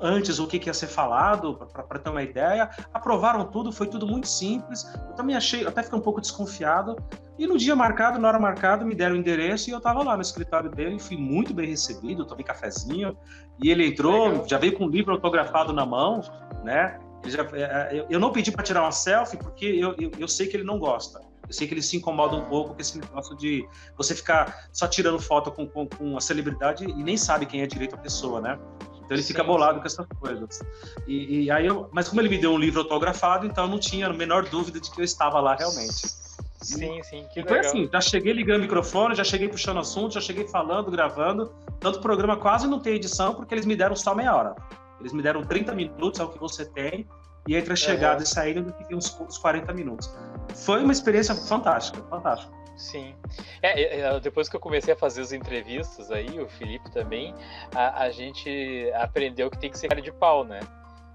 antes 0.00 0.38
o 0.38 0.46
que, 0.46 0.58
que 0.58 0.68
ia 0.68 0.74
ser 0.74 0.86
falado, 0.86 1.54
para 1.54 1.98
ter 1.98 2.10
uma 2.10 2.22
ideia. 2.22 2.68
Aprovaram 2.92 3.44
tudo, 3.46 3.72
foi 3.72 3.86
tudo 3.86 4.06
muito 4.06 4.28
simples. 4.28 4.84
Eu 5.08 5.14
também 5.14 5.34
achei, 5.34 5.66
até 5.66 5.82
fiquei 5.82 5.98
um 5.98 6.02
pouco 6.02 6.20
desconfiado. 6.20 6.96
E 7.38 7.46
no 7.46 7.56
dia 7.56 7.74
marcado, 7.74 8.18
na 8.18 8.28
hora 8.28 8.38
marcada, 8.38 8.84
me 8.84 8.94
deram 8.94 9.14
o 9.14 9.18
endereço 9.18 9.70
e 9.70 9.72
eu 9.72 9.78
estava 9.78 10.02
lá 10.02 10.16
no 10.16 10.22
escritório 10.22 10.70
dele. 10.70 10.98
Fui 10.98 11.16
muito 11.16 11.54
bem 11.54 11.68
recebido, 11.68 12.24
tomei 12.24 12.44
cafezinho. 12.44 13.16
E 13.62 13.70
ele 13.70 13.86
entrou, 13.86 14.28
Legal. 14.28 14.48
já 14.48 14.58
veio 14.58 14.76
com 14.76 14.84
um 14.84 14.88
livro 14.88 15.12
autografado 15.12 15.72
na 15.72 15.86
mão, 15.86 16.20
né? 16.62 16.98
Já, 17.30 17.42
é, 17.52 17.98
é, 17.98 18.06
eu 18.08 18.20
não 18.20 18.32
pedi 18.32 18.50
para 18.50 18.62
tirar 18.62 18.82
uma 18.82 18.92
selfie 18.92 19.36
porque 19.36 19.66
eu, 19.66 19.94
eu, 19.98 20.10
eu 20.18 20.28
sei 20.28 20.46
que 20.46 20.56
ele 20.56 20.64
não 20.64 20.78
gosta. 20.78 21.20
Eu 21.46 21.52
sei 21.52 21.66
que 21.68 21.74
ele 21.74 21.82
se 21.82 21.96
incomoda 21.96 22.34
um 22.34 22.44
pouco 22.44 22.74
com 22.74 22.80
esse 22.80 22.98
negócio 22.98 23.36
de 23.36 23.66
você 23.96 24.14
ficar 24.14 24.68
só 24.72 24.88
tirando 24.88 25.18
foto 25.20 25.50
com, 25.52 25.66
com, 25.66 25.86
com 25.86 26.16
a 26.16 26.20
celebridade 26.20 26.84
e 26.84 27.02
nem 27.02 27.16
sabe 27.16 27.46
quem 27.46 27.62
é 27.62 27.66
direito 27.66 27.94
a 27.94 27.98
pessoa, 27.98 28.40
né? 28.40 28.58
Então 29.06 29.16
ele 29.16 29.22
fica 29.22 29.44
bolado 29.44 29.78
com 29.78 29.86
essas 29.86 30.06
coisas. 30.18 30.60
E, 31.06 31.44
e, 31.44 31.50
aí 31.50 31.64
eu, 31.64 31.88
mas 31.92 32.08
como 32.08 32.20
ele 32.20 32.28
me 32.28 32.38
deu 32.38 32.52
um 32.52 32.58
livro 32.58 32.80
autografado, 32.80 33.46
então 33.46 33.64
eu 33.64 33.70
não 33.70 33.78
tinha 33.78 34.08
a 34.08 34.12
menor 34.12 34.48
dúvida 34.48 34.80
de 34.80 34.90
que 34.90 35.00
eu 35.00 35.04
estava 35.04 35.40
lá 35.40 35.54
realmente. 35.54 36.08
Sim, 36.60 37.00
sim, 37.04 37.24
que 37.32 37.44
foi 37.44 37.60
assim, 37.60 37.88
já 37.92 38.00
cheguei 38.00 38.32
ligando 38.32 38.58
o 38.58 38.62
microfone, 38.62 39.14
já 39.14 39.22
cheguei 39.22 39.48
puxando 39.48 39.78
assunto, 39.78 40.14
já 40.14 40.20
cheguei 40.20 40.48
falando, 40.48 40.90
gravando. 40.90 41.54
Tanto 41.78 42.00
o 42.00 42.02
programa 42.02 42.36
quase 42.36 42.66
não 42.66 42.80
tem 42.80 42.94
edição, 42.94 43.34
porque 43.34 43.54
eles 43.54 43.64
me 43.64 43.76
deram 43.76 43.94
só 43.94 44.14
meia 44.14 44.34
hora. 44.34 44.56
Eles 45.00 45.12
me 45.12 45.22
deram 45.22 45.42
30 45.44 45.74
minutos, 45.74 46.20
é 46.20 46.24
o 46.24 46.28
que 46.28 46.38
você 46.38 46.64
tem, 46.64 47.06
e 47.46 47.54
entre 47.54 47.72
a 47.72 47.76
chegada 47.76 48.22
e 48.22 48.26
saída 48.26 48.60
eu 48.60 48.72
fiquei 48.74 48.96
uns, 48.96 49.18
uns 49.20 49.38
40 49.38 49.72
minutos. 49.72 50.14
Foi 50.54 50.82
uma 50.82 50.92
experiência 50.92 51.34
fantástica, 51.34 52.02
fantástica. 52.08 52.52
Sim. 52.76 53.14
É, 53.62 53.80
é, 53.80 54.00
é, 54.00 54.20
depois 54.20 54.48
que 54.48 54.56
eu 54.56 54.60
comecei 54.60 54.92
a 54.92 54.96
fazer 54.96 55.22
as 55.22 55.32
entrevistas 55.32 56.10
aí, 56.10 56.38
o 56.40 56.48
Felipe 56.48 56.90
também, 56.90 57.34
a, 57.74 58.02
a 58.02 58.10
gente 58.10 58.90
aprendeu 58.94 59.50
que 59.50 59.58
tem 59.58 59.70
que 59.70 59.78
ser 59.78 59.88
cara 59.88 60.02
de 60.02 60.12
pau, 60.12 60.44
né? 60.44 60.60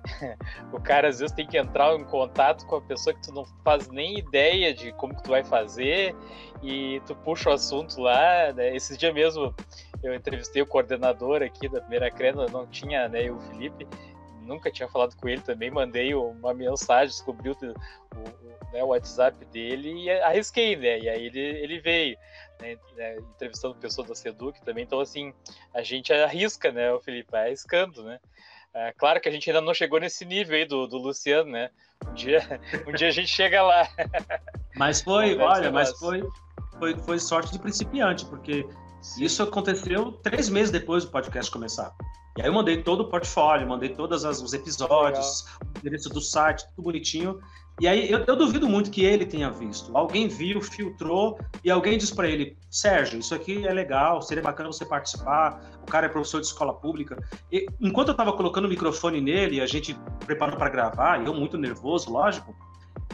o 0.73 0.79
cara 0.79 1.09
às 1.09 1.19
vezes 1.19 1.35
tem 1.35 1.45
que 1.45 1.57
entrar 1.57 1.93
em 1.93 2.03
contato 2.03 2.65
com 2.65 2.77
a 2.77 2.81
pessoa 2.81 3.13
que 3.13 3.21
tu 3.21 3.31
não 3.31 3.45
faz 3.63 3.87
nem 3.89 4.17
ideia 4.17 4.73
de 4.73 4.91
como 4.93 5.15
que 5.15 5.23
tu 5.23 5.29
vai 5.29 5.43
fazer 5.43 6.15
e 6.63 6.99
tu 7.05 7.15
puxa 7.15 7.51
o 7.51 7.53
assunto 7.53 8.01
lá, 8.01 8.51
né? 8.53 8.75
Esses 8.75 8.97
dias 8.97 9.13
mesmo 9.13 9.53
eu 10.03 10.13
entrevistei 10.13 10.61
o 10.61 10.67
coordenador 10.67 11.41
aqui 11.41 11.69
da 11.69 11.79
primeira 11.81 12.09
crena, 12.09 12.45
não 12.47 12.65
tinha, 12.67 13.07
né, 13.07 13.29
o 13.29 13.39
Felipe, 13.39 13.87
nunca 14.41 14.71
tinha 14.71 14.89
falado 14.89 15.15
com 15.15 15.29
ele 15.29 15.41
também, 15.41 15.71
mandei 15.71 16.13
uma 16.13 16.53
mensagem, 16.53 17.07
descobri 17.07 17.49
o, 17.49 17.53
o, 17.53 18.73
né, 18.73 18.83
o 18.83 18.87
WhatsApp 18.87 19.45
dele 19.45 20.05
e 20.05 20.09
arrisquei, 20.09 20.75
né? 20.75 20.99
E 20.99 21.09
aí 21.09 21.25
ele, 21.27 21.39
ele 21.39 21.79
veio, 21.79 22.17
né, 22.59 22.77
né, 22.95 23.17
entrevistando 23.17 23.75
pessoas 23.75 24.07
da 24.07 24.15
Seduc 24.15 24.61
também. 24.63 24.83
Então, 24.83 24.99
assim, 24.99 25.33
a 25.73 25.81
gente 25.81 26.11
arrisca, 26.11 26.71
né, 26.71 26.91
o 26.91 26.99
Felipe, 26.99 27.35
arriscando, 27.35 28.03
né? 28.03 28.19
É, 28.73 28.93
claro 28.93 29.19
que 29.19 29.27
a 29.27 29.31
gente 29.31 29.49
ainda 29.49 29.61
não 29.61 29.73
chegou 29.73 29.99
nesse 29.99 30.23
nível 30.23 30.55
aí 30.55 30.65
do, 30.65 30.87
do 30.87 30.97
Luciano, 30.97 31.51
né? 31.51 31.69
Um 32.07 32.13
dia, 32.13 32.39
um 32.87 32.93
dia 32.93 33.09
a 33.09 33.11
gente 33.11 33.27
chega 33.27 33.61
lá. 33.61 33.87
Mas 34.75 35.01
foi, 35.01 35.37
olha, 35.37 35.71
mas 35.71 35.91
foi, 35.99 36.23
foi, 36.79 36.97
foi 36.97 37.19
sorte 37.19 37.51
de 37.51 37.59
principiante, 37.59 38.25
porque 38.25 38.65
Sim. 39.01 39.23
isso 39.23 39.41
aconteceu 39.43 40.11
três 40.23 40.49
meses 40.49 40.71
depois 40.71 41.03
do 41.03 41.11
podcast 41.11 41.51
começar. 41.51 41.93
E 42.37 42.41
aí 42.41 42.47
eu 42.47 42.53
mandei 42.53 42.81
todo 42.81 43.01
o 43.01 43.09
portfólio, 43.09 43.67
mandei 43.67 43.89
todos 43.89 44.23
os 44.23 44.53
episódios, 44.53 45.43
Legal. 45.43 45.73
o 45.75 45.79
endereço 45.79 46.09
do 46.09 46.21
site, 46.21 46.65
tudo 46.69 46.85
bonitinho. 46.85 47.41
E 47.79 47.87
aí 47.87 48.09
eu, 48.09 48.19
eu, 48.25 48.35
duvido 48.35 48.69
muito 48.69 48.91
que 48.91 49.03
ele 49.03 49.25
tenha 49.25 49.49
visto. 49.49 49.95
Alguém 49.97 50.27
viu, 50.27 50.61
filtrou 50.61 51.37
e 51.63 51.69
alguém 51.69 51.97
disse 51.97 52.15
para 52.15 52.29
ele: 52.29 52.57
Sérgio, 52.69 53.19
isso 53.19 53.35
aqui 53.35 53.65
é 53.67 53.73
legal, 53.73 54.21
seria 54.21 54.43
bacana 54.43 54.71
você 54.71 54.85
participar. 54.85 55.61
O 55.81 55.91
cara 55.91 56.05
é 56.05 56.09
professor 56.09 56.39
de 56.39 56.47
escola 56.47 56.73
pública. 56.73 57.17
E, 57.51 57.65
enquanto 57.81 58.09
eu 58.09 58.13
estava 58.13 58.31
colocando 58.33 58.65
o 58.65 58.69
microfone 58.69 59.19
nele, 59.19 59.59
a 59.59 59.65
gente 59.65 59.97
preparou 60.25 60.55
para 60.57 60.69
gravar, 60.69 61.21
e 61.21 61.25
eu 61.25 61.33
muito 61.33 61.57
nervoso, 61.57 62.11
lógico. 62.11 62.55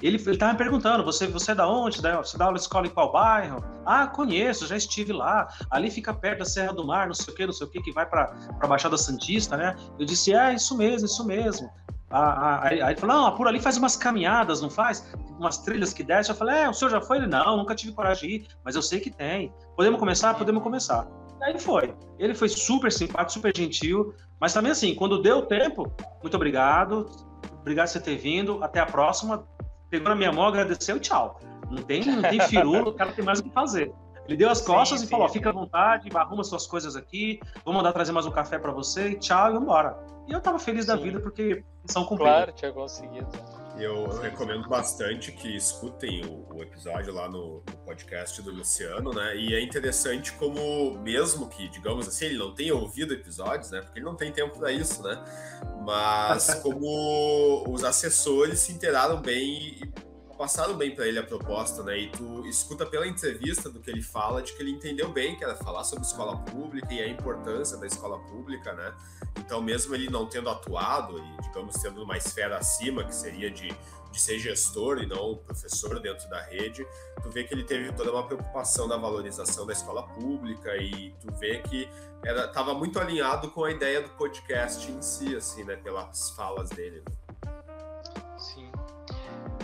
Ele, 0.02 0.22
ele 0.26 0.38
tava 0.38 0.54
me 0.54 0.58
perguntando, 0.58 1.04
você, 1.04 1.28
você 1.28 1.52
é 1.52 1.56
da 1.56 1.68
onde? 1.68 1.98
Você 1.98 2.38
dá 2.38 2.46
aula 2.46 2.58
escola 2.58 2.88
em 2.88 2.90
qual 2.90 3.12
bairro? 3.12 3.64
Ah, 3.86 4.08
conheço, 4.08 4.68
já 4.68 4.78
estive 4.78 5.14
lá. 5.14 5.48
Ali 5.70 5.90
fica 5.90 6.14
perto 6.14 6.40
da 6.40 6.46
Serra 6.46 6.74
do 6.74 6.86
Mar, 6.86 7.08
não 7.08 7.14
sei 7.14 7.34
o 7.34 7.38
que, 7.38 7.46
não 7.46 7.54
sei 7.54 7.68
o 7.68 7.70
que, 7.70 7.82
que 7.82 7.92
vai 7.92 8.06
para 8.06 8.36
a 8.60 8.68
Baixada 8.68 8.98
Santista, 8.98 9.58
né? 9.58 9.76
Eu 10.00 10.06
disse, 10.06 10.34
é, 10.34 10.54
isso 10.54 10.78
mesmo, 10.78 11.06
isso 11.06 11.26
mesmo. 11.26 11.70
Aí, 12.10 12.80
ele 12.80 12.96
falou, 12.96 13.16
não, 13.16 13.36
por 13.36 13.48
ali 13.48 13.60
faz 13.60 13.78
umas 13.78 13.98
caminhadas, 13.98 14.62
não 14.62 14.70
faz? 14.70 15.06
Umas 15.38 15.58
trilhas 15.58 15.94
que 15.94 16.04
desce. 16.04 16.30
Eu 16.30 16.36
falei, 16.36 16.60
é, 16.60 16.70
o 16.70 16.74
senhor 16.74 16.90
já 16.90 17.02
foi? 17.02 17.18
Ele, 17.18 17.28
não, 17.28 17.58
nunca 17.58 17.76
tive 17.76 17.92
coragem 17.92 18.30
de 18.30 18.36
ir, 18.36 18.48
mas 18.64 18.76
eu 18.76 18.82
sei 18.82 19.00
que 19.00 19.12
tem. 19.12 19.54
Podemos 19.76 20.00
começar? 20.00 20.34
Podemos 20.36 20.64
começar. 20.64 21.08
Aí 21.42 21.60
foi. 21.60 21.94
Ele 22.18 22.34
foi 22.34 22.50
super 22.50 22.92
simpático, 22.92 23.34
super 23.34 23.56
gentil, 23.56 24.14
mas 24.40 24.54
também 24.54 24.72
assim, 24.72 24.96
quando 24.96 25.22
deu 25.22 25.44
tempo, 25.44 25.92
muito 26.22 26.36
obrigado, 26.36 27.10
obrigado 27.62 27.86
por 27.88 27.92
você 27.92 28.00
ter 28.00 28.18
vindo, 28.18 28.64
até 28.64 28.80
a 28.80 28.86
próxima, 28.86 29.46
pegou 29.90 30.10
na 30.10 30.16
minha 30.16 30.32
mão, 30.32 30.46
agradeceu 30.46 30.98
e 30.98 31.00
tchau. 31.00 31.40
Não 31.70 31.84
tem, 31.84 32.06
não 32.06 32.22
tem 32.22 32.40
firula, 32.42 32.90
o 32.90 32.94
cara 32.94 33.12
tem 33.12 33.24
mais 33.24 33.40
o 33.40 33.44
que 33.44 33.50
fazer. 33.50 33.94
Ele 34.28 34.38
deu 34.38 34.50
as 34.50 34.62
costas 34.62 35.00
sim, 35.00 35.06
e 35.06 35.08
sim, 35.08 35.12
falou: 35.12 35.30
fica 35.30 35.50
à 35.50 35.54
vontade, 35.54 36.10
arruma 36.16 36.44
suas 36.44 36.68
coisas 36.68 36.96
aqui, 36.96 37.40
vou 37.64 37.74
mandar 37.74 37.94
trazer 37.94 38.12
mais 38.12 38.26
um 38.26 38.32
café 38.32 38.60
para 38.60 38.72
você, 38.72 39.12
e 39.12 39.16
tchau, 39.16 39.50
e 39.50 39.54
vambora. 39.54 39.98
E 40.28 40.34
eu 40.34 40.42
tava 40.42 40.60
feliz 40.60 40.86
sim. 40.86 40.92
da 40.92 40.98
vida 40.98 41.20
porque 41.20 41.64
são 41.86 42.04
cumpridas. 42.04 42.36
Claro, 42.36 42.52
tinha 42.52 42.72
conseguido. 42.72 43.28
Eu 43.80 44.08
recomendo 44.20 44.68
bastante 44.68 45.32
que 45.32 45.56
escutem 45.56 46.26
o, 46.26 46.48
o 46.56 46.64
episódio 46.64 47.14
lá 47.14 47.30
no, 47.30 47.64
no, 47.66 47.78
podcast 47.86 48.42
do 48.42 48.52
Luciano, 48.52 49.14
né? 49.14 49.38
E 49.38 49.54
é 49.54 49.62
interessante 49.62 50.34
como, 50.34 50.98
mesmo 51.00 51.48
que, 51.48 51.70
digamos 51.70 52.08
assim, 52.08 52.26
ele 52.26 52.38
não 52.38 52.56
tenha 52.56 52.74
ouvido 52.76 53.14
episódios, 53.14 53.70
né? 53.70 53.82
Porque 53.82 54.00
ele 54.00 54.06
não 54.06 54.16
tem 54.16 54.32
tempo 54.32 54.58
para 54.58 54.72
isso, 54.72 55.04
né? 55.04 55.24
Mas 55.86 56.56
como 56.64 57.66
os 57.70 57.84
assessores 57.84 58.60
se 58.60 58.72
interaram 58.72 59.22
bem 59.22 59.80
e 59.82 60.07
passaram 60.38 60.76
bem 60.76 60.94
para 60.94 61.08
ele 61.08 61.18
a 61.18 61.24
proposta, 61.24 61.82
né? 61.84 61.98
E 61.98 62.10
tu 62.10 62.46
escuta 62.46 62.86
pela 62.86 63.08
entrevista 63.08 63.70
do 63.70 63.80
que 63.80 63.90
ele 63.90 64.02
fala, 64.02 64.42
de 64.42 64.54
que 64.54 64.62
ele 64.62 64.72
entendeu 64.72 65.10
bem 65.10 65.36
que 65.36 65.44
era 65.44 65.56
falar 65.56 65.84
sobre 65.84 66.06
escola 66.06 66.38
pública 66.38 66.94
e 66.94 67.02
a 67.02 67.08
importância 67.08 67.78
da 67.78 67.88
escola 67.88 68.20
pública, 68.20 68.72
né? 68.74 68.94
Então, 69.38 69.62
mesmo 69.62 69.96
ele 69.96 70.10
não 70.10 70.28
tendo 70.28 70.50
atuado 70.50 71.18
e, 71.20 71.42
digamos, 71.42 71.76
tendo 71.78 72.04
uma 72.04 72.16
esfera 72.16 72.58
acima, 72.58 73.04
que 73.04 73.16
seria 73.16 73.50
de, 73.50 73.70
de 74.12 74.22
ser 74.22 74.38
gestor 74.40 75.00
e 75.00 75.06
não 75.06 75.36
professor 75.38 76.00
dentro 76.00 76.30
da 76.30 76.42
rede, 76.42 76.86
tu 77.22 77.30
vê 77.32 77.44
que 77.44 77.54
ele 77.54 77.64
teve 77.64 77.92
toda 77.94 78.12
uma 78.12 78.26
preocupação 78.26 78.88
da 78.88 78.96
valorização 78.96 79.66
da 79.66 79.74
escola 79.74 80.04
pública 80.04 80.78
e 80.78 81.14
tu 81.20 81.34
vê 81.34 81.60
que 81.60 81.90
estava 82.24 82.74
muito 82.74 83.00
alinhado 83.00 83.50
com 83.52 83.64
a 83.64 83.72
ideia 83.72 84.02
do 84.02 84.10
podcast 84.10 84.92
em 84.92 85.02
si, 85.02 85.36
assim, 85.36 85.64
né? 85.64 85.76
Pelas 85.78 86.30
falas 86.32 86.70
dele. 86.70 87.04
Né? 87.08 87.27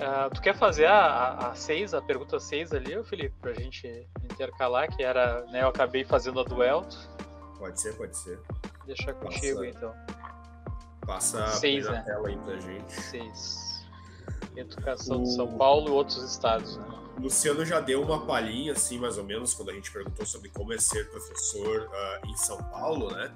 Uh, 0.04 0.30
tu 0.34 0.42
quer 0.42 0.54
fazer 0.54 0.86
a, 0.86 1.52
a, 1.52 1.56
seis, 1.56 1.94
a 1.94 2.02
pergunta 2.02 2.38
6 2.38 2.74
ali, 2.74 3.02
Felipe, 3.06 3.34
pra 3.40 3.54
gente 3.54 4.06
intercalar, 4.22 4.94
que 4.94 5.02
era, 5.02 5.46
né, 5.46 5.64
eu 5.64 5.70
acabei 5.70 6.04
fazendo 6.04 6.42
a 6.42 6.44
do 6.44 6.62
Elton. 6.62 6.98
Pode 7.58 7.80
ser, 7.80 7.94
pode 7.96 8.18
ser. 8.18 8.38
Deixa 8.86 9.14
contigo, 9.14 9.60
passa, 9.60 9.70
então. 9.70 9.96
Passa 11.06 11.48
seis, 11.48 11.90
né? 11.90 12.02
tela 12.06 12.28
aí 12.28 12.38
pra 12.38 12.60
gente. 12.60 12.92
Seis. 12.92 13.86
Educação 14.58 15.22
o... 15.22 15.24
de 15.24 15.34
São 15.34 15.58
Paulo 15.58 15.88
e 15.88 15.92
outros 15.92 16.22
estados, 16.30 16.76
né? 16.76 16.86
Luciano 17.18 17.66
já 17.66 17.80
deu 17.80 18.02
uma 18.02 18.26
palhinha, 18.26 18.74
assim, 18.74 19.00
mais 19.00 19.18
ou 19.18 19.24
menos, 19.24 19.54
quando 19.54 19.70
a 19.70 19.74
gente 19.74 19.90
perguntou 19.90 20.26
sobre 20.26 20.50
como 20.50 20.74
é 20.74 20.78
ser 20.78 21.10
professor 21.10 21.88
uh, 21.88 22.28
em 22.28 22.36
São 22.36 22.58
Paulo, 22.58 23.10
né? 23.12 23.32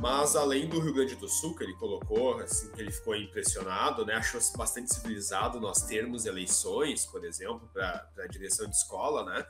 Mas 0.00 0.34
além 0.34 0.66
do 0.66 0.80
Rio 0.80 0.94
Grande 0.94 1.14
do 1.14 1.28
Sul, 1.28 1.54
que 1.54 1.62
ele 1.62 1.74
colocou, 1.74 2.38
assim, 2.38 2.70
que 2.72 2.80
ele 2.80 2.90
ficou 2.90 3.14
impressionado, 3.14 4.06
né? 4.06 4.14
Achou 4.14 4.40
bastante 4.56 4.94
civilizado 4.94 5.60
nós 5.60 5.82
termos 5.82 6.24
eleições, 6.24 7.04
por 7.04 7.22
exemplo, 7.22 7.68
para 7.70 8.08
a 8.18 8.26
direção 8.26 8.66
de 8.66 8.74
escola, 8.74 9.26
né? 9.26 9.46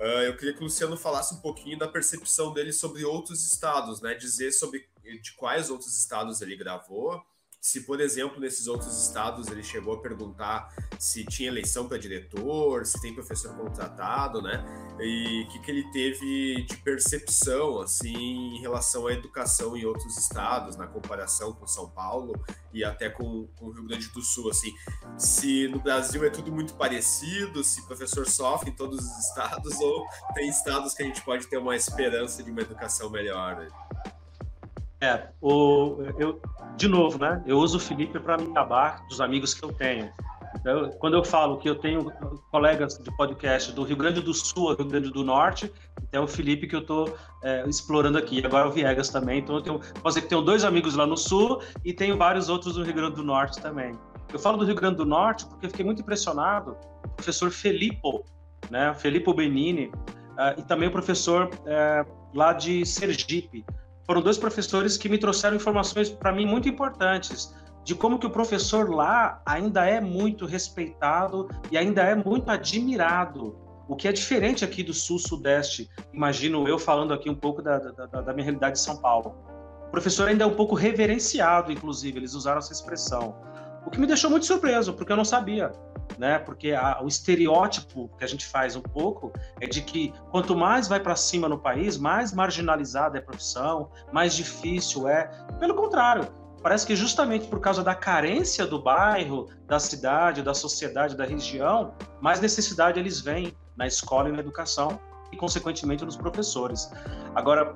Uh, 0.00 0.22
eu 0.22 0.36
queria 0.36 0.52
que 0.52 0.60
o 0.60 0.64
Luciano 0.64 0.96
falasse 0.96 1.34
um 1.34 1.40
pouquinho 1.40 1.78
da 1.78 1.86
percepção 1.86 2.52
dele 2.52 2.72
sobre 2.72 3.04
outros 3.04 3.46
estados, 3.46 4.00
né? 4.00 4.14
Dizer 4.14 4.50
sobre 4.50 4.84
de 5.22 5.32
quais 5.34 5.70
outros 5.70 5.96
estados 5.96 6.42
ele 6.42 6.56
gravou 6.56 7.24
se, 7.64 7.80
por 7.80 7.98
exemplo, 7.98 8.38
nesses 8.38 8.66
outros 8.66 9.06
estados 9.06 9.48
ele 9.48 9.62
chegou 9.62 9.94
a 9.94 9.98
perguntar 9.98 10.68
se 10.98 11.24
tinha 11.24 11.48
eleição 11.48 11.88
para 11.88 11.96
diretor, 11.96 12.84
se 12.84 13.00
tem 13.00 13.14
professor 13.14 13.56
contratado, 13.56 14.42
né? 14.42 14.62
E 15.00 15.44
o 15.44 15.48
que, 15.48 15.58
que 15.60 15.70
ele 15.70 15.90
teve 15.90 16.62
de 16.66 16.76
percepção, 16.76 17.80
assim, 17.80 18.14
em 18.14 18.60
relação 18.60 19.06
à 19.06 19.14
educação 19.14 19.74
em 19.74 19.86
outros 19.86 20.14
estados, 20.18 20.76
na 20.76 20.86
comparação 20.86 21.54
com 21.54 21.66
São 21.66 21.88
Paulo 21.88 22.34
e 22.70 22.84
até 22.84 23.08
com, 23.08 23.48
com 23.56 23.68
o 23.68 23.72
Rio 23.72 23.84
Grande 23.84 24.08
do 24.08 24.20
Sul, 24.20 24.50
assim. 24.50 24.70
Se 25.16 25.66
no 25.68 25.80
Brasil 25.80 26.22
é 26.22 26.28
tudo 26.28 26.52
muito 26.52 26.74
parecido, 26.74 27.64
se 27.64 27.80
professor 27.86 28.28
sofre 28.28 28.72
em 28.72 28.76
todos 28.76 29.00
os 29.00 29.16
estados 29.26 29.80
ou 29.80 30.04
tem 30.34 30.50
estados 30.50 30.92
que 30.92 31.02
a 31.02 31.06
gente 31.06 31.22
pode 31.22 31.46
ter 31.46 31.56
uma 31.56 31.74
esperança 31.74 32.42
de 32.42 32.50
uma 32.50 32.60
educação 32.60 33.08
melhor, 33.08 33.56
né? 33.56 33.68
É, 35.00 35.28
o, 35.40 35.98
eu, 36.18 36.40
de 36.76 36.88
novo, 36.88 37.18
né? 37.18 37.42
Eu 37.46 37.58
uso 37.58 37.76
o 37.76 37.80
Felipe 37.80 38.18
para 38.18 38.36
me 38.36 38.50
acabar 38.50 39.04
dos 39.08 39.20
amigos 39.20 39.52
que 39.52 39.64
eu 39.64 39.72
tenho. 39.72 40.10
Então, 40.56 40.90
quando 40.98 41.14
eu 41.14 41.24
falo 41.24 41.58
que 41.58 41.68
eu 41.68 41.74
tenho 41.74 42.10
colegas 42.50 42.98
de 42.98 43.14
podcast 43.16 43.72
do 43.72 43.82
Rio 43.82 43.96
Grande 43.96 44.20
do 44.20 44.32
Sul 44.32 44.74
Rio 44.74 44.86
Grande 44.86 45.10
do 45.10 45.24
Norte, 45.24 45.70
então 46.08 46.22
é 46.22 46.24
o 46.24 46.28
Felipe 46.28 46.66
que 46.66 46.76
eu 46.76 46.80
estou 46.80 47.16
é, 47.42 47.68
explorando 47.68 48.16
aqui. 48.16 48.44
Agora 48.44 48.68
o 48.68 48.72
Viegas 48.72 49.08
também. 49.10 49.40
Então 49.40 49.56
eu 49.56 49.62
tenho, 49.62 49.78
posso 49.78 50.14
dizer 50.14 50.22
que 50.22 50.28
tenho 50.28 50.42
dois 50.42 50.64
amigos 50.64 50.94
lá 50.94 51.06
no 51.06 51.16
Sul 51.16 51.60
e 51.84 51.92
tenho 51.92 52.16
vários 52.16 52.48
outros 52.48 52.76
no 52.76 52.84
Rio 52.84 52.94
Grande 52.94 53.16
do 53.16 53.24
Norte 53.24 53.60
também. 53.60 53.92
Eu 54.32 54.38
falo 54.38 54.56
do 54.56 54.64
Rio 54.64 54.74
Grande 54.74 54.96
do 54.96 55.04
Norte 55.04 55.44
porque 55.46 55.66
eu 55.66 55.70
fiquei 55.70 55.84
muito 55.84 56.00
impressionado 56.02 56.76
com 57.02 57.08
o 57.08 57.10
professor 57.10 57.50
Felipe, 57.50 58.22
né? 58.70 58.94
Felipe 58.94 59.32
Benini, 59.34 59.86
uh, 59.86 60.58
e 60.58 60.62
também 60.62 60.88
o 60.88 60.92
professor 60.92 61.50
uh, 61.52 62.10
lá 62.34 62.52
de 62.52 62.86
Sergipe, 62.86 63.64
foram 64.06 64.20
dois 64.20 64.38
professores 64.38 64.96
que 64.96 65.08
me 65.08 65.18
trouxeram 65.18 65.56
informações 65.56 66.10
para 66.10 66.32
mim 66.32 66.46
muito 66.46 66.68
importantes 66.68 67.54
de 67.84 67.94
como 67.94 68.18
que 68.18 68.26
o 68.26 68.30
professor 68.30 68.90
lá 68.90 69.42
ainda 69.44 69.84
é 69.84 70.00
muito 70.00 70.46
respeitado 70.46 71.48
e 71.70 71.76
ainda 71.76 72.02
é 72.02 72.14
muito 72.14 72.50
admirado, 72.50 73.56
o 73.86 73.94
que 73.94 74.08
é 74.08 74.12
diferente 74.12 74.64
aqui 74.64 74.82
do 74.82 74.94
sul-sudeste. 74.94 75.90
Imagino 76.12 76.66
eu 76.66 76.78
falando 76.78 77.12
aqui 77.12 77.28
um 77.28 77.34
pouco 77.34 77.60
da, 77.60 77.78
da, 77.78 78.06
da 78.06 78.32
minha 78.32 78.44
realidade 78.44 78.76
de 78.76 78.80
São 78.80 78.96
Paulo. 78.96 79.36
o 79.86 79.90
professor 79.90 80.28
ainda 80.28 80.44
é 80.44 80.46
um 80.46 80.54
pouco 80.54 80.74
reverenciado, 80.74 81.70
inclusive, 81.70 82.18
eles 82.18 82.32
usaram 82.32 82.58
essa 82.58 82.72
expressão. 82.72 83.36
O 83.86 83.90
que 83.90 84.00
me 84.00 84.06
deixou 84.06 84.30
muito 84.30 84.46
surpreso, 84.46 84.94
porque 84.94 85.12
eu 85.12 85.16
não 85.16 85.24
sabia, 85.26 85.70
né? 86.18 86.38
Porque 86.38 86.72
a, 86.72 87.02
o 87.02 87.08
estereótipo 87.08 88.10
que 88.18 88.24
a 88.24 88.26
gente 88.26 88.46
faz 88.46 88.76
um 88.76 88.82
pouco 88.82 89.32
é 89.60 89.66
de 89.66 89.82
que 89.82 90.12
quanto 90.30 90.56
mais 90.56 90.88
vai 90.88 91.00
para 91.00 91.16
cima 91.16 91.48
no 91.48 91.58
país, 91.58 91.96
mais 91.96 92.32
marginalizada 92.32 93.18
é 93.18 93.20
a 93.20 93.24
profissão, 93.24 93.90
mais 94.12 94.34
difícil 94.34 95.08
é. 95.08 95.30
Pelo 95.58 95.74
contrário, 95.74 96.28
parece 96.62 96.86
que 96.86 96.96
justamente 96.96 97.46
por 97.46 97.60
causa 97.60 97.82
da 97.82 97.94
carência 97.94 98.66
do 98.66 98.80
bairro, 98.80 99.48
da 99.66 99.78
cidade, 99.78 100.42
da 100.42 100.54
sociedade, 100.54 101.16
da 101.16 101.24
região, 101.24 101.94
mais 102.20 102.40
necessidade 102.40 102.98
eles 102.98 103.20
veem 103.20 103.54
na 103.76 103.86
escola 103.86 104.28
e 104.28 104.32
na 104.32 104.38
educação 104.38 104.98
e, 105.32 105.36
consequentemente, 105.36 106.04
nos 106.04 106.16
professores. 106.16 106.90
Agora, 107.34 107.74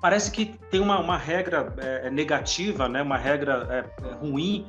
parece 0.00 0.30
que 0.30 0.58
tem 0.70 0.80
uma, 0.80 0.98
uma 0.98 1.16
regra 1.16 1.74
é, 1.78 2.10
negativa, 2.10 2.88
né, 2.88 3.02
uma 3.02 3.18
regra 3.18 3.66
é, 3.70 4.14
ruim 4.14 4.66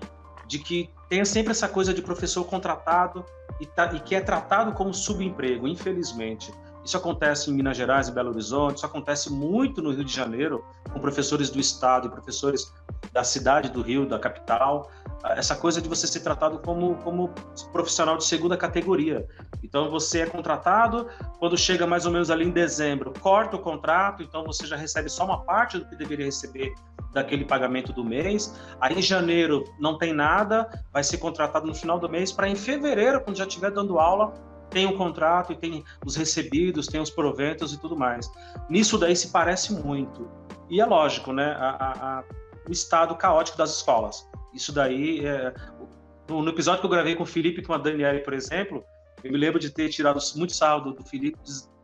de 0.47 0.59
que 0.59 0.89
tem 1.09 1.25
sempre 1.25 1.51
essa 1.51 1.67
coisa 1.67 1.93
de 1.93 2.01
professor 2.01 2.45
contratado 2.45 3.25
e, 3.59 3.65
tá, 3.65 3.91
e 3.93 3.99
que 3.99 4.15
é 4.15 4.21
tratado 4.21 4.71
como 4.73 4.93
subemprego, 4.93 5.67
infelizmente. 5.67 6.53
Isso 6.85 6.95
acontece 6.95 7.49
em 7.49 7.53
Minas 7.53 7.75
Gerais 7.75 8.07
e 8.07 8.11
Belo 8.11 8.29
Horizonte, 8.29 8.77
isso 8.77 8.85
acontece 8.85 9.31
muito 9.31 9.81
no 9.81 9.91
Rio 9.91 10.05
de 10.05 10.13
Janeiro, 10.13 10.63
com 10.91 10.99
professores 10.99 11.49
do 11.49 11.59
estado 11.59 12.07
e 12.07 12.11
professores 12.11 12.71
da 13.11 13.23
cidade 13.23 13.69
do 13.69 13.81
Rio, 13.81 14.05
da 14.05 14.19
capital. 14.19 14.89
Essa 15.23 15.55
coisa 15.55 15.81
de 15.81 15.89
você 15.89 16.07
ser 16.07 16.21
tratado 16.21 16.59
como, 16.59 16.95
como 16.97 17.29
profissional 17.71 18.17
de 18.17 18.25
segunda 18.25 18.55
categoria. 18.55 19.27
Então, 19.63 19.89
você 19.89 20.21
é 20.21 20.25
contratado, 20.25 21.07
quando 21.39 21.57
chega 21.57 21.85
mais 21.85 22.05
ou 22.05 22.11
menos 22.11 22.31
ali 22.31 22.45
em 22.45 22.51
dezembro, 22.51 23.13
corta 23.19 23.57
o 23.57 23.59
contrato, 23.59 24.23
então 24.23 24.43
você 24.45 24.65
já 24.65 24.75
recebe 24.75 25.09
só 25.09 25.25
uma 25.25 25.43
parte 25.43 25.77
do 25.77 25.85
que 25.85 25.95
deveria 25.95 26.25
receber 26.25 26.73
daquele 27.13 27.45
pagamento 27.45 27.91
do 27.91 28.03
mês. 28.03 28.59
Aí 28.79 28.97
em 28.97 29.01
janeiro 29.01 29.63
não 29.79 29.97
tem 29.97 30.13
nada, 30.13 30.69
vai 30.93 31.03
ser 31.03 31.17
contratado 31.17 31.67
no 31.67 31.75
final 31.75 31.99
do 31.99 32.07
mês 32.07 32.31
para 32.31 32.47
em 32.47 32.55
fevereiro, 32.55 33.21
quando 33.21 33.37
já 33.37 33.45
estiver 33.45 33.71
dando 33.71 33.99
aula, 33.99 34.33
tem 34.69 34.85
o 34.85 34.91
um 34.91 34.97
contrato 34.97 35.51
e 35.51 35.55
tem 35.55 35.83
os 36.05 36.15
recebidos, 36.15 36.87
tem 36.87 37.01
os 37.01 37.09
proventos 37.09 37.73
e 37.73 37.79
tudo 37.79 37.97
mais. 37.97 38.31
Nisso 38.69 38.97
daí 38.97 39.15
se 39.15 39.29
parece 39.29 39.73
muito. 39.73 40.29
E 40.69 40.79
é 40.79 40.85
lógico, 40.85 41.33
né? 41.33 41.55
A, 41.59 41.69
a, 41.69 42.19
a, 42.19 42.23
o 42.69 42.71
estado 42.71 43.15
caótico 43.15 43.57
das 43.57 43.75
escolas. 43.75 44.29
Isso 44.53 44.71
daí, 44.71 45.25
é... 45.25 45.53
no, 46.29 46.47
episódio 46.47 46.81
que 46.81 46.85
eu 46.85 46.91
gravei 46.91 47.15
com 47.15 47.23
o 47.23 47.25
Felipe 47.25 47.61
e 47.61 47.65
com 47.65 47.73
a 47.73 47.77
Daniele, 47.77 48.19
por 48.19 48.33
exemplo, 48.33 48.85
eu 49.23 49.31
me 49.31 49.37
lembro 49.37 49.59
de 49.59 49.71
ter 49.71 49.89
tirado 49.89 50.19
muito 50.35 50.53
saldo 50.53 50.93
do 50.93 51.03
Felipe, 51.03 51.37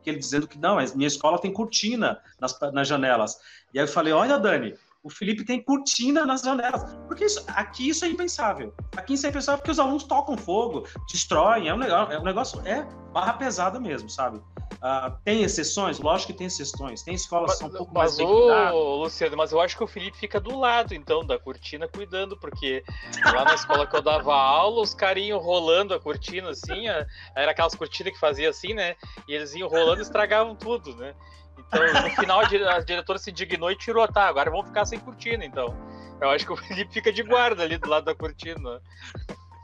ele 0.05 0.19
dizendo 0.19 0.47
que 0.47 0.59
não, 0.59 0.77
minha 0.95 1.07
escola 1.07 1.39
tem 1.39 1.51
cortina 1.51 2.21
nas, 2.39 2.57
nas 2.71 2.88
janelas. 2.88 3.39
E 3.73 3.79
aí 3.79 3.86
eu 3.86 3.91
falei, 3.91 4.13
olha, 4.13 4.38
Dani, 4.38 4.75
o 5.05 5.09
Felipe 5.09 5.45
tem 5.45 5.61
cortina 5.61 6.25
nas 6.25 6.41
janelas. 6.41 6.83
Porque 7.07 7.25
isso, 7.25 7.45
aqui 7.49 7.89
isso 7.89 8.03
é 8.03 8.07
impensável. 8.07 8.73
Aqui 8.97 9.13
isso 9.13 9.27
é 9.27 9.29
impensável 9.29 9.59
porque 9.59 9.69
os 9.69 9.77
alunos 9.77 10.03
tocam 10.03 10.35
fogo, 10.35 10.87
destroem. 11.07 11.69
É 11.69 11.73
um 11.75 11.77
negócio, 11.77 12.11
é, 12.11 12.19
um 12.19 12.23
negócio, 12.23 12.61
é 12.65 12.87
barra 13.13 13.33
pesada 13.33 13.79
mesmo, 13.79 14.09
sabe? 14.09 14.37
Uh, 14.37 15.15
tem 15.23 15.43
exceções? 15.43 15.99
Lógico 15.99 16.31
que 16.31 16.39
tem 16.39 16.47
exceções. 16.47 17.03
Tem 17.03 17.13
escolas 17.13 17.49
mas, 17.49 17.53
que 17.53 17.59
são 17.59 17.69
um 17.69 17.77
pouco 17.77 17.93
mas 17.93 18.17
mais 18.17 18.29
ô, 18.73 18.95
Luciano, 18.95 19.37
mas 19.37 19.51
eu 19.51 19.61
acho 19.61 19.77
que 19.77 19.83
o 19.83 19.87
Felipe 19.87 20.17
fica 20.17 20.39
do 20.39 20.57
lado, 20.57 20.95
então, 20.95 21.23
da 21.23 21.37
cortina, 21.37 21.87
cuidando, 21.87 22.35
porque 22.35 22.83
lá 23.23 23.45
na 23.45 23.53
escola 23.53 23.85
que 23.85 23.95
eu 23.95 24.01
dava 24.01 24.33
aula, 24.35 24.81
os 24.81 24.95
carinhos 24.95 25.43
rolando 25.43 25.93
a 25.93 25.99
cortina, 25.99 26.49
assim, 26.49 26.87
era 27.35 27.51
aquelas 27.51 27.75
cortinas 27.75 28.11
que 28.11 28.19
fazia 28.19 28.49
assim, 28.49 28.73
né? 28.73 28.95
E 29.27 29.35
eles 29.35 29.53
iam 29.53 29.69
rolando 29.69 29.99
e 29.99 30.01
estragavam 30.01 30.55
tudo, 30.55 30.95
né? 30.95 31.13
Então, 31.57 32.03
no 32.03 32.09
final, 32.11 32.39
a 32.39 32.79
diretora 32.79 33.19
se 33.19 33.31
indignou 33.31 33.71
e 33.71 33.75
tirou, 33.75 34.07
tá, 34.07 34.27
agora 34.27 34.51
vamos 34.51 34.67
ficar 34.67 34.85
sem 34.85 34.99
cortina, 34.99 35.45
então. 35.45 35.75
Eu 36.21 36.29
acho 36.29 36.45
que 36.45 36.53
o 36.53 36.57
Felipe 36.57 36.93
fica 36.93 37.11
de 37.11 37.23
guarda 37.23 37.63
ali 37.63 37.77
do 37.77 37.89
lado 37.89 38.05
da 38.05 38.15
cortina. 38.15 38.81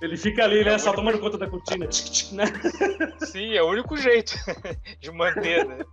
Ele 0.02 0.18
fica 0.18 0.44
ali, 0.44 0.64
né, 0.64 0.74
é 0.74 0.78
só 0.78 0.94
tomando 0.94 1.20
conta 1.20 1.38
da 1.38 1.48
cortina, 1.48 1.86
né? 2.32 2.46
Sim, 3.20 3.54
é 3.54 3.62
o 3.62 3.70
único 3.70 3.96
jeito 3.96 4.34
de 5.00 5.12
manter, 5.12 5.66
né? 5.66 5.86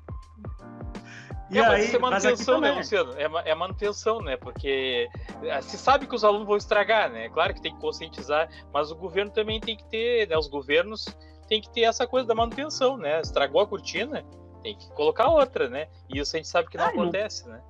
E 1.51 1.59
é, 1.59 1.63
aí, 1.63 1.69
mas 1.69 1.85
isso 1.85 1.97
é 1.97 1.99
manutenção, 1.99 2.61
né, 2.61 2.73
Luciano? 2.73 3.13
É, 3.17 3.51
é 3.51 3.55
manutenção, 3.55 4.21
né? 4.21 4.37
Porque 4.37 5.09
é, 5.43 5.61
se 5.63 5.79
sabe 5.79 6.07
que 6.07 6.15
os 6.15 6.25
alunos 6.25 6.47
vão 6.47 6.57
estragar, 6.57 7.11
né? 7.11 7.29
Claro 7.31 7.55
que 7.55 7.63
tem 7.63 7.75
que 7.75 7.81
conscientizar, 7.81 8.49
mas 8.73 8.91
o 8.91 8.97
governo 8.97 9.31
também 9.31 9.61
tem 9.61 9.77
que 9.77 9.85
ter, 9.85 10.29
né? 10.29 10.37
Os 10.37 10.49
governos 10.49 11.07
têm 11.49 11.61
que 11.61 11.71
ter 11.71 11.83
essa 11.83 12.07
coisa 12.07 12.27
da 12.27 12.35
manutenção, 12.35 12.99
né? 12.99 13.21
Estragou 13.21 13.63
a 13.63 13.67
cortina, 13.67 14.25
tem 14.59 14.77
que 14.77 14.89
colocar 14.93 15.29
outra, 15.29 15.69
né? 15.69 15.89
E 16.09 16.19
isso 16.19 16.37
a 16.37 16.39
gente 16.39 16.49
sabe 16.49 16.69
que 16.69 16.77
não 16.77 16.85
ah, 16.85 16.89
acontece, 16.89 17.47
não... 17.47 17.55
né? 17.55 17.61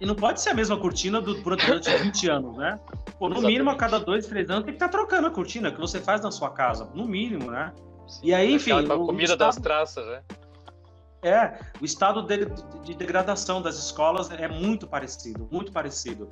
E 0.00 0.06
não 0.06 0.14
pode 0.14 0.40
ser 0.40 0.50
a 0.50 0.54
mesma 0.54 0.78
cortina 0.78 1.20
do, 1.20 1.34
durante 1.42 1.90
20 1.90 2.28
anos, 2.28 2.56
né? 2.56 2.78
Pô, 3.18 3.28
no 3.28 3.34
Exatamente. 3.34 3.46
mínimo, 3.46 3.70
a 3.70 3.76
cada 3.76 3.98
dois, 3.98 4.26
três 4.26 4.50
anos, 4.50 4.64
tem 4.64 4.74
que 4.74 4.76
estar 4.76 4.88
tá 4.88 4.98
trocando 4.98 5.26
a 5.26 5.30
cortina 5.30 5.70
que 5.70 5.80
você 5.80 6.00
faz 6.00 6.20
na 6.20 6.30
sua 6.30 6.50
casa. 6.50 6.90
No 6.94 7.06
mínimo, 7.06 7.50
né? 7.50 7.72
Sim, 8.06 8.20
e 8.22 8.34
aí, 8.34 8.54
enfim. 8.54 8.72
A 8.72 8.82
comida 8.84 9.32
estado... 9.32 9.38
das 9.38 9.56
traças, 9.56 10.06
né? 10.06 10.22
É, 11.22 11.58
o 11.80 11.84
estado 11.84 12.22
de, 12.22 12.44
de, 12.44 12.80
de, 12.84 12.94
degradação 12.94 13.60
das 13.60 13.76
escolas 13.76 14.30
é 14.30 14.46
muito 14.46 14.86
parecido, 14.86 15.48
muito 15.50 15.72
parecido. 15.72 16.24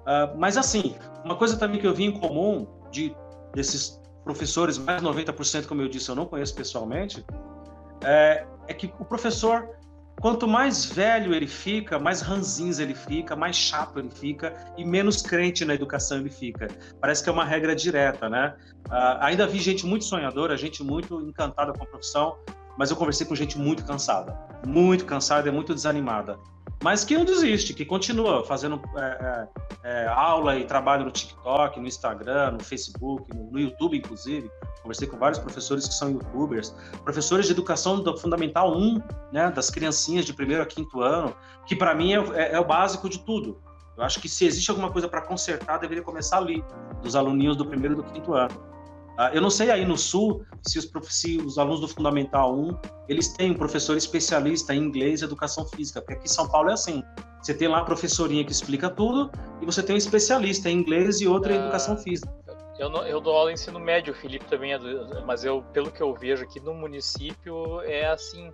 Uh, 0.00 0.36
mas, 0.36 0.56
assim, 0.56 0.96
uma 1.24 1.36
coisa 1.36 1.56
também 1.56 1.80
que 1.80 1.86
eu 1.86 1.94
vi 1.94 2.04
em 2.04 2.12
comum 2.12 2.66
de, 2.90 3.16
desses 3.54 4.02
professores, 4.24 4.78
mais 4.78 5.00
90%, 5.00 5.66
como 5.66 5.80
eu 5.80 5.88
disse, 5.88 6.08
eu 6.08 6.14
não 6.14 6.26
conheço 6.26 6.54
pessoalmente, 6.54 7.24
é, 8.04 8.46
é 8.68 8.74
que 8.74 8.92
o 8.98 9.04
professor, 9.04 9.68
quanto 10.20 10.46
mais 10.46 10.84
velho 10.84 11.34
ele 11.34 11.46
fica, 11.46 11.98
mais 11.98 12.20
ranzinza 12.20 12.82
ele 12.82 12.94
fica, 12.94 13.34
mais 13.34 13.56
chato 13.56 13.98
ele 13.98 14.10
fica 14.10 14.54
e 14.76 14.84
menos 14.84 15.22
crente 15.22 15.64
na 15.64 15.74
educação 15.74 16.18
ele 16.18 16.30
fica. 16.30 16.68
Parece 17.00 17.22
que 17.22 17.28
é 17.28 17.32
uma 17.32 17.44
regra 17.44 17.74
direta, 17.74 18.28
né? 18.28 18.54
Uh, 18.88 19.18
ainda 19.20 19.46
vi 19.46 19.58
gente 19.58 19.86
muito 19.86 20.04
sonhadora, 20.04 20.56
gente 20.56 20.82
muito 20.82 21.20
encantada 21.20 21.72
com 21.72 21.82
a 21.82 21.86
profissão, 21.86 22.36
mas 22.78 22.90
eu 22.90 22.96
conversei 22.96 23.26
com 23.26 23.34
gente 23.34 23.58
muito 23.58 23.84
cansada, 23.84 24.38
muito 24.66 25.04
cansada 25.04 25.48
e 25.48 25.52
muito 25.52 25.74
desanimada 25.74 26.38
mas 26.82 27.04
que 27.04 27.16
não 27.16 27.24
desiste, 27.24 27.72
que 27.72 27.84
continua 27.84 28.44
fazendo 28.44 28.80
é, 28.96 29.48
é, 29.84 30.02
é, 30.04 30.06
aula 30.08 30.56
e 30.56 30.64
trabalho 30.64 31.04
no 31.04 31.10
TikTok, 31.12 31.78
no 31.78 31.86
Instagram, 31.86 32.52
no 32.52 32.60
Facebook, 32.60 33.32
no, 33.34 33.52
no, 33.52 33.60
YouTube, 33.60 33.96
inclusive. 33.96 34.50
Conversei 34.82 35.06
com 35.06 35.16
vários 35.16 35.38
professores 35.38 35.86
que 35.86 35.94
são 35.94 36.10
youtubers, 36.10 36.74
professores 37.04 37.46
de 37.46 37.52
educação 37.52 38.02
Fundamental 38.16 38.76
1, 38.76 39.00
né, 39.32 39.50
das 39.50 39.70
criancinhas 39.70 40.24
de 40.24 40.34
primeiro 40.34 40.62
a 40.62 40.66
quinto 40.66 41.00
ano, 41.00 41.34
que 41.66 41.76
para 41.76 41.94
mim 41.94 42.14
é, 42.14 42.18
é, 42.34 42.52
é, 42.54 42.60
o 42.60 42.64
básico 42.64 43.08
de 43.08 43.20
tudo. 43.20 43.62
Eu 43.96 44.02
acho 44.02 44.20
que 44.20 44.28
se 44.28 44.44
existe 44.44 44.68
alguma 44.70 44.90
coisa 44.90 45.06
para 45.08 45.20
consertar, 45.20 45.78
deveria 45.78 46.02
começar 46.02 46.38
ali, 46.38 46.64
dos 47.00 47.14
aluninhos 47.14 47.56
do 47.56 47.64
primeiro 47.64 47.94
e 47.94 47.96
do 47.96 48.02
quinto 48.02 48.34
ano. 48.34 48.71
Ah, 49.18 49.30
eu 49.34 49.42
não 49.42 49.50
sei 49.50 49.70
aí 49.70 49.84
no 49.84 49.98
Sul 49.98 50.44
se 50.62 50.78
os, 50.78 50.90
se 51.08 51.36
os, 51.38 51.58
alunos 51.58 51.80
do 51.80 51.88
Fundamental 51.88 52.54
1 52.58 52.78
eles 53.08 53.28
têm 53.28 53.50
um 53.50 53.54
professor 53.54 53.96
especialista 53.96 54.74
em 54.74 54.78
inglês 54.78 55.20
e 55.20 55.24
educação 55.24 55.66
física, 55.66 56.00
porque 56.00 56.14
aqui 56.14 56.24
em 56.24 56.32
São 56.32 56.48
Paulo 56.48 56.70
é 56.70 56.72
assim. 56.72 57.02
Você 57.42 57.52
tem 57.52 57.68
lá 57.68 57.80
a 57.80 57.84
professorinha 57.84 58.44
que 58.44 58.52
explica 58.52 58.88
tudo 58.88 59.30
e 59.60 59.66
você 59.66 59.82
tem 59.82 59.94
um 59.94 59.98
especialista 59.98 60.70
em 60.70 60.78
inglês 60.78 61.20
e 61.20 61.28
outro 61.28 61.52
em 61.52 61.56
ah, 61.56 61.62
educação 61.62 61.96
física. 61.96 62.32
Eu, 62.78 62.90
eu 62.90 63.20
dou 63.20 63.36
aula 63.36 63.50
em 63.50 63.54
ensino 63.54 63.78
médio, 63.78 64.12
o 64.12 64.16
Felipe 64.16 64.46
também 64.46 64.72
é 64.72 64.78
do, 64.78 65.26
mas 65.26 65.44
eu, 65.44 65.62
pelo 65.72 65.90
que 65.90 66.02
eu 66.02 66.14
vejo 66.14 66.44
aqui 66.44 66.58
no 66.60 66.72
município 66.72 67.82
é 67.82 68.06
assim. 68.06 68.50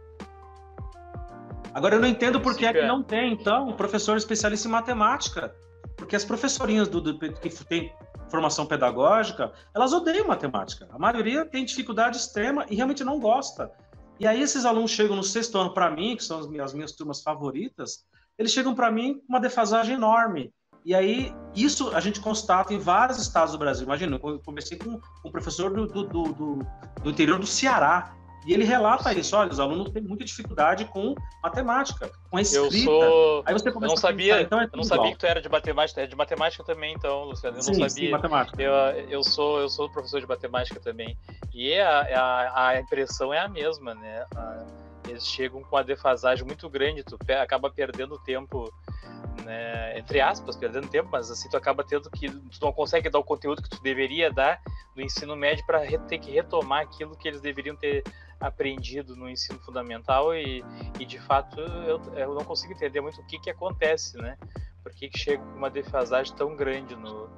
Agora 1.72 1.94
eu 1.94 2.00
não 2.00 2.08
entendo 2.08 2.40
por 2.40 2.56
que 2.56 2.66
é 2.66 2.72
que 2.72 2.86
não 2.86 3.02
tem, 3.02 3.32
então, 3.32 3.68
um 3.68 3.72
professor 3.74 4.16
especialista 4.16 4.66
em 4.66 4.70
matemática. 4.70 5.54
Porque 5.96 6.16
as 6.16 6.24
professorinhas 6.24 6.88
do, 6.88 7.00
do 7.00 7.18
que 7.18 7.50
tem 7.64 7.92
formação 8.30 8.66
pedagógica, 8.66 9.52
elas 9.74 9.92
odeiam 9.92 10.26
matemática. 10.26 10.88
A 10.90 10.98
maioria 10.98 11.44
tem 11.44 11.64
dificuldade 11.64 12.16
extrema 12.16 12.66
e 12.68 12.74
realmente 12.74 13.04
não 13.04 13.18
gosta. 13.18 13.70
E 14.20 14.26
aí 14.26 14.42
esses 14.42 14.64
alunos 14.64 14.90
chegam 14.90 15.16
no 15.16 15.22
sexto 15.22 15.58
ano 15.58 15.72
para 15.72 15.90
mim, 15.90 16.16
que 16.16 16.24
são 16.24 16.38
as 16.38 16.48
minhas, 16.48 16.66
as 16.66 16.74
minhas 16.74 16.92
turmas 16.92 17.22
favoritas, 17.22 18.04
eles 18.36 18.52
chegam 18.52 18.74
para 18.74 18.90
mim 18.90 19.14
com 19.14 19.26
uma 19.28 19.40
defasagem 19.40 19.94
enorme. 19.94 20.52
E 20.84 20.94
aí, 20.94 21.34
isso 21.54 21.94
a 21.94 22.00
gente 22.00 22.20
constata 22.20 22.72
em 22.72 22.78
vários 22.78 23.18
estados 23.18 23.52
do 23.52 23.58
Brasil. 23.58 23.84
Imagina, 23.84 24.18
eu 24.22 24.40
comecei 24.40 24.78
com, 24.78 25.00
um 25.24 25.30
professor 25.30 25.70
do, 25.70 25.86
do, 25.86 26.04
do, 26.04 26.58
do 27.02 27.10
interior 27.10 27.38
do 27.38 27.46
Ceará. 27.46 28.14
E 28.48 28.54
ele 28.54 28.64
relata 28.64 29.12
isso, 29.12 29.36
olha, 29.36 29.50
os 29.50 29.60
alunos 29.60 29.90
têm 29.90 30.02
muita 30.02 30.24
dificuldade 30.24 30.86
com 30.86 31.14
matemática, 31.42 32.10
com 32.30 32.38
a 32.38 32.40
escrita. 32.40 32.76
Eu 32.76 32.82
sou... 32.82 33.42
Aí 33.44 33.52
você 33.52 33.70
começa 33.70 33.92
eu 33.92 33.94
não 33.94 33.96
sabia, 33.98 34.36
pensar, 34.36 34.46
então 34.46 34.60
é 34.60 34.64
eu 34.64 34.76
não 34.78 34.84
sabia 34.84 35.12
que 35.12 35.18
tu 35.18 35.26
era 35.26 35.42
de 35.42 35.48
matemática, 35.50 36.00
é 36.00 36.06
de 36.06 36.16
matemática 36.16 36.64
também, 36.64 36.94
então, 36.94 37.24
Luciano, 37.24 37.58
eu 37.58 37.62
sim, 37.62 37.72
não 37.72 37.86
sabia. 37.86 38.06
Sim, 38.06 38.10
matemática. 38.10 38.62
Eu, 38.62 38.72
eu 39.10 39.22
sou 39.22 39.60
eu 39.60 39.68
sou 39.68 39.90
professor 39.90 40.18
de 40.22 40.26
matemática 40.26 40.80
também. 40.80 41.14
E 41.52 41.78
a, 41.78 42.00
a, 42.00 42.68
a 42.68 42.80
impressão 42.80 43.34
é 43.34 43.38
a 43.38 43.48
mesma, 43.48 43.94
né? 43.94 44.24
A, 44.34 44.64
eles 45.10 45.26
chegam 45.26 45.62
com 45.62 45.76
uma 45.76 45.84
defasagem 45.84 46.44
muito 46.44 46.68
grande, 46.68 47.02
tu 47.02 47.18
acaba 47.40 47.70
perdendo 47.70 48.18
tempo, 48.18 48.72
né, 49.44 49.98
entre 49.98 50.20
aspas, 50.20 50.56
perdendo 50.56 50.88
tempo, 50.88 51.08
mas 51.10 51.30
assim 51.30 51.48
tu 51.48 51.56
acaba 51.56 51.84
tendo 51.84 52.10
que 52.10 52.30
tu 52.30 52.60
não 52.60 52.72
consegue 52.72 53.08
dar 53.08 53.18
o 53.18 53.24
conteúdo 53.24 53.62
que 53.62 53.70
tu 53.70 53.82
deveria 53.82 54.32
dar 54.32 54.60
no 54.94 55.02
ensino 55.02 55.36
médio 55.36 55.64
para 55.66 55.80
ter 56.00 56.18
que 56.18 56.30
retomar 56.30 56.82
aquilo 56.82 57.16
que 57.16 57.28
eles 57.28 57.40
deveriam 57.40 57.76
ter 57.76 58.02
aprendido 58.40 59.16
no 59.16 59.28
ensino 59.28 59.58
fundamental 59.60 60.34
e, 60.34 60.64
e 61.00 61.04
de 61.04 61.18
fato 61.18 61.60
eu, 61.60 62.00
eu 62.14 62.34
não 62.34 62.44
consigo 62.44 62.72
entender 62.72 63.00
muito 63.00 63.20
o 63.20 63.26
que 63.26 63.38
que 63.38 63.50
acontece, 63.50 64.16
né? 64.16 64.36
por 64.88 64.94
que, 64.94 65.08
que 65.08 65.18
chega 65.18 65.42
com 65.42 65.56
uma 65.56 65.70
defasagem 65.70 66.34
tão 66.34 66.56
grande 66.56 66.96
no, 66.96 67.28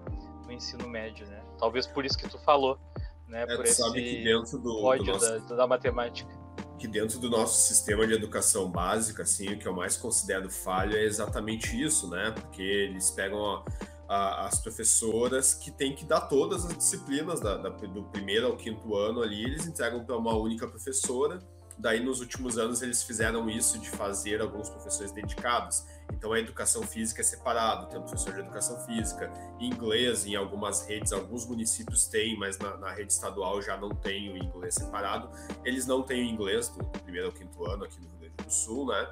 no, 0.44 0.52
ensino 0.52 0.88
médio, 0.88 1.26
né? 1.26 1.42
Talvez 1.58 1.86
por 1.86 2.04
isso 2.04 2.16
que 2.16 2.28
tu 2.28 2.38
falou, 2.38 2.78
né? 3.26 3.42
É, 3.42 3.56
por 3.56 3.64
esse 3.64 3.82
sabe 3.82 4.02
que 4.02 4.24
dentro 4.24 4.58
do, 4.58 4.84
ódio 4.84 5.06
do 5.06 5.12
nosso... 5.12 5.40
da, 5.48 5.56
da 5.56 5.66
matemática 5.66 6.32
que 6.80 6.88
dentro 6.88 7.18
do 7.18 7.28
nosso 7.28 7.68
sistema 7.68 8.06
de 8.06 8.14
educação 8.14 8.70
básica, 8.70 9.22
assim, 9.22 9.52
o 9.52 9.58
que 9.58 9.68
eu 9.68 9.74
mais 9.74 9.98
considero 9.98 10.50
falho 10.50 10.96
é 10.96 11.04
exatamente 11.04 11.80
isso, 11.80 12.08
né? 12.08 12.30
Porque 12.30 12.62
eles 12.62 13.10
pegam 13.10 13.44
a, 13.44 13.64
a, 14.08 14.46
as 14.46 14.58
professoras 14.60 15.52
que 15.52 15.70
têm 15.70 15.94
que 15.94 16.06
dar 16.06 16.22
todas 16.22 16.64
as 16.64 16.74
disciplinas 16.74 17.38
da, 17.38 17.58
da, 17.58 17.68
do 17.68 18.04
primeiro 18.04 18.46
ao 18.46 18.56
quinto 18.56 18.96
ano 18.96 19.20
ali, 19.20 19.44
eles 19.44 19.66
entregam 19.66 20.02
para 20.02 20.16
uma 20.16 20.34
única 20.34 20.66
professora 20.66 21.38
Daí, 21.80 21.98
nos 22.04 22.20
últimos 22.20 22.58
anos, 22.58 22.82
eles 22.82 23.02
fizeram 23.02 23.48
isso 23.48 23.78
de 23.78 23.88
fazer 23.88 24.42
alguns 24.42 24.68
professores 24.68 25.12
dedicados. 25.12 25.86
Então, 26.12 26.32
a 26.34 26.38
educação 26.38 26.82
física 26.82 27.22
é 27.22 27.24
separado, 27.24 27.86
tem 27.86 27.98
um 27.98 28.02
professor 28.02 28.34
de 28.34 28.40
educação 28.40 28.78
física. 28.84 29.32
Inglês, 29.58 30.26
em 30.26 30.36
algumas 30.36 30.86
redes, 30.86 31.10
alguns 31.10 31.46
municípios 31.46 32.06
têm, 32.06 32.38
mas 32.38 32.58
na, 32.58 32.76
na 32.76 32.90
rede 32.90 33.12
estadual 33.12 33.62
já 33.62 33.78
não 33.78 33.88
tem 33.88 34.30
o 34.30 34.36
inglês 34.36 34.74
separado. 34.74 35.30
Eles 35.64 35.86
não 35.86 36.02
têm 36.02 36.20
o 36.20 36.24
inglês 36.24 36.68
do, 36.68 36.84
do 36.84 36.98
primeiro 37.00 37.28
ao 37.28 37.32
quinto 37.32 37.64
ano 37.64 37.84
aqui 37.84 37.98
no 37.98 38.08
Rio 38.08 38.18
Grande 38.18 38.44
do 38.44 38.52
Sul, 38.52 38.86
né? 38.86 39.08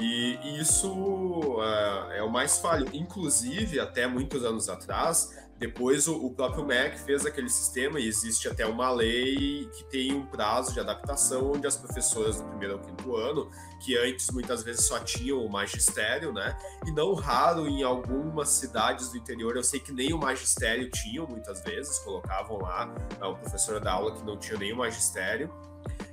E, 0.00 0.58
isso 0.60 0.92
uh, 0.92 2.10
é 2.10 2.22
o 2.24 2.30
mais 2.30 2.58
falho. 2.58 2.88
Inclusive, 2.92 3.78
até 3.78 4.08
muitos 4.08 4.44
anos 4.44 4.68
atrás, 4.68 5.32
depois 5.58 6.08
o, 6.08 6.26
o, 6.26 6.34
próprio 6.34 6.64
MEC 6.64 6.98
fez 6.98 7.24
aquele 7.24 7.48
sistema 7.48 8.00
e 8.00 8.08
existe 8.08 8.48
até 8.48 8.66
uma 8.66 8.90
lei 8.90 9.68
que 9.76 9.84
tem 9.84 10.12
um 10.12 10.26
prazo 10.26 10.72
de 10.72 10.80
adaptação 10.80 11.52
onde 11.52 11.66
as 11.66 11.76
professoras 11.76 12.40
do 12.40 12.44
primeiro 12.48 12.74
ao 12.74 12.80
quinto 12.80 13.16
ano, 13.16 13.48
que 13.84 13.96
antes 13.96 14.30
muitas 14.30 14.62
vezes 14.62 14.84
só 14.84 14.98
tinham 14.98 15.44
o 15.44 15.48
magistério, 15.48 16.32
né? 16.32 16.56
E 16.86 16.90
não 16.90 17.14
raro 17.14 17.68
em 17.68 17.82
algumas 17.82 18.48
cidades 18.48 19.10
do 19.10 19.16
interior, 19.16 19.56
eu 19.56 19.62
sei 19.62 19.78
que 19.78 19.92
nem 19.92 20.12
o 20.12 20.18
magistério 20.18 20.90
tinham 20.90 21.26
muitas 21.26 21.62
vezes, 21.62 21.98
colocavam 22.00 22.58
lá 22.58 22.92
a 23.20 23.32
professora 23.32 23.78
da 23.78 23.92
aula 23.92 24.14
que 24.14 24.24
não 24.24 24.36
tinha 24.36 24.58
nem 24.58 24.72
o 24.72 24.76
magistério 24.76 25.50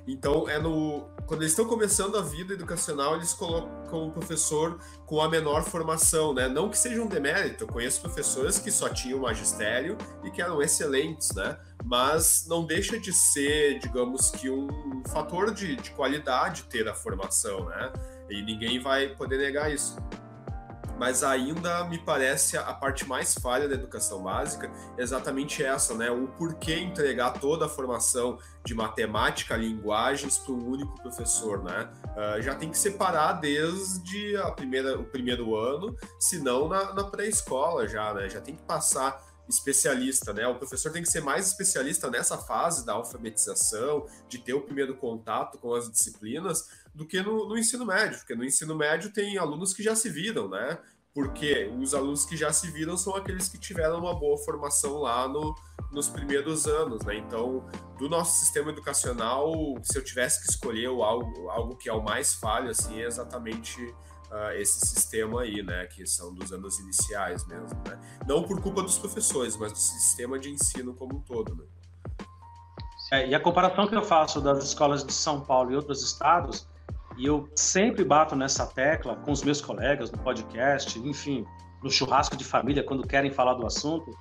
então, 0.06 0.48
é 0.48 0.58
no 0.58 1.10
quando 1.26 1.42
eles 1.42 1.52
estão 1.52 1.64
começando 1.64 2.18
a 2.18 2.20
vida 2.20 2.52
educacional, 2.52 3.16
eles 3.16 3.32
colocam 3.32 4.08
o 4.08 4.10
professor 4.10 4.78
com 5.06 5.22
a 5.22 5.28
menor 5.30 5.64
formação, 5.64 6.34
né? 6.34 6.46
Não 6.46 6.68
que 6.68 6.76
seja 6.76 7.00
um 7.00 7.06
demérito, 7.06 7.64
eu 7.64 7.68
conheço 7.68 8.02
professores 8.02 8.58
que 8.58 8.70
só 8.70 8.88
tinham 8.88 9.20
magistério 9.20 9.96
e 10.24 10.30
que 10.30 10.42
eram 10.42 10.60
excelentes, 10.60 11.32
né? 11.34 11.56
Mas 11.84 12.44
não 12.46 12.66
deixa 12.66 12.98
de 12.98 13.12
ser, 13.12 13.78
digamos 13.78 14.30
que, 14.30 14.50
um 14.50 14.68
fator 15.08 15.54
de, 15.54 15.76
de 15.76 15.90
qualidade 15.92 16.64
ter 16.64 16.86
a 16.88 16.94
formação, 16.94 17.64
né? 17.66 17.92
E 18.28 18.42
ninguém 18.42 18.78
vai 18.78 19.08
poder 19.14 19.38
negar 19.38 19.72
isso 19.72 19.96
mas 20.98 21.22
ainda 21.22 21.84
me 21.84 21.98
parece 21.98 22.56
a 22.56 22.72
parte 22.74 23.06
mais 23.08 23.34
falha 23.34 23.68
da 23.68 23.74
educação 23.74 24.22
básica 24.22 24.70
exatamente 24.96 25.62
essa, 25.62 25.94
né? 25.94 26.10
O 26.10 26.28
porquê 26.28 26.78
entregar 26.78 27.32
toda 27.32 27.66
a 27.66 27.68
formação 27.68 28.38
de 28.64 28.74
matemática, 28.74 29.56
linguagens 29.56 30.38
para 30.38 30.52
um 30.52 30.68
único 30.68 31.00
professor, 31.02 31.62
né? 31.62 31.90
Uh, 32.16 32.42
já 32.42 32.54
tem 32.54 32.70
que 32.70 32.78
separar 32.78 33.34
desde 33.34 34.36
a 34.36 34.50
primeira, 34.50 34.98
o 34.98 35.04
primeiro 35.04 35.56
ano, 35.56 35.96
se 36.18 36.38
não 36.38 36.68
na, 36.68 36.92
na 36.92 37.04
pré-escola 37.04 37.88
já, 37.88 38.14
né? 38.14 38.28
Já 38.28 38.40
tem 38.40 38.54
que 38.54 38.62
passar 38.62 39.31
especialista, 39.48 40.32
né? 40.32 40.46
O 40.46 40.56
professor 40.56 40.92
tem 40.92 41.02
que 41.02 41.10
ser 41.10 41.20
mais 41.20 41.46
especialista 41.48 42.10
nessa 42.10 42.38
fase 42.38 42.84
da 42.86 42.94
alfabetização, 42.94 44.06
de 44.28 44.38
ter 44.38 44.54
o 44.54 44.62
primeiro 44.62 44.96
contato 44.96 45.58
com 45.58 45.74
as 45.74 45.90
disciplinas, 45.90 46.68
do 46.94 47.06
que 47.06 47.22
no, 47.22 47.48
no, 47.48 47.58
ensino 47.58 47.84
médio, 47.84 48.18
porque 48.18 48.34
no 48.34 48.44
ensino 48.44 48.74
médio 48.74 49.12
tem 49.12 49.38
alunos 49.38 49.72
que 49.72 49.82
já 49.82 49.94
se 49.94 50.08
viram, 50.08 50.48
né? 50.48 50.78
Porque 51.14 51.70
os 51.78 51.94
alunos 51.94 52.24
que 52.24 52.36
já 52.36 52.52
se 52.52 52.70
viram 52.70 52.96
são 52.96 53.14
aqueles 53.14 53.48
que 53.48 53.58
tiveram 53.58 53.98
uma 53.98 54.18
boa 54.18 54.38
formação 54.38 54.98
lá 54.98 55.28
no, 55.28 55.54
nos 55.90 56.08
primeiros 56.08 56.66
anos, 56.66 57.04
né? 57.04 57.16
Então, 57.16 57.66
do 57.98 58.08
nosso 58.08 58.40
sistema 58.40 58.70
educacional, 58.70 59.52
se 59.82 59.98
eu 59.98 60.02
tivesse 60.02 60.42
que 60.42 60.50
escolher 60.50 60.86
algo, 60.86 61.50
algo 61.50 61.76
que 61.76 61.88
é 61.88 61.92
o 61.92 62.02
mais 62.02 62.34
falho, 62.34 62.70
assim, 62.70 63.02
é 63.02 63.06
exatamente 63.06 63.94
uh, 64.32 64.52
esse 64.54 64.80
sistema 64.86 65.42
aí, 65.42 65.62
né? 65.62 65.86
Que 65.86 66.06
são 66.06 66.34
dos 66.34 66.52
anos 66.52 66.78
iniciais 66.80 67.46
mesmo, 67.46 67.78
né? 67.86 68.00
Não 68.26 68.42
por 68.42 68.60
culpa 68.60 68.82
dos 68.82 68.98
professores, 68.98 69.56
mas 69.56 69.72
do 69.72 69.78
sistema 69.78 70.38
de 70.38 70.50
ensino 70.50 70.94
como 70.94 71.16
um 71.16 71.20
todo, 71.20 71.54
né? 71.54 71.64
É, 73.12 73.28
e 73.28 73.34
a 73.34 73.40
comparação 73.40 73.86
que 73.86 73.94
eu 73.94 74.02
faço 74.02 74.40
das 74.40 74.64
escolas 74.64 75.04
de 75.04 75.12
São 75.12 75.42
Paulo 75.42 75.70
e 75.70 75.76
outros 75.76 76.02
estados 76.02 76.66
e 77.16 77.26
eu 77.26 77.48
sempre 77.54 78.04
bato 78.04 78.34
nessa 78.34 78.66
tecla 78.66 79.16
com 79.16 79.32
os 79.32 79.42
meus 79.42 79.60
colegas 79.60 80.10
no 80.10 80.18
podcast, 80.18 80.98
enfim, 80.98 81.44
no 81.82 81.90
churrasco 81.90 82.36
de 82.36 82.44
família, 82.44 82.82
quando 82.82 83.06
querem 83.06 83.30
falar 83.30 83.54
do 83.54 83.66
assunto, 83.66 84.16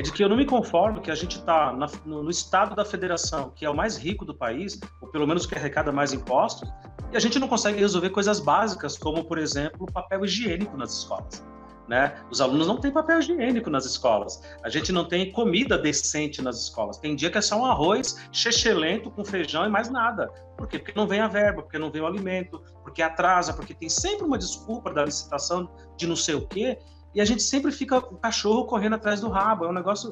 é 0.00 0.02
de 0.02 0.10
que 0.10 0.24
eu 0.24 0.30
não 0.30 0.36
me 0.36 0.46
conformo 0.46 0.98
que 1.02 1.10
a 1.10 1.14
gente 1.14 1.36
está 1.36 1.74
no, 2.06 2.22
no, 2.22 2.30
estado 2.30 2.74
da 2.74 2.86
federação, 2.86 3.50
que 3.50 3.66
é 3.66 3.70
o 3.70 3.76
mais 3.76 3.98
rico 3.98 4.24
do 4.24 4.34
país, 4.34 4.80
ou 4.98 5.08
pelo 5.08 5.26
menos 5.26 5.44
que 5.44 5.54
arrecada 5.54 5.92
mais 5.92 6.14
impostos, 6.14 6.72
e 7.12 7.18
a 7.18 7.20
gente 7.20 7.38
não 7.38 7.46
consegue 7.46 7.78
resolver 7.78 8.08
coisas 8.08 8.40
básicas, 8.40 8.96
como, 8.96 9.22
por 9.22 9.36
exemplo, 9.36 9.84
papel 9.92 10.24
higiênico 10.24 10.74
nas 10.74 11.00
escolas. 11.00 11.44
Né? 11.86 12.18
Os 12.30 12.40
alunos 12.40 12.66
não 12.66 12.78
têm 12.78 12.90
papel 12.90 13.18
higiênico 13.18 13.68
nas 13.68 13.84
escolas. 13.84 14.40
A 14.62 14.70
gente 14.70 14.90
não 14.90 15.04
tem 15.04 15.32
comida 15.32 15.76
decente 15.76 16.40
nas 16.40 16.62
escolas. 16.62 16.96
Tem 16.96 17.14
dia 17.14 17.30
que 17.30 17.36
é 17.36 17.42
só 17.42 17.60
um 17.60 17.66
arroz 17.66 18.26
chechelento 18.32 19.10
com 19.10 19.22
feijão 19.22 19.66
e 19.66 19.68
mais 19.68 19.90
nada. 19.90 20.28
Por 20.56 20.66
quê? 20.66 20.78
Porque 20.78 20.98
não 20.98 21.06
vem 21.06 21.20
a 21.20 21.28
verba, 21.28 21.62
porque 21.62 21.78
não 21.78 21.90
vem 21.90 22.00
o 22.00 22.06
alimento, 22.06 22.62
porque 22.82 23.02
atrasa, 23.02 23.52
porque 23.52 23.74
tem 23.74 23.90
sempre 23.90 24.24
uma 24.24 24.38
desculpa 24.38 24.94
da 24.94 25.04
licitação 25.04 25.68
de 25.98 26.06
não 26.06 26.16
sei 26.16 26.36
o 26.36 26.46
quê 26.46 26.78
e 27.14 27.20
a 27.20 27.24
gente 27.24 27.42
sempre 27.42 27.72
fica 27.72 27.98
o 27.98 28.16
cachorro 28.16 28.66
correndo 28.66 28.94
atrás 28.94 29.20
do 29.20 29.28
rabo, 29.28 29.64
é 29.64 29.68
um 29.68 29.72
negócio 29.72 30.10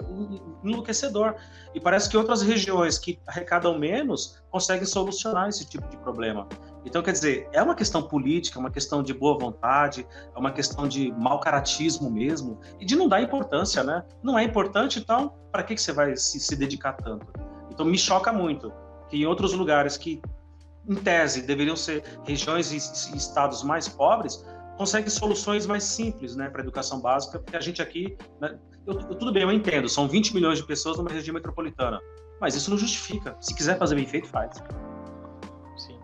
enlouquecedor. 0.65 1.37
E 1.75 1.81
parece 1.81 2.09
que 2.09 2.17
outras 2.17 2.43
regiões 2.43 2.99
que 2.99 3.21
arrecadam 3.27 3.79
menos 3.79 4.43
conseguem 4.51 4.85
solucionar 4.85 5.49
esse 5.49 5.65
tipo 5.69 5.89
de 5.89 5.97
problema. 5.99 6.49
Então, 6.85 7.03
quer 7.03 7.13
dizer, 7.13 7.49
é 7.53 7.63
uma 7.63 7.75
questão 7.75 8.03
política, 8.03 8.59
é 8.59 8.61
uma 8.61 8.71
questão 8.71 9.03
de 9.03 9.15
boa 9.15 9.39
vontade, 9.39 10.07
é 10.35 10.39
uma 10.39 10.51
questão 10.51 10.89
de 10.89 11.13
mau 11.13 11.39
caratismo 11.39 12.11
mesmo, 12.11 12.59
e 12.81 12.85
de 12.85 12.97
não 12.97 13.09
dar 13.09 13.23
importância, 13.23 13.85
né? 13.85 14.05
Não 14.23 14.39
é 14.39 14.43
importante, 14.43 14.99
então, 14.99 15.35
para 15.53 15.63
que, 15.63 15.75
que 15.75 15.83
você 15.83 15.93
vai 15.93 16.17
se, 16.17 16.41
se 16.41 16.57
dedicar 16.57 16.95
tanto? 16.95 17.27
Então, 17.71 17.87
me 17.87 17.99
choca 17.99 18.33
muito 18.33 18.73
que 19.09 19.19
em 19.19 19.27
outros 19.27 19.53
lugares 19.53 19.97
que, 19.97 20.21
em 20.89 20.95
tese, 20.95 21.43
deveriam 21.43 21.77
ser 21.77 22.03
regiões 22.25 22.73
e 22.73 22.77
estados 23.17 23.63
mais 23.63 23.89
pobres, 23.89 24.45
consegue 24.79 25.11
soluções 25.11 25.67
mais 25.67 25.83
simples 25.83 26.37
né, 26.37 26.49
para 26.49 26.63
a 26.63 26.63
educação 26.63 27.01
básica, 27.01 27.39
porque 27.41 27.57
a 27.57 27.61
gente 27.61 27.83
aqui, 27.83 28.17
né, 28.41 28.57
eu, 28.87 28.95
eu, 28.95 29.15
tudo 29.17 29.33
bem, 29.33 29.43
eu 29.43 29.53
entendo, 29.53 29.89
são 29.89 30.09
20 30.09 30.35
milhões 30.35 30.59
de 30.59 30.65
pessoas 30.65 30.97
numa 30.97 31.11
região 31.11 31.35
metropolitana, 31.35 32.01
mas 32.41 32.55
isso 32.55 32.71
não 32.71 32.79
justifica. 32.79 33.37
Se 33.41 33.55
quiser 33.55 33.77
fazer 33.77 33.97
bem 33.97 34.07
feito, 34.07 34.29
faz. 34.29 34.63
Sim. 35.77 35.99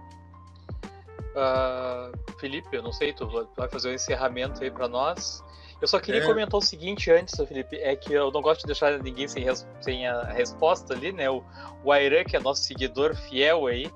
Uh, 1.35 2.39
Felipe, 2.39 2.69
eu 2.77 2.83
não 2.83 2.93
sei, 2.93 3.13
tu 3.13 3.49
vai 3.57 3.69
fazer 3.69 3.89
o 3.89 3.93
um 3.93 3.95
encerramento 3.95 4.63
aí 4.63 4.71
para 4.71 4.89
nós. 4.89 5.43
Eu 5.81 5.87
só 5.87 6.01
queria 6.01 6.23
é. 6.23 6.27
comentar 6.27 6.59
o 6.59 6.63
seguinte 6.63 7.11
antes, 7.11 7.35
Felipe, 7.47 7.77
é 7.77 7.95
que 7.95 8.13
eu 8.13 8.31
não 8.33 8.43
gosto 8.43 8.63
de 8.63 8.67
deixar 8.67 8.99
ninguém 9.01 9.29
sem, 9.29 9.45
res, 9.45 9.67
sem 9.81 10.07
a 10.07 10.25
resposta 10.25 10.95
ali, 10.95 11.13
né? 11.13 11.31
O, 11.31 11.45
o 11.85 11.93
Airan, 11.93 12.25
que 12.25 12.37
é 12.37 12.41
nosso 12.41 12.63
seguidor 12.63 13.15
fiel 13.15 13.67
aí, 13.67 13.91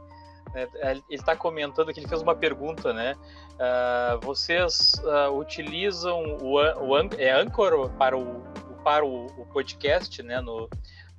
ele 0.54 1.02
está 1.10 1.36
comentando 1.36 1.92
que 1.92 2.00
ele 2.00 2.08
fez 2.08 2.22
uma 2.22 2.34
pergunta, 2.34 2.92
né? 2.92 3.16
Uh, 3.54 4.24
vocês 4.24 4.94
uh, 5.04 5.36
utilizam 5.36 6.22
o, 6.40 6.54
o 6.56 6.96
é 7.16 7.32
Anchor 7.32 7.90
para 7.90 8.16
o, 8.16 8.40
para 8.84 9.04
o, 9.04 9.26
o, 9.26 9.46
podcast, 9.46 10.22
né? 10.22 10.40
No, 10.40 10.68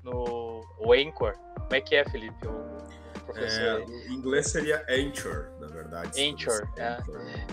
no 0.03 0.65
o 0.79 0.93
Anchor. 0.93 1.35
Como 1.55 1.75
é 1.75 1.81
que 1.81 1.95
é, 1.95 2.05
Felipe? 2.05 2.47
O, 2.47 2.69
é, 3.35 3.83
em 4.07 4.13
inglês 4.13 4.47
seria 4.47 4.83
Anchor, 4.89 5.49
na 5.59 5.67
verdade. 5.67 6.29
Anchor, 6.29 6.67
é. 6.77 6.97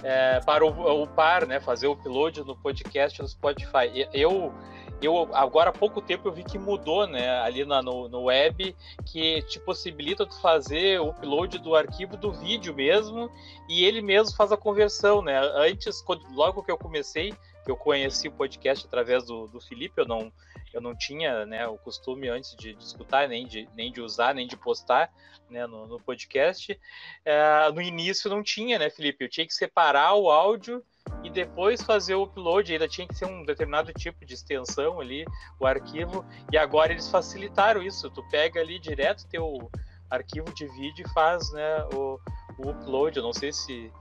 é. 0.02 0.40
para 0.40 0.64
o, 0.64 1.02
o, 1.02 1.06
par, 1.06 1.46
né? 1.46 1.60
Fazer 1.60 1.86
o 1.86 1.92
upload 1.92 2.42
no 2.44 2.56
podcast 2.56 3.20
no 3.20 3.28
Spotify. 3.28 4.08
Eu 4.12 4.54
eu 5.02 5.34
agora 5.34 5.70
há 5.70 5.72
pouco 5.72 6.00
tempo 6.00 6.28
eu 6.28 6.32
vi 6.32 6.42
que 6.42 6.58
mudou, 6.58 7.06
né, 7.06 7.40
ali 7.40 7.64
na, 7.64 7.82
no, 7.82 8.08
no 8.08 8.24
web, 8.24 8.74
que 9.04 9.42
te 9.42 9.60
possibilita 9.60 10.26
tu 10.26 10.40
fazer 10.40 11.00
o 11.00 11.10
upload 11.10 11.58
do 11.58 11.74
arquivo 11.74 12.16
do 12.16 12.32
vídeo 12.32 12.74
mesmo 12.74 13.30
e 13.68 13.84
ele 13.84 14.00
mesmo 14.00 14.36
faz 14.36 14.52
a 14.52 14.56
conversão, 14.56 15.22
né? 15.22 15.38
Antes, 15.54 16.00
quando, 16.00 16.26
logo 16.32 16.62
que 16.62 16.70
eu 16.70 16.78
comecei, 16.78 17.34
que 17.64 17.70
eu 17.70 17.76
conheci 17.76 18.28
o 18.28 18.32
podcast 18.32 18.86
através 18.86 19.24
do, 19.24 19.46
do 19.48 19.60
Felipe, 19.60 20.00
eu 20.00 20.06
não 20.06 20.32
eu 20.72 20.80
não 20.80 20.94
tinha 20.94 21.46
né, 21.46 21.66
o 21.66 21.78
costume 21.78 22.28
antes 22.28 22.54
de, 22.54 22.74
de, 22.74 22.84
escutar, 22.84 23.26
nem 23.26 23.46
de, 23.46 23.66
nem 23.74 23.90
de 23.90 24.02
usar, 24.02 24.34
nem 24.34 24.46
de 24.46 24.58
postar 24.58 25.10
né, 25.48 25.66
no, 25.66 25.86
no 25.86 25.98
podcast. 25.98 26.78
É, 27.24 27.70
no 27.72 27.80
início 27.80 28.28
não 28.28 28.42
tinha, 28.42 28.78
né, 28.78 28.90
Felipe? 28.90 29.24
Eu 29.24 29.30
tinha 29.30 29.46
que 29.46 29.54
separar 29.54 30.14
o 30.14 30.28
áudio 30.28 30.84
e 31.26 31.30
depois 31.30 31.82
fazer 31.82 32.14
o 32.14 32.22
upload, 32.22 32.72
ainda 32.72 32.86
tinha 32.86 33.06
que 33.06 33.14
ser 33.14 33.24
um 33.24 33.44
determinado 33.44 33.92
tipo 33.92 34.24
de 34.24 34.32
extensão 34.32 35.00
ali, 35.00 35.24
o 35.58 35.66
arquivo, 35.66 36.24
e 36.52 36.56
agora 36.56 36.92
eles 36.92 37.08
facilitaram 37.08 37.82
isso, 37.82 38.08
tu 38.10 38.22
pega 38.30 38.60
ali 38.60 38.78
direto 38.78 39.26
teu 39.26 39.68
arquivo 40.08 40.54
de 40.54 40.68
vídeo 40.68 41.04
e 41.04 41.12
faz 41.12 41.50
né, 41.52 41.84
o, 41.92 42.20
o 42.58 42.70
upload, 42.70 43.16
eu 43.16 43.24
não 43.24 43.32
sei 43.32 43.52
se 43.52 43.92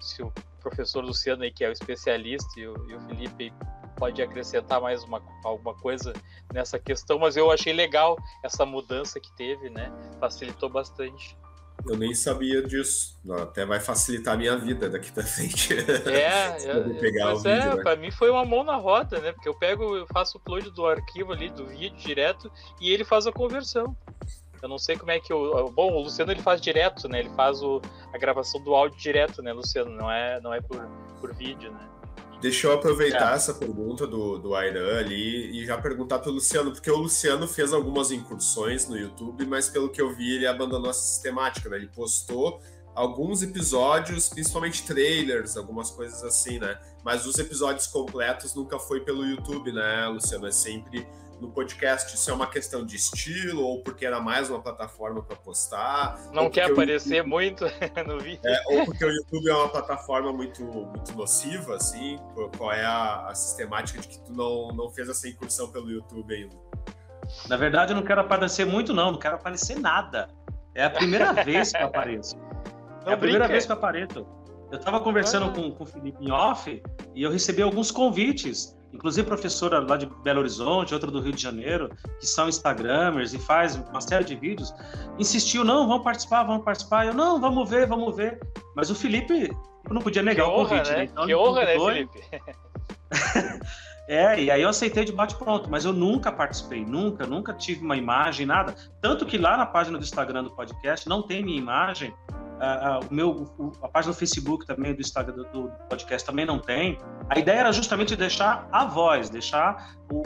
se 0.00 0.20
o 0.20 0.32
professor 0.60 1.04
Luciano 1.04 1.44
aí, 1.44 1.52
que 1.52 1.64
é 1.64 1.68
o 1.68 1.72
especialista, 1.72 2.58
e 2.58 2.66
o, 2.66 2.90
e 2.90 2.94
o 2.96 3.00
Felipe 3.02 3.52
pode 3.96 4.20
acrescentar 4.20 4.80
mais 4.80 5.04
uma, 5.04 5.22
alguma 5.44 5.74
coisa 5.74 6.12
nessa 6.52 6.76
questão, 6.80 7.20
mas 7.20 7.36
eu 7.36 7.52
achei 7.52 7.72
legal 7.72 8.16
essa 8.42 8.66
mudança 8.66 9.20
que 9.20 9.30
teve, 9.36 9.70
né? 9.70 9.92
Facilitou 10.18 10.68
bastante. 10.68 11.36
Eu 11.86 11.96
nem 11.96 12.14
sabia 12.14 12.62
disso. 12.62 13.18
Até 13.38 13.64
vai 13.66 13.80
facilitar 13.80 14.34
a 14.34 14.36
minha 14.36 14.56
vida 14.56 14.88
daqui 14.88 15.10
pra 15.10 15.24
frente. 15.24 15.74
É, 15.74 16.56
eu, 16.70 16.94
pegar 16.94 17.32
pois 17.32 17.44
é, 17.44 17.56
vídeo, 17.56 17.76
né? 17.76 17.82
pra 17.82 17.96
mim 17.96 18.10
foi 18.10 18.30
uma 18.30 18.44
mão 18.44 18.62
na 18.64 18.76
roda, 18.76 19.18
né? 19.20 19.32
Porque 19.32 19.48
eu 19.48 19.54
pego, 19.54 19.96
eu 19.96 20.06
faço 20.12 20.36
o 20.36 20.40
upload 20.40 20.70
do 20.70 20.86
arquivo 20.86 21.32
ali, 21.32 21.48
do 21.50 21.66
vídeo 21.66 21.96
direto, 21.98 22.50
e 22.80 22.90
ele 22.90 23.04
faz 23.04 23.26
a 23.26 23.32
conversão. 23.32 23.96
Eu 24.62 24.68
não 24.68 24.78
sei 24.78 24.96
como 24.96 25.10
é 25.10 25.18
que 25.18 25.32
o. 25.34 25.70
Bom, 25.70 25.92
o 25.92 26.02
Luciano 26.02 26.30
ele 26.30 26.40
faz 26.40 26.60
direto, 26.60 27.08
né? 27.08 27.18
Ele 27.18 27.30
faz 27.30 27.60
o, 27.62 27.82
a 28.14 28.18
gravação 28.18 28.62
do 28.62 28.74
áudio 28.74 28.96
direto, 28.98 29.42
né, 29.42 29.52
Luciano? 29.52 29.90
Não 29.90 30.10
é, 30.10 30.40
não 30.40 30.54
é 30.54 30.60
por, 30.60 30.88
por 31.20 31.34
vídeo, 31.34 31.72
né? 31.72 31.88
Deixa 32.42 32.66
eu 32.66 32.72
aproveitar 32.72 33.32
é. 33.32 33.36
essa 33.36 33.54
pergunta 33.54 34.04
do, 34.04 34.36
do 34.36 34.56
Airan 34.56 34.98
ali 34.98 35.56
e 35.56 35.64
já 35.64 35.78
perguntar 35.78 36.18
para 36.18 36.28
o 36.28 36.34
Luciano, 36.34 36.72
porque 36.72 36.90
o 36.90 36.96
Luciano 36.96 37.46
fez 37.46 37.72
algumas 37.72 38.10
incursões 38.10 38.88
no 38.88 38.98
YouTube, 38.98 39.46
mas 39.46 39.68
pelo 39.68 39.88
que 39.88 40.02
eu 40.02 40.12
vi, 40.12 40.34
ele 40.34 40.46
abandonou 40.48 40.90
essa 40.90 41.02
sistemática, 41.02 41.68
né? 41.68 41.76
Ele 41.76 41.86
postou 41.86 42.60
alguns 42.96 43.44
episódios, 43.44 44.28
principalmente 44.28 44.84
trailers, 44.84 45.56
algumas 45.56 45.92
coisas 45.92 46.24
assim, 46.24 46.58
né? 46.58 46.76
Mas 47.04 47.24
os 47.26 47.38
episódios 47.38 47.86
completos 47.86 48.56
nunca 48.56 48.76
foi 48.76 49.00
pelo 49.00 49.24
YouTube, 49.24 49.70
né, 49.70 50.08
Luciano? 50.08 50.48
É 50.48 50.52
sempre 50.52 51.06
no 51.42 51.50
podcast. 51.50 52.14
Isso 52.14 52.30
é 52.30 52.32
uma 52.32 52.46
questão 52.46 52.86
de 52.86 52.96
estilo 52.96 53.62
ou 53.62 53.82
porque 53.82 54.06
era 54.06 54.20
mais 54.20 54.48
uma 54.48 54.62
plataforma 54.62 55.22
para 55.22 55.36
postar? 55.36 56.18
Não 56.32 56.48
quer 56.48 56.70
aparecer 56.70 57.16
YouTube... 57.16 57.28
muito 57.28 57.64
no 58.06 58.20
vídeo. 58.20 58.40
É, 58.46 58.62
ou 58.68 58.86
porque 58.86 59.04
o 59.04 59.10
YouTube 59.10 59.48
é 59.50 59.54
uma 59.54 59.68
plataforma 59.68 60.32
muito, 60.32 60.62
muito 60.64 61.12
nociva, 61.14 61.76
assim? 61.76 62.18
Qual 62.56 62.72
é 62.72 62.84
a, 62.84 63.26
a 63.28 63.34
sistemática 63.34 64.00
de 64.00 64.08
que 64.08 64.18
tu 64.20 64.32
não, 64.32 64.68
não 64.68 64.88
fez 64.88 65.08
essa 65.08 65.28
incursão 65.28 65.70
pelo 65.70 65.90
YouTube 65.90 66.32
ainda? 66.32 66.56
Na 67.48 67.56
verdade, 67.56 67.92
eu 67.92 67.96
não 67.96 68.04
quero 68.04 68.20
aparecer 68.20 68.64
muito, 68.64 68.94
não. 68.94 69.12
Não 69.12 69.18
quero 69.18 69.34
aparecer 69.34 69.78
nada. 69.78 70.28
É 70.74 70.84
a 70.84 70.90
primeira 70.90 71.32
vez 71.44 71.72
que 71.72 71.82
eu 71.82 71.86
apareço. 71.86 72.36
Não 73.04 73.12
é 73.12 73.14
a 73.14 73.18
primeira 73.18 73.48
vez 73.48 73.66
que 73.66 73.72
eu 73.72 73.76
apareço. 73.76 74.26
Eu 74.70 74.78
estava 74.78 75.00
conversando 75.00 75.46
ah. 75.46 75.50
com, 75.50 75.70
com 75.72 75.84
o 75.84 75.86
Felipe 75.86 76.24
em 76.24 76.30
off 76.30 76.82
e 77.14 77.22
eu 77.22 77.30
recebi 77.30 77.60
alguns 77.60 77.90
convites, 77.90 78.74
inclusive 78.92 79.26
professora 79.26 79.80
lá 79.80 79.96
de 79.96 80.06
Belo 80.06 80.40
Horizonte, 80.40 80.92
outra 80.92 81.10
do 81.10 81.20
Rio 81.20 81.32
de 81.32 81.42
Janeiro, 81.42 81.90
que 82.20 82.26
são 82.26 82.48
Instagramers 82.48 83.32
e 83.32 83.38
faz 83.38 83.76
uma 83.76 84.00
série 84.00 84.24
de 84.24 84.36
vídeos, 84.36 84.74
insistiu, 85.18 85.64
não, 85.64 85.88
vamos 85.88 86.04
participar, 86.04 86.44
vamos 86.44 86.64
participar. 86.64 87.06
Eu, 87.06 87.14
não, 87.14 87.40
vamos 87.40 87.68
ver, 87.68 87.86
vamos 87.86 88.14
ver. 88.14 88.40
Mas 88.76 88.90
o 88.90 88.94
Felipe 88.94 89.50
não 89.90 90.00
podia 90.00 90.22
negar 90.22 90.44
que 90.46 90.50
o 90.50 90.54
convite, 90.54 90.90
né? 90.90 90.96
né? 90.96 91.04
Então, 91.04 91.26
que 91.26 91.34
honra, 91.34 91.64
né, 91.64 91.78
Felipe? 91.78 92.20
É, 94.08 94.38
e 94.38 94.50
aí 94.50 94.60
eu 94.60 94.68
aceitei 94.68 95.04
de 95.04 95.12
bate-pronto, 95.12 95.70
mas 95.70 95.84
eu 95.84 95.92
nunca 95.92 96.32
participei, 96.32 96.84
nunca, 96.84 97.24
nunca 97.24 97.54
tive 97.54 97.84
uma 97.84 97.96
imagem, 97.96 98.44
nada. 98.44 98.74
Tanto 99.00 99.24
que 99.24 99.38
lá 99.38 99.56
na 99.56 99.64
página 99.64 99.96
do 99.96 100.02
Instagram 100.02 100.42
do 100.42 100.50
podcast 100.50 101.08
não 101.08 101.22
tem 101.22 101.42
minha 101.42 101.56
imagem, 101.56 102.12
a, 102.62 103.00
o 103.00 103.12
meu, 103.12 103.74
a 103.82 103.88
página 103.88 104.12
do 104.12 104.18
Facebook 104.18 104.64
também, 104.64 104.94
do 104.94 105.00
Instagram 105.00 105.34
do, 105.34 105.44
do, 105.44 105.72
podcast 105.88 106.24
também 106.24 106.46
não 106.46 106.60
tem. 106.60 106.96
A 107.28 107.38
ideia 107.38 107.58
era 107.58 107.72
justamente 107.72 108.14
deixar 108.14 108.68
a 108.70 108.84
voz, 108.84 109.28
deixar 109.28 109.96
o, 110.10 110.22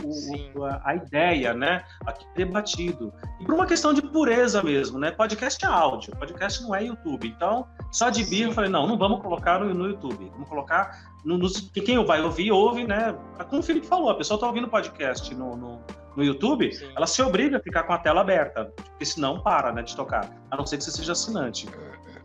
o, 0.59 0.65
a, 0.65 0.83
a, 0.85 0.95
ideia, 0.97 1.55
né, 1.55 1.83
aqui 2.05 2.27
debatido. 2.35 3.11
E 3.41 3.45
por 3.45 3.55
uma 3.55 3.67
questão 3.67 3.95
de 3.95 4.03
pureza 4.03 4.63
mesmo, 4.63 4.99
né? 4.99 5.11
Podcast 5.11 5.65
é 5.65 5.69
áudio, 5.69 6.15
podcast 6.17 6.63
não 6.63 6.75
é 6.75 6.85
YouTube. 6.85 7.27
Então, 7.27 7.67
só 7.91 8.11
de 8.11 8.25
birra 8.25 8.51
eu 8.51 8.53
falei, 8.53 8.71
não, 8.71 8.87
não 8.87 8.99
vamos 8.99 9.23
colocar 9.23 9.59
no, 9.59 9.73
no 9.73 9.87
YouTube, 9.87 10.31
vamos 10.33 10.49
colocar 10.49 11.17
no, 11.25 11.39
no, 11.39 11.49
quem 11.73 12.05
vai 12.05 12.21
ouvir, 12.21 12.53
ouve, 12.53 12.87
né? 12.87 13.17
Como 13.49 13.61
o 13.61 13.65
Felipe 13.65 13.87
falou, 13.87 14.11
a 14.11 14.15
pessoa 14.15 14.37
está 14.37 14.47
ouvindo 14.47 14.69
podcast 14.69 15.35
no, 15.35 15.57
no, 15.57 15.81
no 16.15 16.23
YouTube, 16.23 16.71
Sim. 16.73 16.91
ela 16.95 17.07
se 17.07 17.23
obriga 17.23 17.57
a 17.57 17.61
ficar 17.61 17.85
com 17.85 17.95
a 17.95 17.99
tela 17.99 18.21
aberta, 18.21 18.73
porque 18.77 19.07
senão 19.07 19.41
para, 19.41 19.73
né, 19.73 19.83
de 19.83 19.97
tocar, 19.97 20.31
a 20.51 20.57
não 20.57 20.67
ser 20.67 20.77
que 20.77 20.85
você 20.85 20.91
seja 20.91 21.13
assinante. 21.13 21.67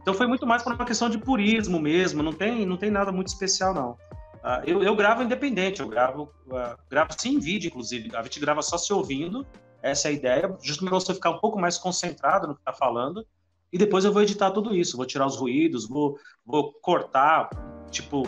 Então 0.02 0.14
foi 0.14 0.28
muito 0.28 0.48
mais 0.48 0.64
por 0.64 0.74
uma 0.74 0.86
questão 0.86 1.10
de 1.10 1.18
purismo 1.18 1.80
mesmo, 1.80 2.24
não 2.24 2.34
tem, 2.34 2.66
não 2.66 2.78
tem 2.78 2.90
nada 2.90 3.12
muito 3.12 3.28
especial, 3.28 3.74
não. 3.74 3.92
Uh, 4.42 4.66
eu, 4.66 4.82
eu, 4.82 4.96
gravo 4.96 5.22
independente, 5.22 5.82
eu 5.82 5.88
gravo, 5.88 6.24
uh, 6.48 6.76
gravo 6.90 7.12
sem 7.16 7.40
vídeo, 7.40 7.68
inclusive. 7.68 8.10
A 8.16 8.24
gente 8.24 8.40
grava 8.40 8.64
só 8.64 8.76
se 8.78 8.92
ouvindo, 8.92 9.46
essa 9.84 10.08
é 10.08 10.12
a 10.12 10.14
ideia, 10.14 10.58
justamente 10.62 10.90
para 10.90 11.00
você 11.00 11.14
ficar 11.14 11.30
um 11.30 11.38
pouco 11.38 11.60
mais 11.60 11.78
concentrado 11.78 12.48
no 12.48 12.56
que 12.56 12.62
está 12.62 12.74
falando. 12.74 13.26
E 13.72 13.78
depois 13.78 14.04
eu 14.04 14.12
vou 14.12 14.24
editar 14.24 14.52
tudo 14.52 14.76
isso, 14.76 14.98
vou 14.98 15.06
tirar 15.06 15.28
os 15.28 15.38
ruídos, 15.38 15.88
vou, 15.88 16.18
vou 16.46 16.74
cortar, 16.82 17.50
tipo, 17.92 18.28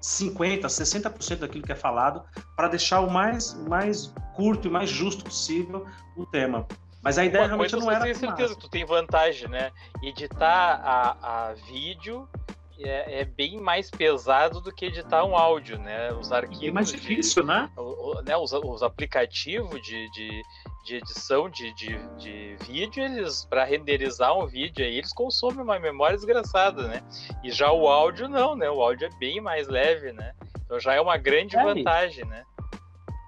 50%, 0.00 0.60
60% 0.66 1.38
daquilo 1.38 1.64
que 1.64 1.72
é 1.72 1.74
falado, 1.74 2.22
para 2.54 2.68
deixar 2.68 3.00
o 3.00 3.10
mais, 3.10 3.54
mais 3.66 4.12
curto 4.36 4.68
e 4.68 4.70
mais 4.70 4.90
justo 4.90 5.24
possível 5.24 5.86
o 6.14 6.26
tema. 6.26 6.66
Mas 7.04 7.18
a 7.18 7.24
ideia 7.24 7.42
Uma 7.42 7.48
realmente 7.48 7.76
não 7.76 7.90
era. 7.90 8.00
Eu 8.00 8.02
tenho 8.04 8.16
certeza 8.16 8.54
que 8.54 8.60
tu 8.60 8.68
tem 8.68 8.84
vantagem, 8.84 9.46
né? 9.48 9.70
Editar 10.02 10.80
a, 10.82 11.48
a 11.48 11.52
vídeo 11.52 12.26
é, 12.78 13.20
é, 13.20 13.24
bem 13.24 13.60
mais 13.60 13.90
pesado 13.90 14.60
do 14.60 14.72
que 14.72 14.86
editar 14.86 15.24
um 15.24 15.36
áudio, 15.36 15.78
né? 15.78 16.12
Os 16.14 16.32
arquivos. 16.32 16.68
É 16.68 16.72
mais 16.72 16.90
difícil, 16.90 17.42
de, 17.42 17.48
né? 17.48 17.70
O, 17.76 18.22
né? 18.22 18.36
Os, 18.36 18.52
os 18.52 18.82
aplicativos 18.82 19.80
de, 19.82 20.10
de, 20.10 20.42
de 20.84 20.96
edição 20.96 21.48
de, 21.48 21.72
de, 21.74 21.98
de, 22.16 22.56
vídeo, 22.66 23.04
eles, 23.04 23.44
para 23.44 23.64
renderizar 23.64 24.36
um 24.36 24.46
vídeo 24.46 24.84
aí, 24.84 24.96
eles 24.96 25.12
consomem 25.12 25.60
uma 25.60 25.78
memória 25.78 26.16
desgraçada, 26.16 26.88
né? 26.88 27.02
E 27.44 27.50
já 27.50 27.70
o 27.70 27.86
áudio 27.86 28.28
não, 28.28 28.56
né? 28.56 28.68
O 28.70 28.82
áudio 28.82 29.06
é 29.06 29.18
bem 29.18 29.40
mais 29.40 29.68
leve, 29.68 30.12
né? 30.12 30.32
Então 30.64 30.80
já 30.80 30.94
é 30.94 31.00
uma 31.00 31.16
grande 31.16 31.56
é, 31.56 31.62
vantagem, 31.62 32.24
né? 32.24 32.44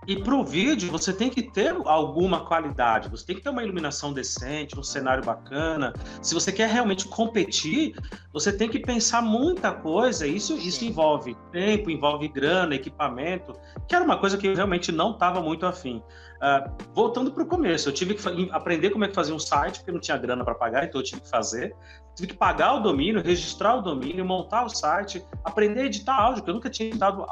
E 0.06 0.16
para 0.22 0.34
o 0.36 0.44
vídeo, 0.44 0.88
você 0.90 1.12
tem 1.12 1.28
que 1.28 1.42
ter 1.42 1.74
alguma 1.84 2.44
qualidade, 2.44 3.08
você 3.08 3.26
tem 3.26 3.36
que 3.36 3.42
ter 3.42 3.50
uma 3.50 3.64
iluminação 3.64 4.12
decente, 4.12 4.78
um 4.78 4.82
cenário 4.82 5.24
bacana. 5.24 5.92
Se 6.22 6.32
você 6.32 6.52
quer 6.52 6.68
realmente 6.68 7.08
competir, 7.08 7.96
você 8.32 8.52
tem 8.52 8.68
que 8.68 8.78
pensar 8.78 9.20
muita 9.20 9.72
coisa. 9.72 10.24
Isso, 10.24 10.54
isso 10.54 10.84
envolve 10.84 11.36
tempo, 11.50 11.90
envolve 11.90 12.28
grana, 12.28 12.76
equipamento, 12.76 13.52
que 13.88 13.96
era 13.96 14.04
uma 14.04 14.16
coisa 14.16 14.38
que 14.38 14.46
eu 14.46 14.54
realmente 14.54 14.92
não 14.92 15.10
estava 15.10 15.40
muito 15.40 15.66
afim. 15.66 16.00
Uh, 16.36 16.70
voltando 16.94 17.32
para 17.32 17.42
o 17.42 17.46
começo, 17.46 17.88
eu 17.88 17.92
tive 17.92 18.14
que 18.14 18.50
aprender 18.52 18.90
como 18.90 19.04
é 19.04 19.08
que 19.08 19.14
fazia 19.14 19.34
um 19.34 19.38
site, 19.40 19.78
porque 19.78 19.90
não 19.90 20.00
tinha 20.00 20.16
grana 20.16 20.44
para 20.44 20.54
pagar, 20.54 20.84
então 20.84 21.00
eu 21.00 21.04
tive 21.04 21.22
que 21.22 21.28
fazer. 21.28 21.74
Tive 22.14 22.28
que 22.28 22.34
pagar 22.34 22.74
o 22.74 22.80
domínio, 22.80 23.20
registrar 23.22 23.74
o 23.74 23.82
domínio, 23.82 24.24
montar 24.24 24.64
o 24.64 24.68
site, 24.68 25.24
aprender 25.44 25.80
a 25.80 25.86
editar 25.86 26.14
áudio, 26.14 26.44
que 26.44 26.50
eu 26.50 26.54
nunca 26.54 26.70
tinha 26.70 26.88
editado 26.88 27.26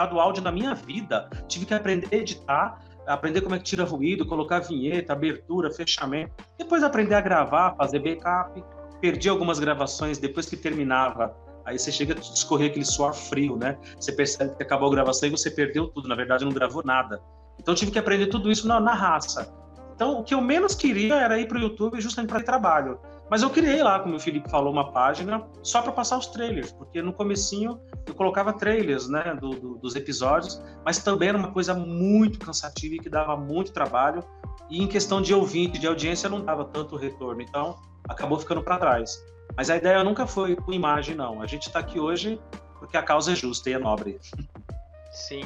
editado 0.00 0.18
áudio 0.18 0.42
na 0.42 0.50
minha 0.50 0.74
vida. 0.74 1.28
Tive 1.46 1.66
que 1.66 1.74
aprender 1.74 2.08
a 2.12 2.16
editar, 2.16 2.78
aprender 3.06 3.40
como 3.42 3.54
é 3.54 3.58
que 3.58 3.64
tira 3.64 3.84
ruído, 3.84 4.26
colocar 4.26 4.60
vinheta, 4.60 5.12
abertura, 5.12 5.70
fechamento. 5.70 6.32
Depois 6.56 6.82
aprender 6.82 7.14
a 7.14 7.20
gravar, 7.20 7.74
fazer 7.76 7.98
backup. 7.98 8.62
Perdi 9.00 9.28
algumas 9.28 9.58
gravações 9.58 10.18
depois 10.18 10.46
que 10.46 10.56
terminava. 10.56 11.34
Aí 11.64 11.78
você 11.78 11.92
chega 11.92 12.14
a 12.14 12.18
escorrer 12.18 12.70
aquele 12.70 12.84
suor 12.84 13.12
frio, 13.12 13.56
né? 13.56 13.78
Você 13.98 14.12
percebe 14.12 14.56
que 14.56 14.62
acabou 14.62 14.88
a 14.88 14.90
gravação 14.92 15.28
e 15.28 15.30
você 15.30 15.50
perdeu 15.50 15.88
tudo. 15.88 16.08
Na 16.08 16.14
verdade, 16.14 16.44
não 16.44 16.52
gravou 16.52 16.82
nada. 16.84 17.20
Então, 17.58 17.74
tive 17.74 17.90
que 17.90 17.98
aprender 17.98 18.26
tudo 18.28 18.50
isso 18.50 18.66
na, 18.66 18.80
na 18.80 18.94
raça. 18.94 19.54
Então, 19.94 20.20
o 20.20 20.24
que 20.24 20.32
eu 20.32 20.40
menos 20.40 20.74
queria 20.74 21.14
era 21.16 21.38
ir 21.38 21.46
para 21.46 21.58
o 21.58 21.60
YouTube 21.60 22.00
justamente 22.00 22.30
para 22.30 22.42
trabalho. 22.42 22.98
Mas 23.30 23.42
eu 23.42 23.50
criei 23.50 23.82
lá, 23.82 24.00
como 24.00 24.16
o 24.16 24.20
Felipe 24.20 24.50
falou, 24.50 24.72
uma 24.72 24.90
página 24.90 25.46
só 25.62 25.82
para 25.82 25.92
passar 25.92 26.18
os 26.18 26.26
trailers, 26.26 26.72
porque 26.72 27.00
no 27.00 27.12
comecinho 27.12 27.78
eu 28.06 28.14
colocava 28.14 28.52
trailers, 28.52 29.08
né, 29.08 29.36
do, 29.40 29.50
do, 29.50 29.74
dos 29.76 29.94
episódios, 29.96 30.60
mas 30.84 30.98
também 30.98 31.28
era 31.28 31.38
uma 31.38 31.50
coisa 31.50 31.74
muito 31.74 32.38
cansativa 32.38 32.94
e 32.94 32.98
que 32.98 33.08
dava 33.08 33.36
muito 33.36 33.72
trabalho. 33.72 34.22
E 34.68 34.82
em 34.82 34.86
questão 34.86 35.20
de 35.20 35.34
ouvinte, 35.34 35.78
de 35.78 35.86
audiência, 35.86 36.28
não 36.28 36.44
dava 36.44 36.64
tanto 36.64 36.96
retorno. 36.96 37.42
Então, 37.42 37.78
acabou 38.08 38.38
ficando 38.38 38.62
para 38.62 38.78
trás. 38.78 39.24
Mas 39.56 39.68
a 39.68 39.76
ideia 39.76 40.02
nunca 40.04 40.26
foi 40.26 40.54
com 40.54 40.72
imagem, 40.72 41.14
não. 41.14 41.42
A 41.42 41.46
gente 41.46 41.66
está 41.66 41.80
aqui 41.80 41.98
hoje 41.98 42.40
porque 42.78 42.96
a 42.96 43.02
causa 43.02 43.32
é 43.32 43.34
justa 43.34 43.68
e 43.68 43.72
é 43.72 43.78
nobre. 43.78 44.18
Sim. 45.12 45.42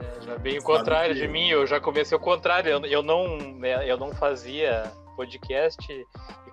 É, 0.00 0.20
já 0.22 0.36
bem 0.36 0.58
o 0.58 0.62
contrário 0.62 1.14
de 1.14 1.28
mim, 1.28 1.48
eu 1.48 1.66
já 1.66 1.80
comecei 1.80 2.16
o 2.16 2.20
contrário. 2.20 2.70
Eu, 2.70 2.84
eu, 2.86 3.02
não, 3.02 3.36
né, 3.36 3.88
eu 3.88 3.96
não 3.96 4.12
fazia 4.12 4.90
podcast 5.16 5.86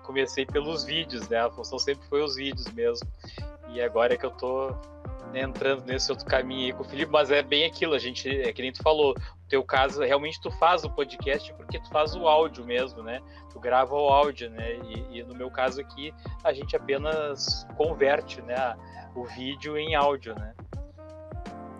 comecei 0.02 0.44
pelos 0.44 0.84
vídeos, 0.84 1.28
né? 1.28 1.38
A 1.38 1.50
função 1.50 1.78
sempre 1.78 2.06
foi 2.08 2.22
os 2.22 2.36
vídeos 2.36 2.66
mesmo. 2.72 3.08
E 3.70 3.80
agora 3.80 4.14
é 4.14 4.16
que 4.16 4.26
eu 4.26 4.30
tô 4.30 4.74
entrando 5.34 5.84
nesse 5.84 6.10
outro 6.10 6.26
caminho 6.26 6.66
aí 6.66 6.72
com 6.72 6.82
o 6.82 6.84
Felipe, 6.84 7.10
mas 7.10 7.30
é 7.30 7.42
bem 7.42 7.64
aquilo, 7.64 7.94
a 7.94 7.98
gente, 7.98 8.28
é 8.28 8.52
que 8.52 8.62
nem 8.62 8.72
tu 8.72 8.82
falou, 8.82 9.14
no 9.14 9.48
teu 9.48 9.62
caso, 9.62 10.02
realmente 10.02 10.40
tu 10.40 10.50
faz 10.52 10.84
o 10.84 10.90
podcast 10.90 11.52
porque 11.54 11.78
tu 11.78 11.88
faz 11.90 12.14
o 12.14 12.26
áudio 12.26 12.64
mesmo, 12.64 13.02
né? 13.02 13.20
Tu 13.52 13.60
grava 13.60 13.94
o 13.94 14.08
áudio, 14.08 14.50
né? 14.50 14.74
E, 14.84 15.18
e 15.18 15.22
no 15.22 15.34
meu 15.34 15.50
caso 15.50 15.80
aqui, 15.80 16.12
a 16.44 16.52
gente 16.52 16.76
apenas 16.76 17.66
converte, 17.76 18.40
né, 18.42 18.76
o 19.14 19.24
vídeo 19.24 19.76
em 19.76 19.94
áudio, 19.94 20.34
né? 20.34 20.54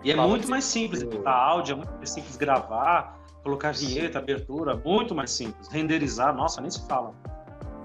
E 0.03 0.11
é 0.11 0.15
muito 0.15 0.49
mais 0.49 0.65
simples 0.65 1.01
editar 1.01 1.31
áudio, 1.31 1.73
é 1.73 1.75
muito 1.77 1.93
mais 1.93 2.09
simples 2.09 2.35
gravar, 2.35 3.17
colocar 3.41 3.73
vinheta, 3.73 4.19
abertura, 4.19 4.75
muito 4.75 5.15
mais 5.15 5.31
simples. 5.31 5.67
Renderizar, 5.69 6.35
nossa, 6.35 6.59
nem 6.59 6.69
se 6.69 6.85
fala 6.87 7.13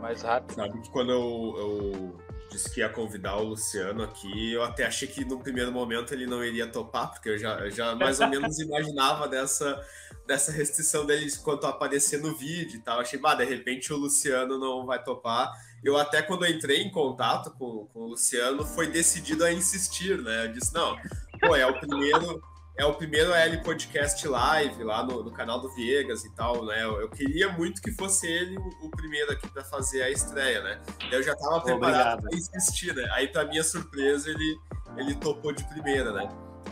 mais 0.00 0.22
rápido. 0.22 0.54
Sabe 0.54 0.80
que 0.80 0.90
quando 0.90 1.12
eu, 1.12 1.54
eu 1.56 2.27
disse 2.50 2.70
que 2.70 2.80
ia 2.80 2.88
convidar 2.88 3.36
o 3.36 3.44
Luciano 3.44 4.02
aqui. 4.02 4.52
Eu 4.52 4.62
até 4.62 4.86
achei 4.86 5.06
que 5.06 5.24
no 5.24 5.38
primeiro 5.38 5.70
momento 5.70 6.12
ele 6.12 6.26
não 6.26 6.44
iria 6.44 6.66
topar, 6.66 7.10
porque 7.10 7.28
eu 7.28 7.38
já, 7.38 7.58
eu 7.60 7.70
já 7.70 7.94
mais 7.94 8.20
ou 8.20 8.28
menos 8.28 8.58
imaginava 8.60 9.28
dessa, 9.28 9.84
dessa 10.26 10.50
restrição 10.50 11.04
dele 11.06 11.30
quanto 11.42 11.66
a 11.66 11.70
aparecer 11.70 12.20
no 12.20 12.34
vídeo 12.34 12.76
e 12.76 12.80
tal. 12.80 13.00
Achei, 13.00 13.18
bah, 13.18 13.34
de 13.34 13.44
repente 13.44 13.92
o 13.92 13.96
Luciano 13.96 14.58
não 14.58 14.86
vai 14.86 15.02
topar. 15.02 15.52
Eu 15.84 15.96
até 15.96 16.22
quando 16.22 16.44
eu 16.44 16.50
entrei 16.50 16.82
em 16.82 16.90
contato 16.90 17.50
com, 17.52 17.86
com 17.92 18.00
o 18.00 18.08
Luciano, 18.08 18.64
foi 18.64 18.88
decidido 18.88 19.44
a 19.44 19.52
insistir, 19.52 20.20
né? 20.20 20.46
Eu 20.46 20.52
disse, 20.52 20.74
não, 20.74 20.96
pô, 21.40 21.54
é 21.54 21.66
o 21.66 21.78
primeiro 21.78 22.42
é 22.78 22.84
o 22.84 22.94
primeiro 22.94 23.34
L 23.34 23.56
Podcast 23.64 24.26
Live 24.26 24.84
lá 24.84 25.04
no, 25.04 25.24
no, 25.24 25.32
canal 25.32 25.60
do 25.60 25.68
Viegas 25.74 26.24
e 26.24 26.30
tal, 26.30 26.64
né? 26.64 26.84
Eu, 26.84 27.00
eu 27.00 27.08
queria 27.10 27.52
muito 27.52 27.82
que 27.82 27.90
fosse 27.90 28.28
ele 28.28 28.56
o, 28.56 28.86
o 28.86 28.90
primeiro 28.90 29.32
aqui 29.32 29.48
para 29.48 29.64
fazer 29.64 30.00
a 30.02 30.10
estreia, 30.10 30.62
né? 30.62 30.80
Eu 31.10 31.20
já 31.20 31.32
estava 31.32 31.60
preparado 31.60 32.22
para 32.22 32.36
insistir, 32.36 32.94
né? 32.94 33.04
Aí, 33.14 33.26
para 33.26 33.44
minha 33.46 33.64
surpresa, 33.64 34.30
ele, 34.30 34.56
ele 34.96 35.14
topou 35.16 35.52
de 35.52 35.64
primeira, 35.64 36.12
né? 36.12 36.28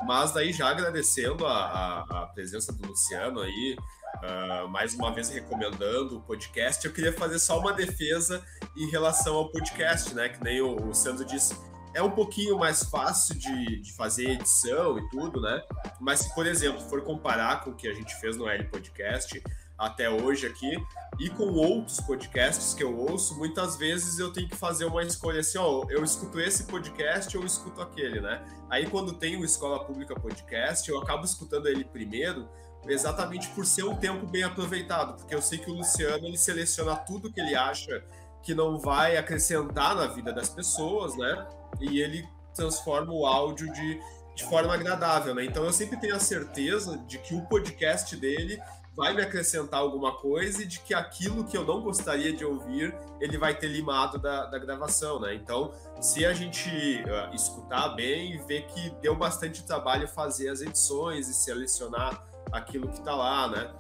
Mas 0.07 0.31
daí, 0.31 0.53
já 0.53 0.69
agradecendo 0.69 1.45
a, 1.45 1.53
a, 1.53 2.23
a 2.23 2.27
presença 2.29 2.73
do 2.73 2.87
Luciano 2.87 3.41
aí, 3.41 3.77
uh, 4.23 4.69
mais 4.69 4.95
uma 4.95 5.13
vez 5.13 5.29
recomendando 5.29 6.19
o 6.19 6.23
podcast, 6.23 6.87
eu 6.87 6.93
queria 6.93 7.13
fazer 7.13 7.41
só 7.41 7.59
uma 7.59 7.73
defesa 7.73 8.45
em 8.77 8.89
relação 8.91 9.35
ao 9.35 9.51
podcast, 9.51 10.15
né? 10.15 10.29
Que 10.29 10.45
nem 10.45 10.61
o, 10.61 10.89
o 10.89 10.95
Sandro 10.95 11.25
disse 11.25 11.57
é 11.97 12.03
um 12.03 12.11
pouquinho 12.11 12.59
mais 12.59 12.83
fácil 12.83 13.35
de, 13.35 13.81
de 13.81 13.93
fazer 13.95 14.33
edição 14.33 14.99
e 14.99 15.09
tudo, 15.09 15.41
né? 15.41 15.63
Mas 15.99 16.21
se, 16.21 16.35
por 16.35 16.47
exemplo, 16.47 16.79
for 16.79 17.01
comparar 17.01 17.65
com 17.65 17.71
o 17.71 17.75
que 17.75 17.89
a 17.89 17.95
gente 17.95 18.15
fez 18.17 18.37
no 18.37 18.47
L 18.47 18.65
Podcast 18.65 19.43
até 19.79 20.09
hoje 20.11 20.47
aqui 20.47 20.77
e 21.19 21.31
com 21.31 21.45
outros 21.45 21.99
podcasts 22.01 22.75
que 22.75 22.85
eu 22.85 22.95
ouço, 22.95 23.39
muitas 23.39 23.79
vezes 23.79 24.19
eu 24.19 24.31
tenho 24.31 24.47
que 24.47 24.57
fazer 24.57 24.85
uma 24.85 25.03
escolha 25.03 25.41
assim, 25.41 25.57
ó, 25.57 25.87
eu 25.89 26.05
escuto 26.05 26.39
esse 26.39 26.65
podcast 26.65 27.35
ou 27.35 27.43
eu 27.43 27.47
escuto 27.47 27.81
aquele, 27.81 28.21
né? 28.21 28.45
Aí 28.69 28.87
quando 28.91 29.15
tem 29.15 29.35
o 29.39 29.45
Escola 29.45 29.83
Pública 29.83 30.15
Podcast, 30.15 30.87
eu 30.91 30.99
acabo 30.99 31.25
escutando 31.25 31.67
ele 31.67 31.85
primeiro, 31.85 32.47
exatamente 32.87 33.49
por 33.49 33.65
ser 33.65 33.85
um 33.85 33.97
tempo 33.97 34.27
bem 34.27 34.43
aproveitado, 34.43 35.17
porque 35.17 35.35
eu 35.35 35.41
sei 35.41 35.59
que 35.59 35.71
o 35.71 35.75
Luciano 35.75 36.27
ele 36.27 36.37
seleciona 36.37 36.95
tudo 36.95 37.33
que 37.33 37.41
ele 37.41 37.55
acha 37.55 38.05
que 38.47 38.55
não 38.55 38.79
vai 38.79 39.17
acrescentar 39.17 39.97
na 39.97 40.07
vida 40.07 40.33
das 40.33 40.49
pessoas, 40.49 41.17
né? 41.17 41.47
e 41.81 42.01
ele 42.01 42.29
transforma 42.55 43.13
o 43.13 43.27
áudio 43.27 43.73
de, 43.73 44.01
de 44.35 44.45
forma 44.45 44.73
agradável, 44.73 45.35
né? 45.35 45.45
Então 45.45 45.65
eu 45.65 45.73
sempre 45.73 45.99
tenho 45.99 46.15
a 46.15 46.21
certeza 46.21 46.99
de 47.07 47.19
que 47.19 47.35
o 47.35 47.43
podcast 47.47 48.15
dele 48.17 48.61
vai 48.95 49.13
me 49.13 49.21
acrescentar 49.21 49.81
alguma 49.81 50.17
coisa 50.17 50.63
e 50.63 50.67
de 50.67 50.81
que 50.81 50.95
aquilo 50.95 51.45
que 51.45 51.55
eu 51.55 51.67
não 51.67 51.83
gostaria 51.83 52.33
de 52.33 52.47
ouvir, 52.47 52.97
ele 53.21 53.37
vai 53.37 53.55
ter 53.55 53.67
limado 53.67 54.17
da, 54.17 54.47
da 54.47 54.59
gravação, 54.59 55.21
né? 55.21 55.35
Então, 55.35 55.71
se 56.01 56.25
a 56.25 56.33
gente 56.33 56.71
uh, 56.71 57.35
escutar 57.35 57.91
bem 57.91 58.37
e 58.37 58.39
ver 58.39 58.67
que 58.69 58.89
deu 59.03 59.15
bastante 59.15 59.63
trabalho 59.65 60.09
fazer 60.09 60.49
as 60.49 60.63
edições 60.63 61.29
e 61.29 61.35
selecionar 61.35 62.25
aquilo 62.51 62.89
que 62.89 63.03
tá 63.03 63.15
lá, 63.15 63.49
né? 63.49 63.71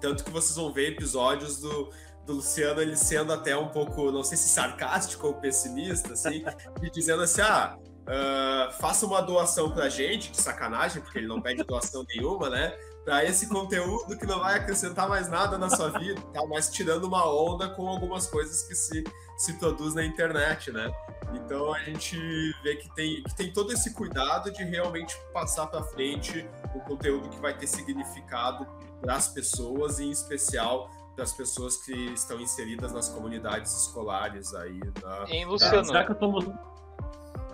Tanto 0.00 0.22
que 0.22 0.30
vocês 0.30 0.54
vão 0.54 0.72
ver 0.72 0.92
episódios 0.92 1.60
do, 1.60 1.90
do 2.26 2.34
Luciano 2.34 2.80
ele 2.80 2.96
sendo 2.96 3.32
até 3.32 3.56
um 3.56 3.68
pouco, 3.68 4.10
não 4.10 4.22
sei 4.22 4.36
se 4.36 4.48
sarcástico 4.48 5.26
ou 5.26 5.34
pessimista, 5.34 6.12
assim, 6.12 6.44
e 6.82 6.90
dizendo 6.90 7.22
assim, 7.22 7.40
ah, 7.40 7.76
uh, 8.02 8.72
faça 8.80 9.06
uma 9.06 9.20
doação 9.20 9.70
pra 9.70 9.88
gente, 9.88 10.30
de 10.30 10.40
sacanagem, 10.40 11.02
porque 11.02 11.18
ele 11.18 11.26
não 11.26 11.40
pede 11.40 11.62
doação 11.64 12.04
nenhuma, 12.08 12.48
né? 12.48 12.76
Para 13.04 13.24
esse 13.24 13.48
conteúdo 13.48 14.16
que 14.16 14.24
não 14.26 14.38
vai 14.38 14.56
acrescentar 14.58 15.08
mais 15.08 15.28
nada 15.28 15.58
na 15.58 15.68
sua 15.68 15.90
vida, 15.98 16.20
tá? 16.32 16.40
mas 16.48 16.70
tirando 16.70 17.04
uma 17.04 17.28
onda 17.28 17.68
com 17.70 17.88
algumas 17.88 18.28
coisas 18.28 18.62
que 18.62 18.76
se, 18.76 19.02
se 19.36 19.54
produz 19.54 19.94
na 19.94 20.04
internet, 20.04 20.70
né? 20.70 20.88
Então 21.34 21.74
a 21.74 21.80
gente 21.80 22.16
vê 22.62 22.76
que 22.76 22.94
tem, 22.94 23.22
que 23.24 23.34
tem 23.34 23.52
todo 23.52 23.72
esse 23.72 23.92
cuidado 23.92 24.52
de 24.52 24.62
realmente 24.62 25.16
passar 25.32 25.66
para 25.66 25.82
frente 25.82 26.48
o 26.74 26.80
conteúdo 26.80 27.28
que 27.28 27.40
vai 27.40 27.56
ter 27.56 27.66
significado 27.66 28.66
para 29.00 29.16
as 29.16 29.28
pessoas, 29.28 29.98
e 29.98 30.04
em 30.04 30.10
especial 30.10 30.88
das 31.16 31.32
pessoas 31.32 31.76
que 31.78 31.92
estão 31.92 32.40
inseridas 32.40 32.92
nas 32.92 33.08
comunidades 33.08 33.72
escolares 33.72 34.54
aí. 34.54 34.80
Da, 35.00 35.24
em 35.28 35.44
Luciano. 35.44 35.84
Já 35.92 36.04
que 36.04 36.12
eu 36.12 36.14
tô, 36.14 36.54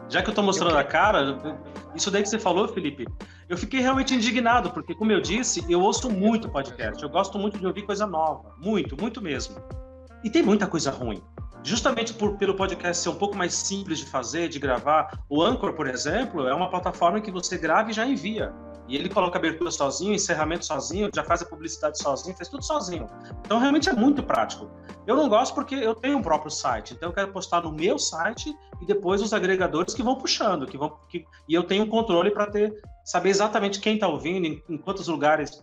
já 0.08 0.22
que 0.22 0.30
eu 0.30 0.34
tô 0.34 0.42
mostrando 0.42 0.74
eu... 0.74 0.78
a 0.78 0.84
cara, 0.84 1.38
isso 1.94 2.10
daí 2.10 2.22
que 2.22 2.28
você 2.28 2.38
falou, 2.38 2.68
Felipe, 2.68 3.06
eu 3.48 3.56
fiquei 3.56 3.80
realmente 3.80 4.14
indignado, 4.14 4.70
porque, 4.70 4.94
como 4.94 5.12
eu 5.12 5.20
disse, 5.20 5.64
eu 5.68 5.80
ouço 5.80 6.10
muito 6.10 6.48
podcast, 6.48 7.02
eu 7.02 7.08
gosto 7.08 7.38
muito 7.38 7.58
de 7.58 7.66
ouvir 7.66 7.82
coisa 7.82 8.06
nova, 8.06 8.54
muito, 8.58 8.96
muito 8.98 9.20
mesmo. 9.20 9.56
E 10.24 10.30
tem 10.30 10.42
muita 10.42 10.66
coisa 10.66 10.90
ruim. 10.90 11.22
Justamente 11.62 12.14
por, 12.14 12.36
pelo 12.36 12.54
podcast 12.54 13.02
ser 13.02 13.08
um 13.08 13.16
pouco 13.16 13.36
mais 13.36 13.52
simples 13.52 13.98
de 13.98 14.06
fazer, 14.06 14.48
de 14.48 14.58
gravar, 14.58 15.18
o 15.28 15.42
Anchor, 15.42 15.74
por 15.74 15.86
exemplo, 15.86 16.46
é 16.46 16.54
uma 16.54 16.70
plataforma 16.70 17.20
que 17.20 17.30
você 17.30 17.58
grava 17.58 17.90
e 17.90 17.92
já 17.92 18.06
envia. 18.06 18.52
E 18.88 18.96
ele 18.96 19.08
coloca 19.08 19.38
abertura 19.38 19.70
sozinho, 19.70 20.14
encerramento 20.14 20.64
sozinho, 20.64 21.10
já 21.14 21.22
faz 21.22 21.42
a 21.42 21.44
publicidade 21.44 21.98
sozinho, 21.98 22.34
faz 22.34 22.48
tudo 22.48 22.64
sozinho. 22.64 23.06
Então 23.44 23.58
realmente 23.58 23.88
é 23.88 23.92
muito 23.92 24.22
prático. 24.22 24.70
Eu 25.06 25.14
não 25.14 25.28
gosto 25.28 25.54
porque 25.54 25.74
eu 25.74 25.94
tenho 25.94 26.18
um 26.18 26.22
próprio 26.22 26.50
site, 26.50 26.94
então 26.94 27.10
eu 27.10 27.12
quero 27.14 27.32
postar 27.32 27.62
no 27.62 27.72
meu 27.72 27.98
site 27.98 28.54
e 28.80 28.86
depois 28.86 29.22
os 29.22 29.32
agregadores 29.32 29.94
que 29.94 30.02
vão 30.02 30.16
puxando, 30.16 30.66
que 30.66 30.76
vão 30.76 30.98
que, 31.08 31.24
e 31.48 31.54
eu 31.54 31.62
tenho 31.62 31.84
um 31.84 31.88
controle 31.88 32.30
para 32.30 32.46
ter 32.46 32.74
saber 33.04 33.30
exatamente 33.30 33.80
quem 33.80 33.94
está 33.94 34.08
ouvindo, 34.08 34.46
em, 34.46 34.62
em 34.68 34.76
quantos 34.76 35.08
lugares 35.08 35.62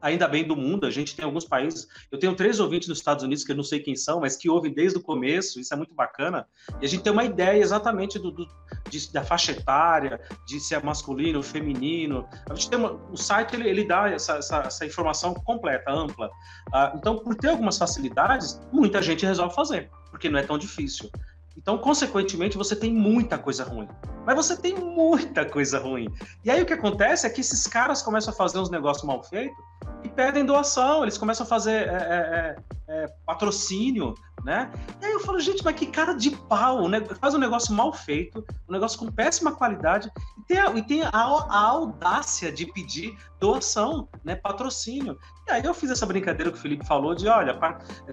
ainda 0.00 0.28
bem 0.28 0.44
do 0.44 0.56
mundo, 0.56 0.86
a 0.86 0.90
gente 0.90 1.14
tem 1.14 1.24
alguns 1.24 1.44
países. 1.44 1.86
Eu 2.10 2.18
tenho 2.18 2.34
três 2.34 2.60
ouvintes 2.60 2.88
nos 2.88 2.98
Estados 2.98 3.24
Unidos 3.24 3.44
que 3.44 3.52
eu 3.52 3.56
não 3.56 3.62
sei 3.62 3.80
quem 3.80 3.96
são, 3.96 4.20
mas 4.20 4.36
que 4.36 4.48
ouvem 4.48 4.72
desde 4.72 4.98
o 4.98 5.02
começo, 5.02 5.60
isso 5.60 5.72
é 5.72 5.76
muito 5.76 5.94
bacana. 5.94 6.46
E 6.80 6.86
a 6.86 6.88
gente 6.88 7.02
tem 7.02 7.12
uma 7.12 7.24
ideia 7.24 7.60
exatamente 7.60 8.18
do, 8.18 8.30
do 8.30 8.46
de, 8.88 9.12
da 9.12 9.24
faixa 9.24 9.52
etária, 9.52 10.20
de 10.46 10.60
se 10.60 10.74
é 10.74 10.82
masculino, 10.82 11.42
feminino. 11.42 12.28
A 12.48 12.54
gente 12.54 12.70
tem 12.70 12.78
uma, 12.78 12.92
o 13.10 13.16
site 13.16 13.54
ele, 13.54 13.68
ele 13.68 13.84
dá 13.84 14.08
essa, 14.08 14.36
essa, 14.36 14.58
essa, 14.60 14.86
informação 14.86 15.34
completa, 15.34 15.90
ampla. 15.90 16.28
Uh, 16.68 16.96
então, 16.96 17.18
por 17.18 17.34
ter 17.34 17.48
algumas 17.48 17.78
facilidades, 17.78 18.60
muita 18.72 19.02
gente 19.02 19.24
resolve 19.26 19.54
fazer, 19.54 19.90
porque 20.10 20.28
não 20.28 20.38
é 20.38 20.42
tão 20.42 20.58
difícil. 20.58 21.10
Então, 21.58 21.76
consequentemente, 21.76 22.56
você 22.56 22.76
tem 22.76 22.92
muita 22.92 23.36
coisa 23.36 23.64
ruim. 23.64 23.88
Mas 24.24 24.36
você 24.36 24.56
tem 24.56 24.76
muita 24.76 25.44
coisa 25.44 25.80
ruim. 25.80 26.06
E 26.44 26.50
aí 26.50 26.62
o 26.62 26.66
que 26.66 26.72
acontece 26.72 27.26
é 27.26 27.30
que 27.30 27.40
esses 27.40 27.66
caras 27.66 28.00
começam 28.00 28.32
a 28.32 28.36
fazer 28.36 28.58
uns 28.60 28.70
negócios 28.70 29.04
mal 29.04 29.24
feitos 29.24 29.56
e 30.04 30.08
pedem 30.08 30.46
doação, 30.46 31.02
eles 31.02 31.18
começam 31.18 31.44
a 31.44 31.48
fazer 31.48 31.88
é, 31.88 31.92
é, 31.92 32.56
é, 32.88 33.04
é, 33.04 33.06
patrocínio, 33.26 34.14
né? 34.44 34.70
E 35.00 35.06
aí 35.06 35.12
eu 35.12 35.20
falo, 35.20 35.40
gente, 35.40 35.64
mas 35.64 35.74
que 35.74 35.86
cara 35.86 36.12
de 36.12 36.30
pau, 36.30 36.88
né? 36.88 37.00
Faz 37.20 37.34
um 37.34 37.38
negócio 37.38 37.74
mal 37.74 37.92
feito, 37.92 38.44
um 38.68 38.72
negócio 38.72 38.98
com 38.98 39.10
péssima 39.10 39.52
qualidade 39.52 40.10
e 40.38 40.42
tem, 40.42 40.58
a, 40.58 40.70
e 40.72 40.82
tem 40.82 41.02
a, 41.02 41.10
a 41.12 41.60
audácia 41.66 42.50
de 42.52 42.66
pedir 42.66 43.16
doação, 43.40 44.08
né? 44.24 44.34
Patrocínio. 44.34 45.18
E 45.46 45.50
aí 45.50 45.64
eu 45.64 45.72
fiz 45.72 45.90
essa 45.90 46.04
brincadeira 46.04 46.50
que 46.50 46.58
o 46.58 46.60
Felipe 46.60 46.86
falou 46.86 47.14
de, 47.14 47.26
olha, 47.28 47.58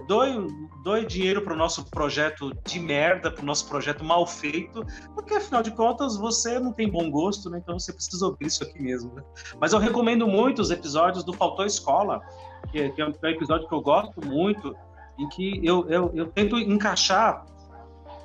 doe, 0.07 0.47
doe 0.83 1.05
dinheiro 1.05 1.41
para 1.41 1.53
o 1.53 1.57
nosso 1.57 1.85
projeto 1.89 2.51
de 2.63 2.79
merda, 2.79 3.29
para 3.29 3.41
o 3.41 3.45
nosso 3.45 3.67
projeto 3.67 4.03
mal 4.03 4.25
feito, 4.25 4.85
porque 5.13 5.33
afinal 5.33 5.61
de 5.61 5.71
contas 5.71 6.15
você 6.15 6.59
não 6.59 6.71
tem 6.71 6.89
bom 6.89 7.09
gosto, 7.09 7.49
né? 7.49 7.59
Então 7.61 7.77
você 7.77 7.91
precisa 7.91 8.25
ouvir 8.25 8.47
isso 8.47 8.63
aqui 8.63 8.81
mesmo, 8.81 9.13
né? 9.13 9.23
Mas 9.59 9.73
eu 9.73 9.79
recomendo 9.79 10.27
muito 10.27 10.61
os 10.61 10.71
episódios 10.71 11.23
do 11.23 11.33
Faltou 11.33 11.65
Escola, 11.65 12.21
que, 12.71 12.89
que 12.91 13.01
é 13.01 13.05
um 13.05 13.13
episódio 13.23 13.67
que 13.67 13.73
eu 13.73 13.81
gosto 13.81 14.25
muito, 14.25 14.75
em 15.17 15.27
que 15.29 15.59
eu, 15.63 15.87
eu, 15.89 16.11
eu 16.13 16.27
tento 16.27 16.57
encaixar 16.57 17.45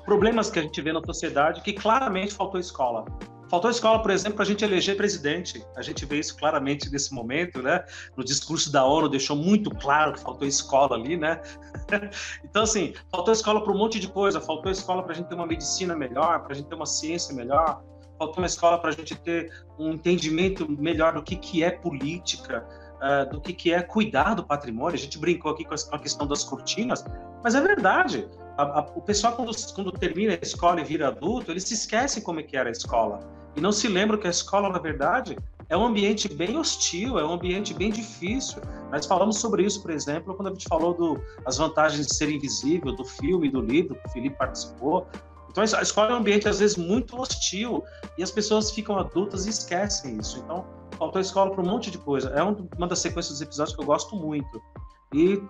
problemas 0.05 0.49
que 0.49 0.59
a 0.59 0.61
gente 0.61 0.81
vê 0.81 0.91
na 0.91 1.01
sociedade 1.03 1.61
que 1.61 1.73
claramente 1.73 2.33
faltou 2.33 2.59
escola. 2.59 3.05
Faltou 3.51 3.69
escola, 3.69 4.01
por 4.01 4.11
exemplo, 4.11 4.35
para 4.35 4.43
a 4.43 4.47
gente 4.47 4.63
eleger 4.63 4.95
presidente. 4.95 5.61
A 5.75 5.81
gente 5.81 6.05
vê 6.05 6.19
isso 6.19 6.37
claramente 6.37 6.89
nesse 6.89 7.13
momento, 7.13 7.61
né? 7.61 7.83
No 8.15 8.23
discurso 8.23 8.71
da 8.71 8.85
ONU 8.85 9.09
deixou 9.09 9.35
muito 9.35 9.69
claro 9.71 10.13
que 10.13 10.21
faltou 10.21 10.47
escola 10.47 10.95
ali, 10.95 11.17
né? 11.17 11.41
então, 12.45 12.63
assim, 12.63 12.93
faltou 13.11 13.33
escola 13.33 13.61
para 13.61 13.73
um 13.73 13.77
monte 13.77 13.99
de 13.99 14.07
coisa. 14.07 14.39
Faltou 14.39 14.71
escola 14.71 15.03
para 15.03 15.11
a 15.11 15.15
gente 15.15 15.27
ter 15.27 15.35
uma 15.35 15.45
medicina 15.45 15.93
melhor, 15.93 16.43
para 16.43 16.53
a 16.53 16.55
gente 16.55 16.69
ter 16.69 16.75
uma 16.75 16.85
ciência 16.85 17.35
melhor. 17.35 17.83
Faltou 18.17 18.37
uma 18.37 18.47
escola 18.47 18.77
para 18.77 18.91
a 18.91 18.93
gente 18.93 19.15
ter 19.15 19.51
um 19.77 19.91
entendimento 19.91 20.65
melhor 20.71 21.15
do 21.15 21.21
que, 21.21 21.35
que 21.35 21.61
é 21.61 21.71
política, 21.71 22.65
uh, 23.01 23.29
do 23.29 23.41
que, 23.41 23.53
que 23.53 23.73
é 23.73 23.81
cuidar 23.81 24.35
do 24.35 24.43
patrimônio. 24.43 24.95
A 24.95 24.99
gente 24.99 25.17
brincou 25.17 25.51
aqui 25.51 25.65
com 25.65 25.73
a 25.73 25.99
questão 25.99 26.27
das 26.27 26.43
cortinas, 26.43 27.03
mas 27.43 27.55
é 27.55 27.61
verdade. 27.61 28.27
A, 28.57 28.79
a, 28.79 28.81
o 28.95 29.01
pessoal, 29.01 29.33
quando, 29.33 29.51
quando 29.73 29.91
termina 29.91 30.33
a 30.33 30.39
escola 30.41 30.79
e 30.81 30.83
vira 30.83 31.07
adulto, 31.07 31.51
eles 31.51 31.63
se 31.63 31.73
esquecem 31.73 32.21
como 32.21 32.39
é 32.39 32.43
que 32.43 32.55
era 32.55 32.69
a 32.69 32.71
escola. 32.71 33.19
E 33.55 33.61
não 33.61 33.71
se 33.71 33.87
lembram 33.87 34.17
que 34.17 34.27
a 34.27 34.29
escola, 34.29 34.69
na 34.69 34.79
verdade, 34.79 35.37
é 35.67 35.75
um 35.75 35.85
ambiente 35.85 36.27
bem 36.33 36.57
hostil, 36.57 37.17
é 37.17 37.25
um 37.25 37.31
ambiente 37.31 37.73
bem 37.73 37.91
difícil. 37.91 38.61
Nós 38.91 39.05
falamos 39.05 39.37
sobre 39.37 39.63
isso, 39.63 39.81
por 39.81 39.89
exemplo, 39.89 40.33
quando 40.33 40.49
a 40.49 40.51
gente 40.51 40.67
falou 40.67 41.17
das 41.43 41.57
vantagens 41.57 42.07
de 42.07 42.15
ser 42.15 42.29
invisível, 42.29 42.93
do 42.93 43.05
filme, 43.05 43.49
do 43.49 43.61
livro, 43.61 43.95
que 43.95 44.05
o 44.05 44.11
Felipe 44.11 44.35
participou. 44.37 45.07
Então, 45.51 45.63
a 45.63 45.81
escola 45.81 46.11
é 46.11 46.13
um 46.13 46.17
ambiente, 46.17 46.47
às 46.47 46.59
vezes, 46.59 46.77
muito 46.77 47.19
hostil, 47.19 47.83
e 48.17 48.23
as 48.23 48.31
pessoas 48.31 48.71
ficam 48.71 48.97
adultas 48.97 49.45
e 49.45 49.49
esquecem 49.49 50.17
isso. 50.17 50.39
Então, 50.39 50.65
faltou 50.97 51.19
a 51.19 51.21
escola 51.21 51.51
para 51.51 51.61
um 51.61 51.67
monte 51.67 51.91
de 51.91 51.97
coisa. 51.97 52.29
É 52.29 52.41
uma 52.41 52.87
das 52.87 52.99
sequências 52.99 53.33
dos 53.33 53.41
episódios 53.41 53.75
que 53.75 53.81
eu 53.81 53.85
gosto 53.85 54.15
muito. 54.15 54.61
E 55.13 55.41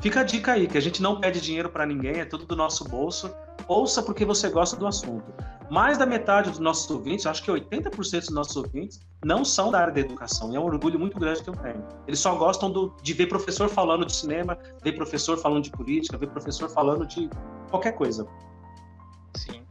fica 0.00 0.20
a 0.20 0.22
dica 0.22 0.52
aí, 0.52 0.68
que 0.68 0.78
a 0.78 0.80
gente 0.80 1.02
não 1.02 1.20
pede 1.20 1.40
dinheiro 1.40 1.68
para 1.68 1.84
ninguém, 1.84 2.20
é 2.20 2.24
tudo 2.24 2.46
do 2.46 2.54
nosso 2.54 2.84
bolso. 2.84 3.28
ouça 3.66 4.02
porque 4.02 4.24
você 4.24 4.48
gosta 4.48 4.76
do 4.76 4.86
assunto. 4.86 5.32
Mais 5.68 5.98
da 5.98 6.06
metade 6.06 6.50
dos 6.50 6.60
nossos 6.60 6.88
ouvintes, 6.88 7.26
acho 7.26 7.42
que 7.42 7.50
80% 7.50 8.20
dos 8.20 8.30
nossos 8.30 8.56
ouvintes, 8.56 9.00
não 9.24 9.44
são 9.44 9.70
da 9.70 9.80
área 9.80 9.92
da 9.92 10.00
educação. 10.00 10.52
E 10.52 10.56
é 10.56 10.60
um 10.60 10.64
orgulho 10.64 10.98
muito 10.98 11.18
grande 11.18 11.42
que 11.42 11.50
eu 11.50 11.56
tenho. 11.56 11.84
Eles 12.06 12.20
só 12.20 12.34
gostam 12.36 12.70
do, 12.70 12.94
de 13.02 13.12
ver 13.12 13.26
professor 13.26 13.68
falando 13.68 14.06
de 14.06 14.14
cinema, 14.14 14.56
ver 14.82 14.92
professor 14.92 15.38
falando 15.38 15.64
de 15.64 15.70
política, 15.70 16.16
ver 16.16 16.28
professor 16.28 16.68
falando 16.68 17.04
de 17.04 17.28
qualquer 17.68 17.92
coisa. 17.92 18.26
Sim. 19.34 19.64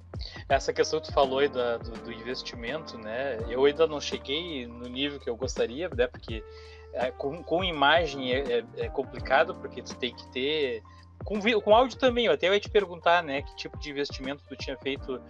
Essa 0.48 0.74
questão 0.74 1.00
que 1.00 1.08
tu 1.08 1.14
falou 1.14 1.40
aí 1.40 1.48
da, 1.48 1.78
do, 1.78 1.92
do, 1.92 2.12
investimento, 2.12 2.98
né? 2.98 3.38
Eu 3.50 3.66
ainda 3.66 3.88
não 3.88 4.02
cheguei 4.02 4.68
no 4.68 4.88
nível 4.88 5.20
que 5.20 5.30
eu 5.30 5.36
gostaria, 5.36 5.90
né? 5.90 6.08
Porque 6.08 6.44
é, 6.94 7.12
com, 7.12 7.44
com 7.44 7.64
imagem 7.64 8.34
é, 8.34 8.60
é, 8.60 8.66
é, 8.78 8.90
complicado, 8.90 9.56
porque 9.56 9.82
tu 9.82 9.96
tem 9.96 10.14
que 10.14 10.28
ter. 10.32 10.84
Com, 11.24 11.40
com 11.62 11.76
áudio 11.76 11.98
também, 11.98 12.26
eu 12.26 12.34
até 12.34 12.48
ia 12.48 12.60
te 12.60 12.70
perguntar, 12.70 13.22
né? 13.24 13.42
Que 13.42 13.56
tipo 13.56 13.78
de 13.78 13.90
investimento 13.92 14.44
tu 14.48 14.56
tinha 14.56 14.78
feito 14.78 15.16
uh, 15.18 15.22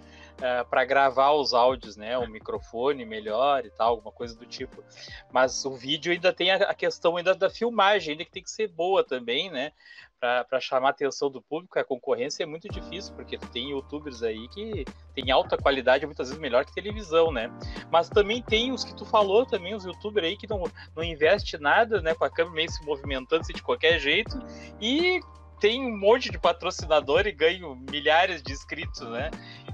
é, 0.42 0.64
para 0.64 0.86
gravar 0.86 1.32
os 1.34 1.54
áudios, 1.54 1.98
né? 1.98 2.18
Um 2.18 2.28
microfone 2.28 3.04
melhor 3.06 3.66
e 3.66 3.70
tal, 3.72 3.90
alguma 3.90 4.12
coisa 4.12 4.36
do 4.36 4.46
tipo. 4.46 4.84
Mas 5.32 5.66
o 5.66 5.72
vídeo 5.72 6.12
ainda 6.12 6.32
tem 6.32 6.52
a, 6.52 6.58
a 6.58 6.74
questão 6.74 7.18
ainda 7.18 7.36
da 7.36 7.50
filmagem, 7.50 8.12
ainda 8.12 8.24
que 8.24 8.32
tem 8.32 8.44
que 8.44 8.52
ser 8.52 8.68
boa 8.68 9.04
também, 9.04 9.50
né? 9.52 9.72
Para 10.20 10.60
chamar 10.60 10.90
a 10.90 10.92
atenção 10.92 11.30
do 11.30 11.42
público, 11.42 11.80
a 11.80 11.84
concorrência 11.84 12.44
é 12.44 12.46
muito 12.46 12.68
difícil, 12.68 13.14
porque 13.16 13.38
tem 13.38 13.72
youtubers 13.72 14.22
aí 14.22 14.48
que 14.50 14.86
tem 15.16 15.32
alta 15.32 15.58
qualidade, 15.58 16.06
muitas 16.06 16.28
vezes 16.28 16.42
melhor 16.42 16.66
que 16.66 16.74
televisão, 16.74 17.32
né? 17.32 17.50
Mas 17.92 18.10
também 18.10 18.42
tem 18.42 18.72
os 18.72 18.84
que 18.84 18.96
tu 18.96 19.06
falou, 19.06 19.46
também 19.46 19.74
os 19.74 19.86
youtubers 19.86 20.28
aí 20.28 20.38
que 20.38 20.48
não, 20.48 20.64
não 20.96 21.04
investe 21.04 21.58
nada, 21.58 22.02
né? 22.02 22.14
Com 22.14 22.26
a 22.26 22.30
câmera 22.30 22.56
meio 22.56 22.70
se 22.70 22.84
movimentando 22.84 23.46
-se 23.46 23.54
de 23.54 23.64
qualquer 23.64 24.00
jeito 24.00 24.38
e 24.82 25.22
tem 25.60 25.86
um 25.86 25.98
monte 25.98 26.32
de 26.32 26.40
patrocinador 26.40 27.28
e 27.28 27.32
ganho 27.32 27.76
milhares 27.92 28.42
de 28.42 28.52
inscritos, 28.52 29.02
né? 29.02 29.30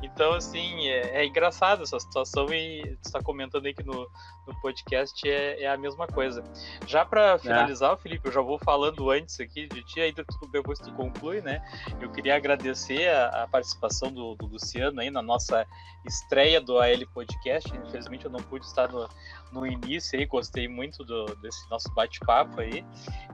Então, 0.06 0.34
assim, 0.34 0.88
é, 0.88 1.22
é 1.22 1.26
engraçado 1.26 1.82
essa 1.82 2.00
situação 2.00 2.54
e 2.54 2.96
está 3.04 3.22
comentando 3.24 3.66
aí 3.66 3.74
que 3.74 3.84
no, 3.84 4.08
no 4.46 4.62
podcast 4.62 5.28
é, 5.28 5.64
é, 5.64 5.68
a 5.68 5.76
mesma 5.76 6.06
coisa. 6.06 6.44
Já 6.86 7.04
para 7.04 7.32
é. 7.32 7.40
finalizar, 7.40 7.94
é. 7.94 7.98
Felipe, 7.98 8.28
eu 8.28 8.32
já 8.32 8.42
vou 8.42 8.60
falando 8.60 9.10
antes 9.10 9.40
aqui 9.40 9.68
de 9.68 9.84
ti, 9.84 10.00
ainda 10.00 10.24
tu, 10.24 10.48
depois 10.52 10.78
tu 10.78 10.94
conclui, 10.94 11.42
né? 11.42 11.60
Eu 12.00 12.12
queria 12.12 12.36
agradecer 12.36 13.10
a, 13.10 13.44
a 13.44 13.48
participação 13.48 14.12
do, 14.12 14.36
do, 14.36 14.46
Luciano 14.46 15.02
aí 15.02 15.10
na 15.10 15.24
nossa 15.24 15.66
estreia 16.06 16.62
do 16.62 16.78
AL 16.78 17.08
Podcast. 17.12 17.76
Infelizmente 17.76 18.26
eu 18.26 18.32
não 18.32 18.42
pude 18.42 18.64
estar 18.66 18.92
no, 18.92 19.10
no 19.52 19.66
início 19.66 20.20
aí, 20.20 20.26
gostei 20.28 20.68
muito 20.68 21.04
do, 21.04 21.26
desse 21.38 21.68
nosso 21.70 21.92
bate-papo 21.96 22.62
aí. 22.62 22.86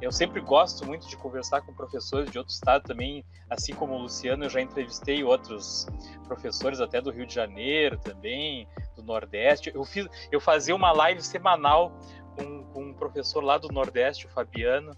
Eu 0.01 0.11
sempre 0.11 0.39
gosto 0.39 0.85
muito 0.85 1.05
de 1.09 1.17
conversar 1.17 1.61
com 1.61 1.73
professores 1.73 2.31
de 2.31 2.37
outro 2.37 2.53
estado 2.53 2.83
também, 2.83 3.25
assim 3.49 3.73
como 3.73 3.93
o 3.93 4.01
Luciano, 4.03 4.45
eu 4.45 4.49
já 4.49 4.61
entrevistei 4.61 5.21
outros 5.23 5.85
professores 6.25 6.60
até 6.81 7.01
do 7.01 7.11
Rio 7.11 7.25
de 7.25 7.33
Janeiro 7.33 7.97
também, 7.97 8.67
do 8.95 9.03
Nordeste. 9.03 9.71
Eu 9.73 9.83
fiz, 9.83 10.07
eu 10.31 10.39
fazia 10.39 10.75
uma 10.75 10.91
live 10.91 11.21
semanal 11.21 11.91
com, 12.35 12.63
com 12.65 12.83
um 12.83 12.93
professor 12.93 13.43
lá 13.43 13.57
do 13.57 13.67
Nordeste, 13.69 14.25
o 14.25 14.29
Fabiano, 14.29 14.95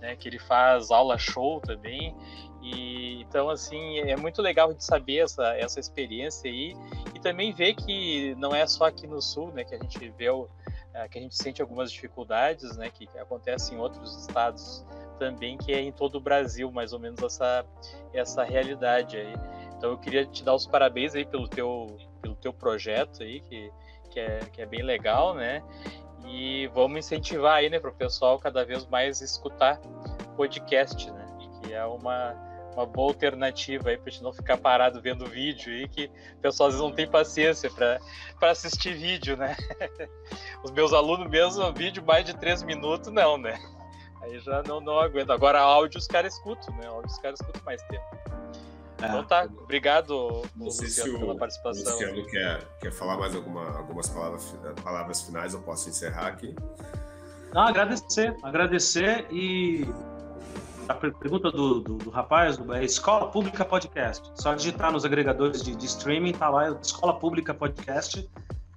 né, 0.00 0.16
que 0.16 0.28
ele 0.28 0.38
faz 0.38 0.90
aula 0.90 1.18
show 1.18 1.60
também. 1.60 2.14
E 2.62 3.20
então 3.22 3.48
assim 3.48 3.98
é 3.98 4.16
muito 4.16 4.42
legal 4.42 4.72
de 4.74 4.84
saber 4.84 5.18
essa, 5.18 5.56
essa 5.56 5.78
experiência 5.78 6.50
aí 6.50 6.74
e 7.14 7.20
também 7.20 7.52
ver 7.52 7.74
que 7.74 8.34
não 8.36 8.54
é 8.54 8.66
só 8.66 8.86
aqui 8.86 9.06
no 9.06 9.22
sul, 9.22 9.52
né, 9.52 9.64
que 9.64 9.74
a 9.74 9.78
gente 9.78 10.08
vê 10.10 10.30
o, 10.30 10.48
é, 10.92 11.06
que 11.08 11.18
a 11.18 11.22
gente 11.22 11.36
sente 11.36 11.62
algumas 11.62 11.92
dificuldades, 11.92 12.76
né, 12.76 12.90
que 12.90 13.08
acontecem 13.18 13.76
em 13.76 13.80
outros 13.80 14.16
estados 14.20 14.84
também, 15.18 15.56
que 15.56 15.72
é 15.72 15.80
em 15.80 15.92
todo 15.92 16.16
o 16.16 16.20
Brasil 16.20 16.70
mais 16.72 16.92
ou 16.92 16.98
menos 16.98 17.22
essa 17.22 17.64
essa 18.12 18.42
realidade 18.42 19.16
aí. 19.16 19.34
Então 19.76 19.90
eu 19.90 19.98
queria 19.98 20.24
te 20.24 20.42
dar 20.44 20.54
os 20.54 20.66
parabéns 20.66 21.14
aí 21.14 21.24
pelo 21.24 21.48
teu 21.48 21.96
pelo 22.20 22.34
teu 22.36 22.52
projeto 22.52 23.22
aí 23.22 23.40
que 23.40 23.70
que 24.10 24.20
é, 24.20 24.40
que 24.50 24.62
é 24.62 24.66
bem 24.66 24.82
legal, 24.82 25.34
né? 25.34 25.62
E 26.26 26.66
vamos 26.68 26.98
incentivar 26.98 27.56
aí, 27.56 27.68
né, 27.68 27.78
para 27.78 27.90
o 27.90 27.94
pessoal 27.94 28.38
cada 28.38 28.64
vez 28.64 28.86
mais 28.86 29.20
escutar 29.20 29.78
podcast, 30.36 31.10
né? 31.10 31.26
Que 31.62 31.74
é 31.74 31.84
uma, 31.84 32.34
uma 32.74 32.86
boa 32.86 33.10
alternativa 33.10 33.90
aí 33.90 33.98
para 33.98 34.10
gente 34.10 34.22
não 34.22 34.32
ficar 34.32 34.56
parado 34.56 35.02
vendo 35.02 35.26
vídeo 35.26 35.72
aí, 35.72 35.86
que 35.86 36.10
o 36.34 36.40
pessoal 36.40 36.68
às 36.68 36.74
vezes 36.74 36.88
não 36.88 36.94
tem 36.94 37.06
paciência 37.06 37.70
para 37.70 38.50
assistir 38.50 38.94
vídeo, 38.94 39.36
né? 39.36 39.54
Os 40.64 40.70
meus 40.70 40.94
alunos 40.94 41.28
mesmo, 41.28 41.70
vídeo 41.74 42.02
mais 42.04 42.24
de 42.24 42.34
três 42.34 42.62
minutos, 42.62 43.12
não, 43.12 43.36
né? 43.36 43.58
Aí 44.22 44.38
já 44.40 44.62
não, 44.62 44.80
não 44.80 44.98
aguento. 44.98 45.30
Agora 45.30 45.60
áudio 45.60 45.98
os 45.98 46.06
caras 46.06 46.34
escutam, 46.34 46.74
né? 46.76 46.86
Áudio 46.86 47.10
os 47.10 47.18
caras 47.18 47.38
escutam 47.38 47.62
mais 47.64 47.82
tempo. 47.82 48.04
É. 49.00 49.06
Então 49.06 49.24
tá, 49.24 49.48
obrigado 49.62 50.42
não 50.56 50.70
sei 50.70 50.88
se 50.88 51.08
o, 51.08 51.18
pela 51.18 51.36
participação. 51.36 51.84
O 51.84 51.90
Luciano 51.90 52.26
quer, 52.26 52.64
quer 52.80 52.92
falar 52.92 53.16
mais 53.18 53.34
alguma, 53.34 53.76
algumas 53.76 54.08
palavras, 54.08 54.54
palavras 54.82 55.22
finais, 55.22 55.54
eu 55.54 55.60
posso 55.60 55.88
encerrar 55.88 56.28
aqui. 56.28 56.54
Não, 57.52 57.62
agradecer, 57.62 58.36
agradecer 58.42 59.26
e 59.30 59.86
a 60.88 60.94
pergunta 60.94 61.50
do, 61.50 61.80
do, 61.80 61.96
do 61.96 62.10
rapaz 62.10 62.58
é 62.74 62.84
Escola 62.84 63.30
Pública 63.30 63.64
Podcast. 63.64 64.30
Só 64.34 64.54
digitar 64.54 64.92
nos 64.92 65.04
agregadores 65.04 65.62
de, 65.62 65.74
de 65.74 65.86
streaming, 65.86 66.32
tá 66.32 66.48
lá, 66.48 66.70
Escola 66.80 67.18
Pública 67.18 67.52
Podcast. 67.52 68.28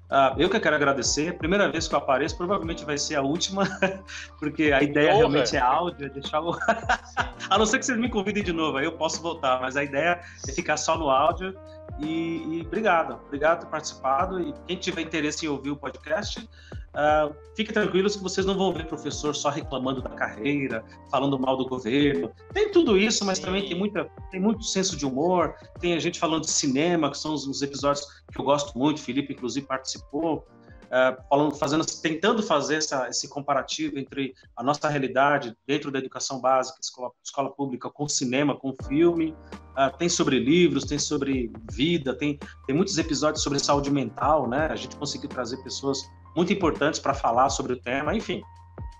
Uh, 0.10 0.42
eu 0.42 0.50
que 0.50 0.60
quero 0.60 0.76
agradecer. 0.76 1.38
Primeira 1.38 1.70
vez 1.70 1.88
que 1.88 1.94
eu 1.94 2.00
apareço, 2.00 2.36
provavelmente 2.36 2.84
vai 2.84 2.98
ser 2.98 3.16
a 3.16 3.22
última, 3.22 3.64
porque 4.40 4.72
a 4.72 4.82
ideia 4.82 5.10
Porra. 5.10 5.18
realmente 5.20 5.56
é 5.56 5.60
áudio, 5.60 6.08
é 6.08 6.10
deixar 6.10 6.42
o. 6.42 6.58
a 7.50 7.58
não 7.58 7.66
ser 7.66 7.78
que 7.78 7.86
vocês 7.86 8.00
me 8.00 8.10
convidem 8.10 8.44
de 8.44 8.52
novo, 8.52 8.78
aí 8.78 8.86
eu 8.86 8.94
posso 8.94 9.22
voltar, 9.22 9.62
mas 9.62 9.78
a 9.78 9.84
ideia 9.84 10.20
é 10.48 10.52
ficar 10.52 10.78
só 10.78 10.98
no 10.98 11.10
áudio. 11.10 11.56
E, 12.00 12.58
e 12.58 12.62
obrigado, 12.66 13.20
obrigado 13.28 13.60
por 13.60 13.66
ter 13.66 13.72
participado. 13.72 14.40
E 14.42 14.54
quem 14.66 14.78
tiver 14.78 15.02
interesse 15.02 15.46
em 15.46 15.50
ouvir 15.50 15.70
o 15.70 15.76
podcast, 15.76 16.50
Uh, 16.90 17.36
fiquem 17.56 17.74
tranquilos 17.74 18.16
que 18.16 18.24
vocês 18.24 18.46
não 18.46 18.58
vão 18.58 18.74
ver 18.74 18.88
professor 18.88 19.36
só 19.36 19.50
reclamando 19.50 20.02
da 20.02 20.10
carreira, 20.10 20.84
falando 21.12 21.38
mal 21.38 21.56
do 21.56 21.68
governo. 21.68 22.32
Tem 22.52 22.72
tudo 22.72 22.98
isso, 22.98 23.24
mas 23.24 23.38
também 23.40 23.68
tem, 23.68 23.78
muita, 23.78 24.06
tem 24.32 24.40
muito 24.40 24.64
senso 24.64 24.98
de 24.98 25.06
humor. 25.06 25.56
Tem 25.80 25.94
a 25.94 26.00
gente 26.00 26.20
falando 26.20 26.42
de 26.42 26.52
cinema, 26.52 27.12
que 27.12 27.18
são 27.18 27.34
os, 27.34 27.46
os 27.46 27.62
episódios 27.62 28.06
que 28.32 28.40
eu 28.40 28.46
gosto 28.46 28.78
muito. 28.78 29.02
Felipe, 29.02 29.34
inclusive, 29.34 29.66
participou. 29.66 30.48
Uh, 30.90 31.22
falando, 31.30 31.56
fazendo, 31.56 31.86
tentando 32.02 32.42
fazer 32.42 32.78
essa, 32.78 33.08
esse 33.08 33.30
comparativo 33.30 34.00
entre 34.00 34.34
a 34.58 34.64
nossa 34.64 34.90
realidade 34.90 35.56
dentro 35.68 35.92
da 35.92 36.00
educação 36.00 36.42
básica, 36.42 36.80
escola, 36.82 37.12
escola 37.24 37.52
pública, 37.52 37.92
com 37.92 38.10
cinema, 38.10 38.58
com 38.58 38.74
filme. 38.88 39.36
Uh, 39.78 39.96
tem 40.00 40.10
sobre 40.10 40.40
livros, 40.40 40.86
tem 40.86 40.98
sobre 40.98 41.52
vida, 41.72 42.16
tem, 42.16 42.40
tem 42.66 42.76
muitos 42.76 42.98
episódios 42.98 43.44
sobre 43.44 43.60
saúde 43.60 43.92
mental, 43.92 44.50
né? 44.50 44.68
A 44.72 44.76
gente 44.76 44.96
conseguiu 44.96 45.30
trazer 45.30 45.58
pessoas 45.58 46.02
muito 46.40 46.54
importantes 46.54 47.02
para 47.02 47.14
falar 47.14 47.50
sobre 47.50 47.74
o 47.74 47.78
tema, 47.78 48.16
enfim. 48.16 48.42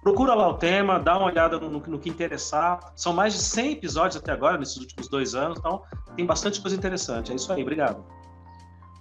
Procura 0.04 0.34
lá 0.34 0.50
o 0.50 0.56
tema, 0.56 1.00
dá 1.00 1.18
uma 1.18 1.28
olhada 1.28 1.58
no, 1.58 1.70
no, 1.70 1.98
que 1.98 2.10
interessar. 2.10 2.92
São 2.98 3.14
mais 3.14 3.34
de 3.34 3.40
100 3.40 3.72
episódios 3.72 4.18
até 4.18 4.34
agora, 4.34 4.58
nesses 4.58 4.76
últimos 4.76 5.08
dois 5.08 5.36
anos, 5.36 5.58
então 5.58 5.82
tem 6.18 6.26
bastante 6.26 6.60
coisa 6.60 6.76
interessante. 6.76 7.32
É 7.32 7.36
isso 7.36 7.52
aí, 7.54 7.62
obrigado. 7.62 8.04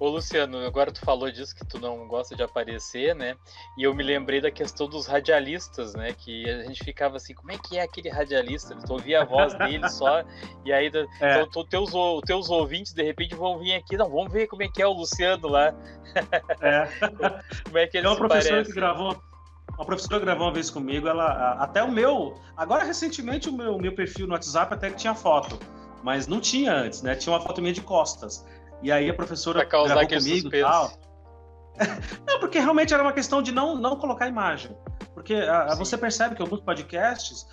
Ô 0.00 0.08
Luciano, 0.08 0.58
agora 0.64 0.92
tu 0.92 1.00
falou 1.00 1.30
disso 1.30 1.54
que 1.54 1.66
tu 1.66 1.80
não 1.80 2.06
gosta 2.06 2.36
de 2.36 2.42
aparecer, 2.42 3.16
né? 3.16 3.36
E 3.76 3.82
eu 3.82 3.92
me 3.92 4.04
lembrei 4.04 4.40
da 4.40 4.50
questão 4.50 4.88
dos 4.88 5.06
radialistas, 5.06 5.94
né? 5.94 6.12
Que 6.12 6.48
a 6.48 6.62
gente 6.62 6.84
ficava 6.84 7.16
assim, 7.16 7.34
como 7.34 7.50
é 7.50 7.58
que 7.58 7.76
é 7.76 7.82
aquele 7.82 8.08
radialista? 8.08 8.76
Tu 8.76 8.92
ouvia 8.92 9.22
a 9.22 9.24
voz 9.24 9.54
dele 9.54 9.88
só, 9.88 10.22
e 10.64 10.72
aí 10.72 10.90
é. 11.20 11.42
então, 11.42 11.64
teus, 11.64 11.90
teus 12.24 12.48
ouvintes 12.48 12.92
de 12.92 13.02
repente 13.02 13.34
vão 13.34 13.58
vir 13.58 13.74
aqui, 13.74 13.96
não, 13.96 14.08
vamos 14.08 14.32
ver 14.32 14.46
como 14.46 14.62
é 14.62 14.68
que 14.68 14.80
é 14.80 14.86
o 14.86 14.92
Luciano 14.92 15.48
lá. 15.48 15.74
É. 16.62 16.88
como 17.64 17.78
é 17.78 17.86
que 17.86 17.98
ele 17.98 18.06
Tem 18.06 18.16
uma 18.16 18.16
professora 18.16 18.54
parece? 18.54 18.70
que 18.70 18.74
gravou 18.74 19.22
uma 19.76 19.84
professora 19.84 20.18
gravou 20.18 20.46
uma 20.46 20.52
vez 20.52 20.70
comigo, 20.70 21.06
ela 21.06 21.52
até 21.52 21.84
o 21.84 21.92
meu, 21.92 22.34
agora 22.56 22.82
recentemente 22.82 23.48
o 23.48 23.52
meu, 23.52 23.78
meu 23.78 23.94
perfil 23.94 24.26
no 24.26 24.32
WhatsApp 24.32 24.74
até 24.74 24.90
que 24.90 24.96
tinha 24.96 25.14
foto, 25.14 25.56
mas 26.02 26.26
não 26.26 26.40
tinha 26.40 26.74
antes, 26.74 27.02
né? 27.02 27.14
Tinha 27.14 27.32
uma 27.32 27.40
foto 27.40 27.60
minha 27.60 27.72
de 27.72 27.80
costas. 27.80 28.44
E 28.82 28.92
aí 28.92 29.10
a 29.10 29.14
professora 29.14 29.60
pra 29.60 29.68
causar 29.68 29.94
gravou 29.94 30.18
comigo 30.18 30.54
e 30.54 30.60
tal. 30.60 30.92
não, 32.26 32.40
porque 32.40 32.58
realmente 32.58 32.92
era 32.92 33.02
uma 33.02 33.12
questão 33.12 33.42
de 33.42 33.52
não, 33.52 33.76
não 33.76 33.96
colocar 33.96 34.28
imagem. 34.28 34.76
Porque 35.14 35.34
uh, 35.34 35.76
você 35.76 35.96
percebe 35.96 36.34
que 36.34 36.42
alguns 36.42 36.60
podcasts, 36.60 37.46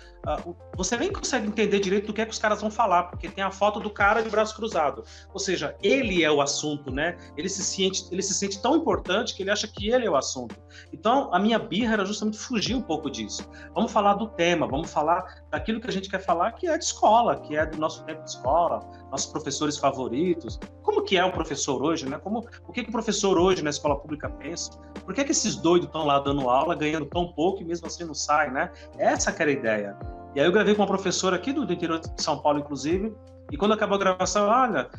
você 0.76 0.96
nem 0.96 1.12
consegue 1.12 1.46
entender 1.46 1.78
direito 1.78 2.06
do 2.06 2.12
que 2.12 2.20
é 2.20 2.26
que 2.26 2.32
os 2.32 2.38
caras 2.38 2.60
vão 2.60 2.70
falar, 2.70 3.04
porque 3.04 3.28
tem 3.28 3.44
a 3.44 3.50
foto 3.50 3.78
do 3.78 3.90
cara 3.90 4.22
de 4.22 4.28
braço 4.28 4.54
cruzado. 4.56 5.04
Ou 5.32 5.38
seja, 5.38 5.76
ele 5.82 6.24
é 6.24 6.30
o 6.30 6.40
assunto, 6.40 6.90
né? 6.90 7.16
Ele 7.36 7.48
se 7.48 7.62
sente, 7.62 8.06
ele 8.10 8.22
se 8.22 8.34
sente 8.34 8.60
tão 8.60 8.76
importante 8.76 9.34
que 9.34 9.42
ele 9.42 9.50
acha 9.50 9.68
que 9.68 9.88
ele 9.88 10.04
é 10.06 10.10
o 10.10 10.16
assunto. 10.16 10.56
Então, 10.92 11.32
a 11.32 11.38
minha 11.38 11.58
birra 11.58 11.94
era 11.94 12.04
justamente 12.04 12.38
fugir 12.38 12.74
um 12.74 12.82
pouco 12.82 13.10
disso. 13.10 13.48
Vamos 13.74 13.92
falar 13.92 14.14
do 14.14 14.26
tema, 14.28 14.66
vamos 14.66 14.90
falar 14.90 15.42
daquilo 15.50 15.80
que 15.80 15.88
a 15.88 15.92
gente 15.92 16.10
quer 16.10 16.20
falar, 16.20 16.52
que 16.52 16.66
é 16.66 16.76
de 16.76 16.84
escola, 16.84 17.40
que 17.40 17.56
é 17.56 17.64
do 17.64 17.78
nosso 17.78 18.04
tempo 18.04 18.22
de 18.24 18.30
escola, 18.30 18.80
nossos 19.10 19.30
professores 19.30 19.78
favoritos. 19.78 20.58
Como 20.82 21.02
que 21.02 21.16
é 21.16 21.24
o 21.24 21.32
professor 21.32 21.82
hoje, 21.82 22.08
né? 22.08 22.18
Como, 22.18 22.44
o 22.66 22.72
que, 22.72 22.82
que 22.82 22.88
o 22.88 22.92
professor 22.92 23.38
hoje 23.38 23.62
na 23.62 23.70
escola 23.70 23.98
pública 23.98 24.28
pensa? 24.28 24.72
Por 25.04 25.14
que, 25.14 25.24
que 25.24 25.30
esses 25.30 25.56
doidos 25.56 25.86
estão 25.86 26.04
lá 26.04 26.18
dando 26.18 26.48
aula, 26.50 26.74
ganhando 26.74 27.06
tão 27.06 27.32
pouco 27.32 27.62
e 27.62 27.64
mesmo 27.64 27.86
assim 27.86 28.04
não 28.04 28.14
sai, 28.14 28.50
né? 28.50 28.70
Essa 28.98 29.32
que 29.32 29.40
era 29.40 29.50
a 29.50 29.54
ideia. 29.54 30.15
E 30.36 30.40
aí 30.40 30.44
eu 30.44 30.52
gravei 30.52 30.74
com 30.74 30.82
uma 30.82 30.86
professora 30.86 31.34
aqui 31.34 31.50
do, 31.50 31.64
interior 31.72 31.98
de 31.98 32.22
São 32.22 32.38
Paulo, 32.38 32.58
inclusive, 32.58 33.10
e 33.50 33.56
quando 33.56 33.72
acabou 33.72 33.96
a 33.96 33.98
gravação, 33.98 34.46
olha, 34.46 34.90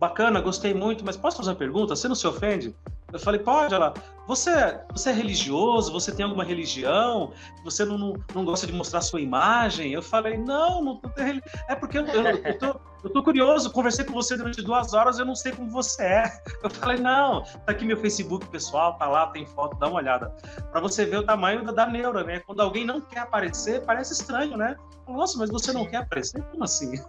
bacana, 0.00 0.40
gostei 0.40 0.74
muito, 0.74 1.04
mas 1.04 1.16
posso 1.16 1.36
fazer 1.36 1.50
uma 1.50 1.56
pergunta? 1.56 1.94
Você 1.94 2.08
não 2.08 2.16
se 2.16 2.26
ofende? 2.26 2.74
Eu 3.12 3.18
falei, 3.18 3.40
pode, 3.40 3.74
ela, 3.74 3.92
você, 4.26 4.80
você 4.92 5.10
é 5.10 5.12
religioso? 5.12 5.92
Você 5.92 6.12
tem 6.12 6.24
alguma 6.24 6.44
religião? 6.44 7.32
Você 7.64 7.84
não, 7.84 7.98
não, 7.98 8.14
não 8.34 8.44
gosta 8.44 8.66
de 8.66 8.72
mostrar 8.72 9.00
sua 9.00 9.20
imagem? 9.20 9.92
Eu 9.92 10.02
falei, 10.02 10.36
não, 10.36 10.82
não, 10.82 11.00
tem 11.00 11.42
É 11.68 11.74
porque 11.74 11.98
eu, 11.98 12.06
eu, 12.06 12.24
eu, 12.24 12.58
tô, 12.58 12.80
eu 13.02 13.10
tô 13.10 13.22
curioso, 13.22 13.72
conversei 13.72 14.04
com 14.04 14.12
você 14.12 14.36
durante 14.36 14.62
duas 14.62 14.94
horas, 14.94 15.18
eu 15.18 15.24
não 15.24 15.34
sei 15.34 15.52
como 15.52 15.70
você 15.70 16.02
é. 16.02 16.42
Eu 16.62 16.70
falei, 16.70 16.98
não, 16.98 17.42
tá 17.42 17.72
aqui 17.72 17.84
meu 17.84 17.96
Facebook 17.96 18.46
pessoal, 18.48 18.96
tá 18.98 19.06
lá, 19.08 19.26
tem 19.28 19.46
foto, 19.46 19.76
dá 19.78 19.88
uma 19.88 19.96
olhada. 19.96 20.32
Para 20.70 20.80
você 20.80 21.04
ver 21.04 21.18
o 21.18 21.22
tamanho 21.24 21.64
da, 21.64 21.72
da 21.72 21.86
neura, 21.86 22.22
né? 22.22 22.40
Quando 22.40 22.60
alguém 22.60 22.84
não 22.84 23.00
quer 23.00 23.20
aparecer, 23.20 23.84
parece 23.84 24.12
estranho, 24.12 24.56
né? 24.56 24.76
Nossa, 25.08 25.36
mas 25.38 25.50
você 25.50 25.72
não 25.72 25.86
quer 25.86 25.98
aparecer? 25.98 26.42
Como 26.44 26.64
assim? 26.64 26.92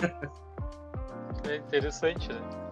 É 1.48 1.56
interessante, 1.56 2.32
né? 2.32 2.71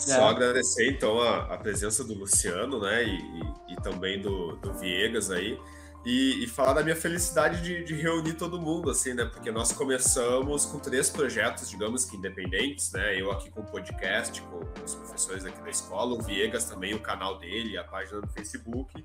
Só 0.00 0.28
é. 0.28 0.30
agradecer 0.30 0.90
então 0.90 1.20
a, 1.20 1.54
a, 1.54 1.58
presença 1.58 2.02
do 2.02 2.14
Luciano, 2.14 2.80
né, 2.80 3.04
e, 3.04 3.16
e, 3.18 3.72
e 3.72 3.76
também 3.76 4.20
do, 4.20 4.56
do, 4.56 4.72
Viegas 4.74 5.30
aí, 5.30 5.58
e, 6.06 6.42
e, 6.42 6.46
falar 6.46 6.72
da 6.72 6.82
minha 6.82 6.96
felicidade 6.96 7.62
de, 7.62 7.84
de, 7.84 7.94
reunir 7.94 8.32
todo 8.32 8.58
mundo, 8.58 8.90
assim, 8.90 9.12
né, 9.12 9.26
porque 9.26 9.50
nós 9.50 9.72
começamos 9.72 10.64
com 10.64 10.78
três 10.78 11.10
projetos, 11.10 11.68
digamos 11.68 12.06
que 12.06 12.16
independentes, 12.16 12.90
né, 12.92 13.20
eu 13.20 13.30
aqui 13.30 13.50
com 13.50 13.60
o 13.60 13.64
podcast, 13.64 14.40
com 14.40 14.60
os 14.82 14.94
professores 14.94 15.44
aqui 15.44 15.60
da 15.60 15.68
escola, 15.68 16.14
o 16.14 16.22
Viegas 16.22 16.64
também, 16.64 16.94
o 16.94 17.00
canal 17.00 17.38
dele, 17.38 17.76
a 17.76 17.84
página 17.84 18.22
do 18.22 18.28
Facebook, 18.28 19.04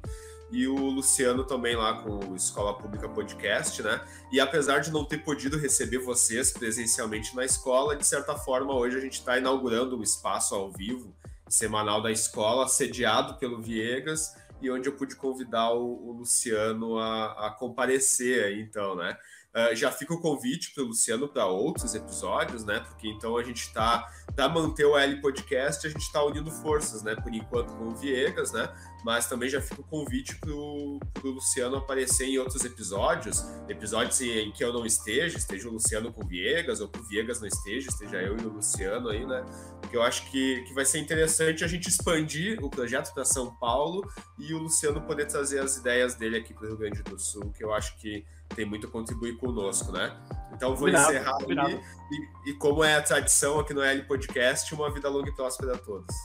e 0.51 0.67
o 0.67 0.75
Luciano 0.75 1.43
também 1.43 1.75
lá 1.75 2.01
com 2.01 2.31
o 2.31 2.35
Escola 2.35 2.77
Pública 2.77 3.09
Podcast, 3.09 3.81
né? 3.81 4.01
E 4.31 4.39
apesar 4.39 4.79
de 4.79 4.91
não 4.91 5.03
ter 5.03 5.19
podido 5.19 5.57
receber 5.57 5.97
vocês 5.99 6.51
presencialmente 6.51 7.35
na 7.35 7.43
escola, 7.43 7.95
de 7.95 8.05
certa 8.05 8.35
forma, 8.35 8.73
hoje 8.73 8.97
a 8.97 9.01
gente 9.01 9.19
está 9.19 9.37
inaugurando 9.37 9.97
um 9.97 10.03
espaço 10.03 10.53
ao 10.55 10.71
vivo, 10.71 11.15
semanal 11.47 12.01
da 12.01 12.11
escola, 12.11 12.67
sediado 12.67 13.35
pelo 13.35 13.61
Viegas, 13.61 14.35
e 14.61 14.71
onde 14.71 14.87
eu 14.87 14.93
pude 14.93 15.15
convidar 15.15 15.73
o, 15.73 16.09
o 16.09 16.11
Luciano 16.13 16.97
a, 16.97 17.47
a, 17.47 17.51
comparecer 17.51 18.45
aí, 18.45 18.61
então, 18.61 18.95
né? 18.95 19.17
Uh, 19.56 19.74
já 19.74 19.89
fica 19.89 20.14
o 20.14 20.20
convite 20.20 20.74
para 20.74 20.84
o 20.84 20.88
Luciano 20.88 21.30
para 21.30 21.45
outros 21.45 21.95
episódios, 21.95 22.66
né? 22.66 22.82
Porque 22.82 23.08
então 23.08 23.38
a 23.38 23.43
gente 23.43 23.62
está, 23.62 24.06
para 24.36 24.49
manter 24.49 24.84
o 24.84 24.97
L 24.97 25.22
Podcast, 25.22 25.88
a 25.88 25.89
gente 25.89 26.01
está 26.01 26.22
unindo 26.22 26.51
forças, 26.51 27.03
né? 27.03 27.16
Por 27.16 27.34
enquanto 27.34 27.72
com 27.78 27.86
o 27.86 27.95
Viegas, 27.95 28.51
né? 28.51 28.70
Mas 29.06 29.28
também 29.28 29.47
já 29.47 29.62
fica 29.62 29.80
o 29.80 29.84
convite 29.86 30.36
para 30.36 30.51
o 30.51 30.99
Luciano 31.24 31.78
aparecer 31.78 32.26
em 32.26 32.38
outros 32.38 32.66
episódios, 32.66 33.45
episódios 33.70 34.20
em 34.20 34.51
que 34.51 34.62
eu 34.62 34.74
não 34.74 34.86
esteja, 34.86 35.38
esteja 35.38 35.70
o 35.70 35.72
Luciano 35.72 36.12
com 36.12 36.26
o 36.26 36.28
Viegas, 36.28 36.82
ou 36.82 36.89
que 36.89 36.99
o 36.99 37.03
Viegas 37.03 37.39
não 37.39 37.47
esteja, 37.47 37.88
esteja 37.88 38.18
eu 38.18 38.36
e 38.38 38.41
o 38.41 38.49
Luciano 38.49 39.08
aí, 39.08 39.26
né? 39.26 39.45
Porque 39.80 39.95
eu 39.95 40.03
acho 40.03 40.30
que, 40.30 40.64
que 40.64 40.74
vai 40.74 40.84
ser 40.84 40.99
interessante 40.99 41.64
a 41.64 41.68
gente 41.68 41.88
expandir 41.88 42.62
o 42.62 42.70
projeto 42.70 43.14
para 43.14 43.24
São 43.24 43.56
Paulo 43.56 44.06
e 44.38 44.53
o 44.53 44.58
Luciano 44.58 44.99
poder 45.01 45.28
trazer 45.28 45.60
as 45.60 45.78
ideias 45.78 46.16
dele 46.16 46.36
aqui 46.36 46.53
para 46.53 46.66
o 46.66 46.68
Rio 46.68 46.78
Grande 46.78 47.01
do 47.03 47.18
Sul, 47.18 47.53
que 47.53 47.64
eu 47.64 47.74
acho 47.74 47.97
que 47.99 48.26
tem 48.49 48.65
muito 48.65 48.87
a 48.87 48.89
contribuir 48.89 49.37
conosco, 49.37 49.91
né? 49.91 50.15
Então 50.53 50.75
vou 50.75 50.87
obrigado, 50.87 51.09
encerrar 51.09 51.37
obrigado. 51.37 51.81
E, 52.11 52.49
e, 52.49 52.53
como 52.53 52.83
é 52.83 52.95
a 52.95 53.01
tradição 53.01 53.59
aqui 53.59 53.73
no 53.73 53.81
L 53.81 54.03
Podcast, 54.03 54.73
uma 54.73 54.89
vida 54.91 55.09
longa 55.09 55.29
e 55.29 55.35
próspera 55.35 55.75
a 55.75 55.77
todos. 55.77 56.15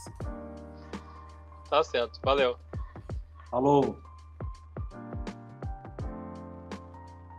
Tá 1.68 1.82
certo, 1.82 2.20
valeu. 2.22 2.56
Falou. 3.50 4.09